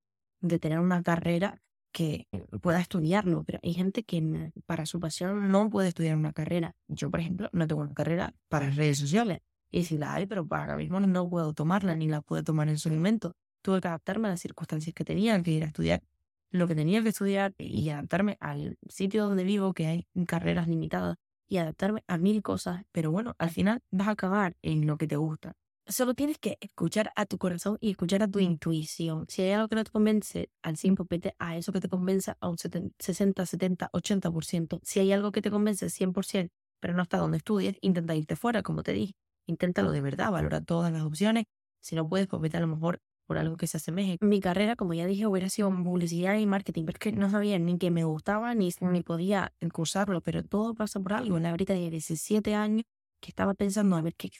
de 0.42 0.60
tener 0.60 0.80
una 0.80 1.02
carrera 1.02 1.62
que 1.92 2.28
pueda 2.62 2.82
estudiarlo, 2.82 3.44
pero 3.44 3.60
hay 3.64 3.74
gente 3.74 4.04
que 4.04 4.52
para 4.66 4.86
su 4.86 5.00
pasión 5.00 5.50
no 5.50 5.70
puede 5.70 5.88
estudiar 5.88 6.18
una 6.18 6.34
carrera. 6.34 6.76
Yo, 6.88 7.10
por 7.10 7.22
ejemplo, 7.22 7.50
no 7.54 7.68
tengo 7.68 7.82
una 7.82 7.94
carrera 7.94 8.36
para 8.50 8.70
redes 8.70 9.00
sociales. 9.00 9.40
Y 9.72 9.86
si 9.86 9.98
la 9.98 10.14
hay, 10.14 10.26
pero 10.26 10.46
ahora 10.50 10.76
mismo 10.76 11.00
no 11.00 11.30
puedo 11.30 11.54
tomarla 11.54 11.96
ni 11.96 12.08
la 12.08 12.22
puedo 12.22 12.44
tomar 12.44 12.70
en 12.70 12.78
su 12.78 12.90
momento. 12.90 13.34
Tuve 13.62 13.82
que 13.82 13.88
adaptarme 13.88 14.28
a 14.28 14.32
las 14.32 14.42
circunstancias 14.42 14.94
que 14.94 15.04
tenía, 15.06 15.42
que 15.42 15.52
ir 15.52 15.64
a 15.64 15.68
estudiar 15.68 16.04
lo 16.52 16.68
que 16.68 16.76
tenía 16.76 17.04
que 17.04 17.10
estudiar 17.10 17.54
y 17.58 17.90
adaptarme 17.90 18.38
al 18.40 18.78
sitio 18.88 19.28
donde 19.28 19.44
vivo, 19.44 19.74
que 19.74 19.86
hay 19.88 20.08
carreras 20.26 20.68
limitadas, 20.68 21.18
y 21.50 21.58
adaptarme 21.58 22.04
a 22.08 22.18
mil 22.18 22.42
cosas. 22.42 22.84
Pero 22.92 23.12
bueno, 23.12 23.36
al 23.40 23.50
final 23.50 23.82
vas 23.92 24.08
a 24.08 24.12
acabar 24.12 24.56
en 24.62 24.88
lo 24.88 24.98
que 24.98 25.08
te 25.08 25.18
gusta. 25.18 25.54
Solo 25.88 26.14
tienes 26.14 26.38
que 26.38 26.58
escuchar 26.62 27.12
a 27.16 27.26
tu 27.26 27.40
corazón 27.40 27.78
y 27.82 27.90
escuchar 27.90 28.22
a 28.22 28.28
tu 28.28 28.38
intuición. 28.40 29.26
Si 29.28 29.42
hay 29.42 29.52
algo 29.54 29.68
que 29.68 29.76
no 29.76 29.84
te 29.84 29.90
convence 29.92 30.52
al 30.62 30.78
100%, 30.78 31.08
vete 31.10 31.36
a 31.40 31.58
eso 31.58 31.74
que 31.74 31.82
te 31.82 31.90
convenza 31.90 32.38
a 32.40 32.48
un 32.48 32.58
60, 32.60 33.46
70, 33.46 33.90
80%. 33.92 34.80
Si 34.84 35.00
hay 35.00 35.12
algo 35.12 35.32
que 35.32 35.42
te 35.42 35.50
convence 35.50 35.90
100%, 35.90 36.52
pero 36.80 36.94
no 36.94 37.02
está 37.02 37.18
donde 37.18 37.38
estudies, 37.38 37.78
intenta 37.82 38.16
irte 38.16 38.36
fuera, 38.36 38.62
como 38.62 38.84
te 38.84 38.94
dije. 38.94 39.14
Inténtalo 39.48 39.92
de 39.92 40.02
verdad, 40.02 40.32
valora 40.32 40.62
todas 40.62 40.92
las 40.94 41.02
opciones. 41.02 41.46
Si 41.82 41.96
no 41.96 42.08
puedes, 42.08 42.28
pues 42.28 42.40
vete 42.42 42.58
a 42.58 42.60
lo 42.60 42.68
mejor 42.68 43.02
por 43.30 43.38
algo 43.38 43.58
que 43.58 43.68
se 43.68 43.78
asemeje. 43.78 44.18
Mi 44.22 44.40
carrera, 44.40 44.76
como 44.76 44.96
ya 44.96 45.06
dije, 45.06 45.28
hubiera 45.28 45.50
sido 45.50 45.70
publicidad 45.70 46.36
y 46.40 46.48
marketing, 46.48 46.86
pero 46.86 46.96
es 46.96 47.00
que 47.00 47.12
no 47.12 47.30
sabía 47.30 47.60
ni 47.60 47.78
que 47.78 47.92
me 47.92 48.04
gustaba 48.04 48.56
ni, 48.56 48.72
ni 48.82 49.04
podía 49.04 49.54
cursarlo, 49.72 50.22
pero 50.22 50.44
todo 50.44 50.74
pasa 50.74 51.00
por 51.00 51.14
algo. 51.14 51.38
La 51.38 51.52
ahorita 51.52 51.74
de 51.74 51.92
17 51.92 52.56
años, 52.56 52.86
que 53.20 53.30
estaba 53.30 53.54
pensando 53.54 53.96
a 53.98 54.02
ver 54.02 54.16
qué 54.16 54.32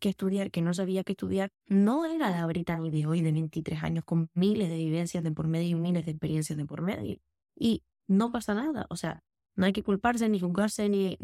que 0.00 0.10
estudiar, 0.10 0.50
que 0.50 0.60
no 0.60 0.74
sabía 0.74 1.02
qué 1.02 1.12
estudiar, 1.12 1.50
no 1.66 2.04
era 2.04 2.28
la 2.28 2.44
Brittany 2.44 2.90
de 2.90 3.06
hoy 3.06 3.22
de 3.22 3.32
23 3.32 3.82
años 3.82 4.04
con 4.04 4.28
miles 4.34 4.68
de 4.68 4.76
vivencias 4.76 5.24
de 5.24 5.32
por 5.32 5.46
medio 5.46 5.78
y 5.78 5.80
miles 5.80 6.04
de 6.04 6.10
experiencias 6.10 6.58
de 6.58 6.66
por 6.66 6.82
medio. 6.82 7.16
Y 7.54 7.84
no 8.06 8.30
pasa 8.32 8.52
nada, 8.52 8.84
o 8.90 8.96
sea, 8.96 9.22
no 9.54 9.64
hay 9.64 9.72
que 9.72 9.82
culparse, 9.82 10.28
ni 10.28 10.40
juzgarse, 10.40 10.90
ni 10.90 11.16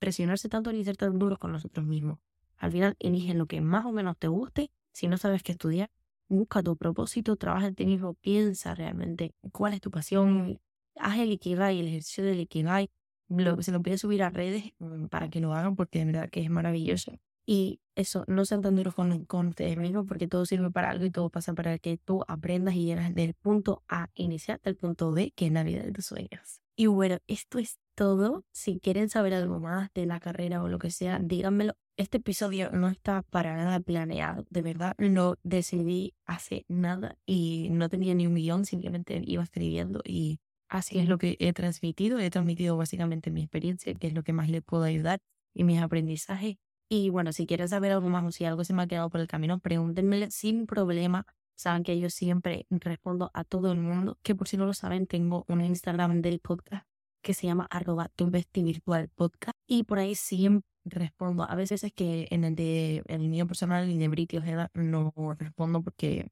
presionarse 0.00 0.48
tanto, 0.48 0.72
ni 0.72 0.82
ser 0.82 0.96
tan 0.96 1.16
duros 1.16 1.38
con 1.38 1.52
nosotros 1.52 1.86
mismos. 1.86 2.18
Al 2.56 2.72
final, 2.72 2.96
elige 2.98 3.34
lo 3.34 3.46
que 3.46 3.60
más 3.60 3.86
o 3.86 3.92
menos 3.92 4.18
te 4.18 4.26
guste. 4.26 4.72
Si 4.90 5.06
no 5.06 5.16
sabes 5.16 5.44
qué 5.44 5.52
estudiar, 5.52 5.90
busca 6.28 6.62
tu 6.62 6.76
propósito, 6.76 7.36
trabaja 7.36 7.68
en 7.68 7.74
ti 7.74 7.86
mismo, 7.86 8.14
piensa 8.14 8.74
realmente 8.74 9.34
cuál 9.52 9.74
es 9.74 9.80
tu 9.80 9.90
pasión, 9.90 10.60
haz 10.96 11.18
el 11.18 11.32
Ikigai, 11.32 11.80
el 11.80 11.88
ejercicio 11.88 12.24
del 12.24 12.40
Ikigai. 12.40 12.90
Lo, 13.28 13.60
se 13.62 13.72
lo 13.72 13.82
puede 13.82 13.98
subir 13.98 14.22
a 14.22 14.30
redes 14.30 14.72
mm, 14.78 15.06
para 15.06 15.28
que 15.28 15.40
lo 15.40 15.52
hagan 15.52 15.74
porque 15.76 15.98
de 16.00 16.06
verdad 16.06 16.30
que 16.30 16.40
es 16.42 16.50
maravilloso. 16.50 17.12
Y 17.44 17.80
eso, 17.94 18.24
no 18.26 18.44
sean 18.44 18.62
tan 18.62 18.74
duros 18.74 18.94
con, 18.94 19.24
con 19.24 19.48
ustedes 19.48 19.76
mismos 19.76 20.04
porque 20.06 20.26
todo 20.28 20.46
sirve 20.46 20.70
para 20.70 20.90
algo 20.90 21.04
y 21.04 21.10
todo 21.10 21.30
pasa 21.30 21.54
para 21.54 21.78
que 21.78 21.96
tú 21.96 22.24
aprendas 22.28 22.74
y 22.74 22.84
llegas 22.84 23.14
del 23.14 23.34
punto 23.34 23.82
A 23.88 24.10
inicial 24.14 24.60
al 24.64 24.76
punto 24.76 25.12
B, 25.12 25.32
que 25.34 25.46
es 25.46 25.52
la 25.52 25.62
vida 25.62 25.82
de 25.82 25.92
tus 25.92 26.06
sueños. 26.06 26.60
Y 26.76 26.86
bueno, 26.86 27.18
esto 27.26 27.58
es 27.58 27.78
todo. 27.94 28.44
Si 28.52 28.80
quieren 28.80 29.08
saber 29.08 29.32
algo 29.34 29.60
más 29.60 29.90
de 29.94 30.06
la 30.06 30.20
carrera 30.20 30.62
o 30.62 30.68
lo 30.68 30.78
que 30.78 30.90
sea, 30.90 31.20
díganmelo. 31.20 31.74
Este 31.98 32.18
episodio 32.18 32.70
no 32.72 32.88
está 32.88 33.22
para 33.22 33.56
nada 33.56 33.80
planeado. 33.80 34.44
De 34.50 34.60
verdad, 34.60 34.94
lo 34.98 35.38
decidí 35.42 36.12
hace 36.26 36.66
nada 36.68 37.16
y 37.24 37.68
no 37.70 37.88
tenía 37.88 38.14
ni 38.14 38.26
un 38.26 38.34
guion, 38.34 38.66
simplemente 38.66 39.22
iba 39.24 39.42
escribiendo 39.42 40.02
y 40.04 40.38
así 40.68 40.98
es 40.98 41.08
lo 41.08 41.16
que 41.16 41.38
he 41.40 41.54
transmitido. 41.54 42.18
He 42.18 42.28
transmitido 42.28 42.76
básicamente 42.76 43.30
mi 43.30 43.40
experiencia, 43.40 43.94
que 43.94 44.08
es 44.08 44.12
lo 44.12 44.22
que 44.24 44.34
más 44.34 44.50
le 44.50 44.60
puedo 44.60 44.82
ayudar 44.84 45.20
y 45.54 45.64
mis 45.64 45.80
aprendizajes. 45.80 46.56
Y 46.90 47.08
bueno, 47.08 47.32
si 47.32 47.46
quieres 47.46 47.70
saber 47.70 47.92
algo 47.92 48.10
más 48.10 48.24
o 48.24 48.30
si 48.30 48.44
algo 48.44 48.62
se 48.62 48.74
me 48.74 48.82
ha 48.82 48.86
quedado 48.86 49.08
por 49.08 49.22
el 49.22 49.26
camino, 49.26 49.58
pregúntenme 49.58 50.30
sin 50.30 50.66
problema. 50.66 51.24
Saben 51.56 51.82
que 51.82 51.98
yo 51.98 52.10
siempre 52.10 52.66
respondo 52.68 53.30
a 53.32 53.42
todo 53.44 53.72
el 53.72 53.78
mundo. 53.78 54.18
Que 54.22 54.34
por 54.34 54.48
si 54.48 54.58
no 54.58 54.66
lo 54.66 54.74
saben, 54.74 55.06
tengo 55.06 55.46
un 55.48 55.62
Instagram 55.62 56.20
del 56.20 56.40
podcast 56.40 56.86
que 57.22 57.32
se 57.32 57.46
llama 57.46 57.66
arroba 57.70 58.10
tu 58.14 58.30
virtual 58.30 59.08
podcast. 59.14 59.56
Y 59.66 59.84
por 59.84 59.98
ahí 59.98 60.14
siempre 60.14 60.75
respondo. 60.86 61.44
A 61.48 61.54
veces 61.54 61.84
es 61.84 61.92
que 61.92 62.28
en 62.30 62.44
el 62.44 62.54
de 62.56 63.02
el 63.06 63.28
mío 63.28 63.46
personal 63.46 63.88
y 63.90 63.98
de 63.98 64.08
Britio 64.08 64.42
no 64.74 65.12
respondo 65.38 65.82
porque 65.82 66.28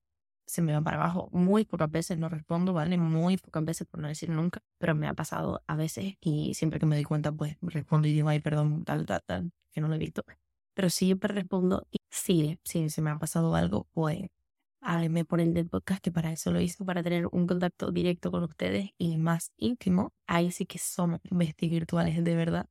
se 0.46 0.62
me 0.62 0.72
va 0.72 0.82
para 0.82 0.96
abajo. 0.98 1.28
Muy 1.32 1.64
pocas 1.64 1.90
veces 1.90 2.18
no 2.18 2.28
respondo, 2.28 2.72
¿vale? 2.72 2.98
Muy 2.98 3.36
pocas 3.38 3.64
veces, 3.64 3.86
por 3.88 4.00
no 4.00 4.08
decir 4.08 4.30
nunca, 4.30 4.60
pero 4.78 4.94
me 4.94 5.08
ha 5.08 5.14
pasado 5.14 5.62
a 5.66 5.76
veces 5.76 6.14
y 6.20 6.54
siempre 6.54 6.78
que 6.80 6.86
me 6.86 6.96
doy 6.96 7.04
cuenta, 7.04 7.32
pues 7.32 7.56
respondo 7.62 8.08
y 8.08 8.12
digo, 8.12 8.28
ay, 8.28 8.40
perdón, 8.40 8.84
tal, 8.84 9.06
tal, 9.06 9.22
tal, 9.26 9.50
que 9.72 9.80
no 9.80 9.88
lo 9.88 9.94
he 9.94 9.98
visto 9.98 10.22
pero 10.74 10.90
siempre 10.90 11.32
respondo 11.32 11.86
y 11.92 11.98
sí, 12.10 12.58
si 12.64 12.90
se 12.90 13.00
me 13.02 13.10
ha 13.10 13.18
pasado 13.18 13.54
algo, 13.54 13.86
pues 13.92 14.26
háganme 14.80 15.24
por 15.24 15.40
el 15.40 15.54
del 15.54 15.68
podcast, 15.68 16.02
que 16.02 16.12
para 16.12 16.32
eso 16.32 16.52
lo 16.52 16.60
hice, 16.60 16.84
para 16.84 17.02
tener 17.02 17.26
un 17.32 17.46
contacto 17.46 17.90
directo 17.92 18.30
con 18.30 18.44
ustedes 18.44 18.90
y 18.98 19.16
más 19.18 19.52
íntimo. 19.56 20.12
Ahí 20.26 20.50
sí 20.52 20.66
que 20.66 20.78
somos 20.78 21.20
virtuales 21.60 22.22
de 22.24 22.36
verdad. 22.36 22.68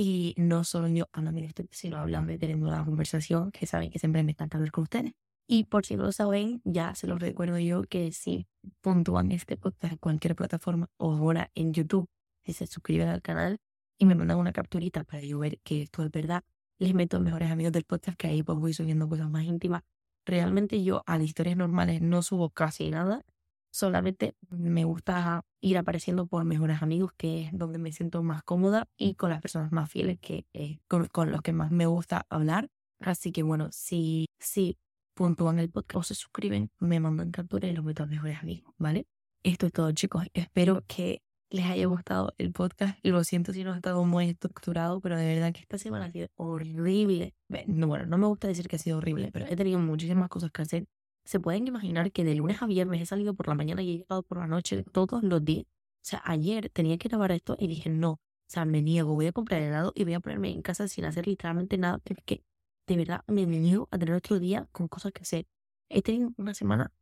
Y 0.00 0.32
no 0.36 0.62
solo 0.62 0.86
yo 0.86 1.08
hablando 1.12 1.40
de 1.40 1.48
esto, 1.48 1.64
sino 1.72 1.96
hablando 1.96 2.32
de 2.38 2.54
una 2.54 2.84
conversación 2.84 3.50
que 3.50 3.66
saben 3.66 3.90
que 3.90 3.98
siempre 3.98 4.22
me 4.22 4.30
encanta 4.30 4.56
hablar 4.56 4.70
con 4.70 4.82
ustedes. 4.82 5.12
Y 5.48 5.64
por 5.64 5.84
si 5.84 5.96
no 5.96 6.04
lo 6.04 6.12
saben, 6.12 6.62
ya 6.64 6.94
se 6.94 7.08
los 7.08 7.18
recuerdo 7.18 7.58
yo 7.58 7.82
que 7.82 8.12
si 8.12 8.46
puntúan 8.80 9.32
este 9.32 9.56
podcast 9.56 9.94
en 9.94 9.98
cualquier 9.98 10.36
plataforma 10.36 10.88
o 10.98 11.14
ahora 11.14 11.50
en 11.56 11.72
YouTube, 11.72 12.08
si 12.44 12.52
se 12.52 12.68
suscriben 12.68 13.08
al 13.08 13.22
canal 13.22 13.58
y 13.98 14.04
me 14.04 14.14
mandan 14.14 14.38
una 14.38 14.52
capturita 14.52 15.02
para 15.02 15.20
yo 15.20 15.40
ver 15.40 15.58
que 15.64 15.82
esto 15.82 16.04
es 16.04 16.12
verdad, 16.12 16.44
les 16.78 16.94
meto 16.94 17.18
mejores 17.18 17.50
amigos 17.50 17.72
del 17.72 17.82
podcast 17.82 18.16
que 18.16 18.28
ahí 18.28 18.44
pues 18.44 18.56
voy 18.56 18.74
subiendo 18.74 19.08
cosas 19.08 19.28
más 19.28 19.42
íntimas. 19.46 19.82
Realmente 20.24 20.80
yo 20.84 21.02
a 21.06 21.18
las 21.18 21.26
historias 21.26 21.56
normales 21.56 22.02
no 22.02 22.22
subo 22.22 22.50
casi 22.50 22.88
nada, 22.90 23.24
solamente 23.70 24.34
me 24.50 24.84
gusta 24.84 25.42
ir 25.60 25.78
apareciendo 25.78 26.26
por 26.26 26.44
mejores 26.44 26.82
amigos, 26.82 27.12
que 27.16 27.44
es 27.44 27.50
donde 27.52 27.78
me 27.78 27.92
siento 27.92 28.22
más 28.22 28.42
cómoda 28.42 28.88
y 28.96 29.14
con 29.14 29.30
las 29.30 29.40
personas 29.40 29.72
más 29.72 29.90
fieles 29.90 30.18
que 30.20 30.46
eh, 30.52 30.78
con, 30.88 31.06
con, 31.06 31.30
los 31.30 31.42
que 31.42 31.52
más 31.52 31.70
me 31.70 31.86
gusta 31.86 32.26
hablar. 32.28 32.68
Así 33.00 33.32
que 33.32 33.42
bueno, 33.42 33.68
si, 33.70 34.26
si 34.38 34.76
puntúan 35.14 35.58
el 35.58 35.70
podcast 35.70 35.96
o 35.96 36.02
se 36.02 36.14
suscriben, 36.14 36.70
me 36.78 37.00
mandan 37.00 37.30
captura 37.30 37.68
y 37.68 37.72
los 37.74 37.84
meto 37.84 38.04
a 38.04 38.06
mejores 38.06 38.38
amigos, 38.38 38.72
¿vale? 38.78 39.06
Esto 39.42 39.66
es 39.66 39.72
todo, 39.72 39.92
chicos. 39.92 40.24
Espero 40.34 40.84
que 40.86 41.22
les 41.50 41.66
haya 41.66 41.86
gustado 41.86 42.34
el 42.38 42.52
podcast. 42.52 42.98
Lo 43.02 43.24
siento 43.24 43.52
si 43.52 43.64
no 43.64 43.72
ha 43.72 43.76
estado 43.76 44.04
muy 44.04 44.28
estructurado, 44.28 45.00
pero 45.00 45.16
de 45.16 45.26
verdad 45.26 45.52
que 45.52 45.60
esta 45.60 45.78
semana 45.78 46.06
ha 46.06 46.12
sido 46.12 46.28
horrible. 46.36 47.34
Bueno, 47.48 48.06
no 48.06 48.18
me 48.18 48.26
gusta 48.26 48.48
decir 48.48 48.68
que 48.68 48.76
ha 48.76 48.78
sido 48.78 48.98
horrible, 48.98 49.30
pero 49.32 49.46
he 49.46 49.56
tenido 49.56 49.78
muchísimas 49.78 50.28
cosas 50.28 50.50
que 50.50 50.62
hacer. 50.62 50.86
Se 51.28 51.38
pueden 51.40 51.68
imaginar 51.68 52.10
que 52.10 52.24
de 52.24 52.34
lunes 52.34 52.62
a 52.62 52.66
viernes 52.66 53.02
he 53.02 53.04
salido 53.04 53.34
por 53.34 53.48
la 53.48 53.54
mañana 53.54 53.82
y 53.82 53.90
he 53.90 53.98
llegado 53.98 54.22
por 54.22 54.38
la 54.38 54.46
noche 54.46 54.82
todos 54.82 55.22
los 55.22 55.44
días. 55.44 55.66
O 55.66 56.00
sea, 56.00 56.22
ayer 56.24 56.70
tenía 56.70 56.96
que 56.96 57.10
grabar 57.10 57.32
esto 57.32 57.54
y 57.60 57.66
dije, 57.66 57.90
no, 57.90 58.12
o 58.12 58.20
sea, 58.46 58.64
me 58.64 58.80
niego, 58.80 59.12
voy 59.12 59.26
a 59.26 59.32
comprar 59.32 59.60
helado 59.60 59.92
y 59.94 60.04
voy 60.04 60.14
a 60.14 60.20
ponerme 60.20 60.50
en 60.50 60.62
casa 60.62 60.88
sin 60.88 61.04
hacer 61.04 61.26
literalmente 61.26 61.76
nada, 61.76 61.98
porque 61.98 62.42
de 62.86 62.96
verdad 62.96 63.24
me 63.26 63.44
niego 63.44 63.88
a 63.90 63.98
tener 63.98 64.14
otro 64.14 64.38
día 64.38 64.70
con 64.72 64.88
cosas 64.88 65.12
que 65.12 65.20
hacer. 65.20 65.46
He 65.90 66.00
tenido 66.00 66.32
una 66.38 66.54
semana 66.54 66.94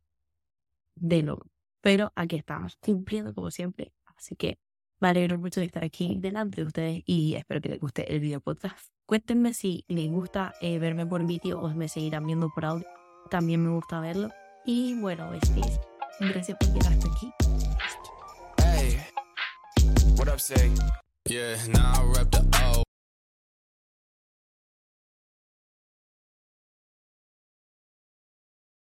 de 0.95 1.23
loco, 1.23 1.47
pero 1.79 2.11
aquí 2.13 2.35
estamos, 2.35 2.75
cumpliendo 2.81 3.33
como 3.33 3.49
siempre. 3.49 3.93
Así 4.03 4.35
que 4.35 4.59
me 4.99 5.07
alegro 5.07 5.39
mucho 5.39 5.61
de 5.61 5.67
estar 5.67 5.85
aquí 5.85 6.17
delante 6.19 6.59
de 6.59 6.67
ustedes 6.67 7.03
y 7.05 7.35
espero 7.35 7.61
que 7.61 7.69
les 7.69 7.79
guste 7.79 8.13
el 8.13 8.19
video 8.19 8.41
podcast. 8.41 8.91
Cuéntenme 9.05 9.53
si 9.53 9.85
les 9.87 10.11
gusta 10.11 10.53
eh, 10.59 10.79
verme 10.79 11.05
por 11.05 11.25
vídeo 11.25 11.61
o 11.61 11.73
me 11.73 11.87
seguirán 11.87 12.25
viendo 12.25 12.49
por 12.53 12.65
audio. 12.65 12.96
También 13.27 13.63
me 13.63 13.69
gusta 13.69 13.99
verlo. 13.99 14.29
Y 14.65 14.99
bueno, 14.99 15.29
besties, 15.29 15.79
gracias 16.19 16.57
por 16.57 16.73
llegar 16.73 16.93
hasta 16.93 17.07
aquí. 17.07 17.31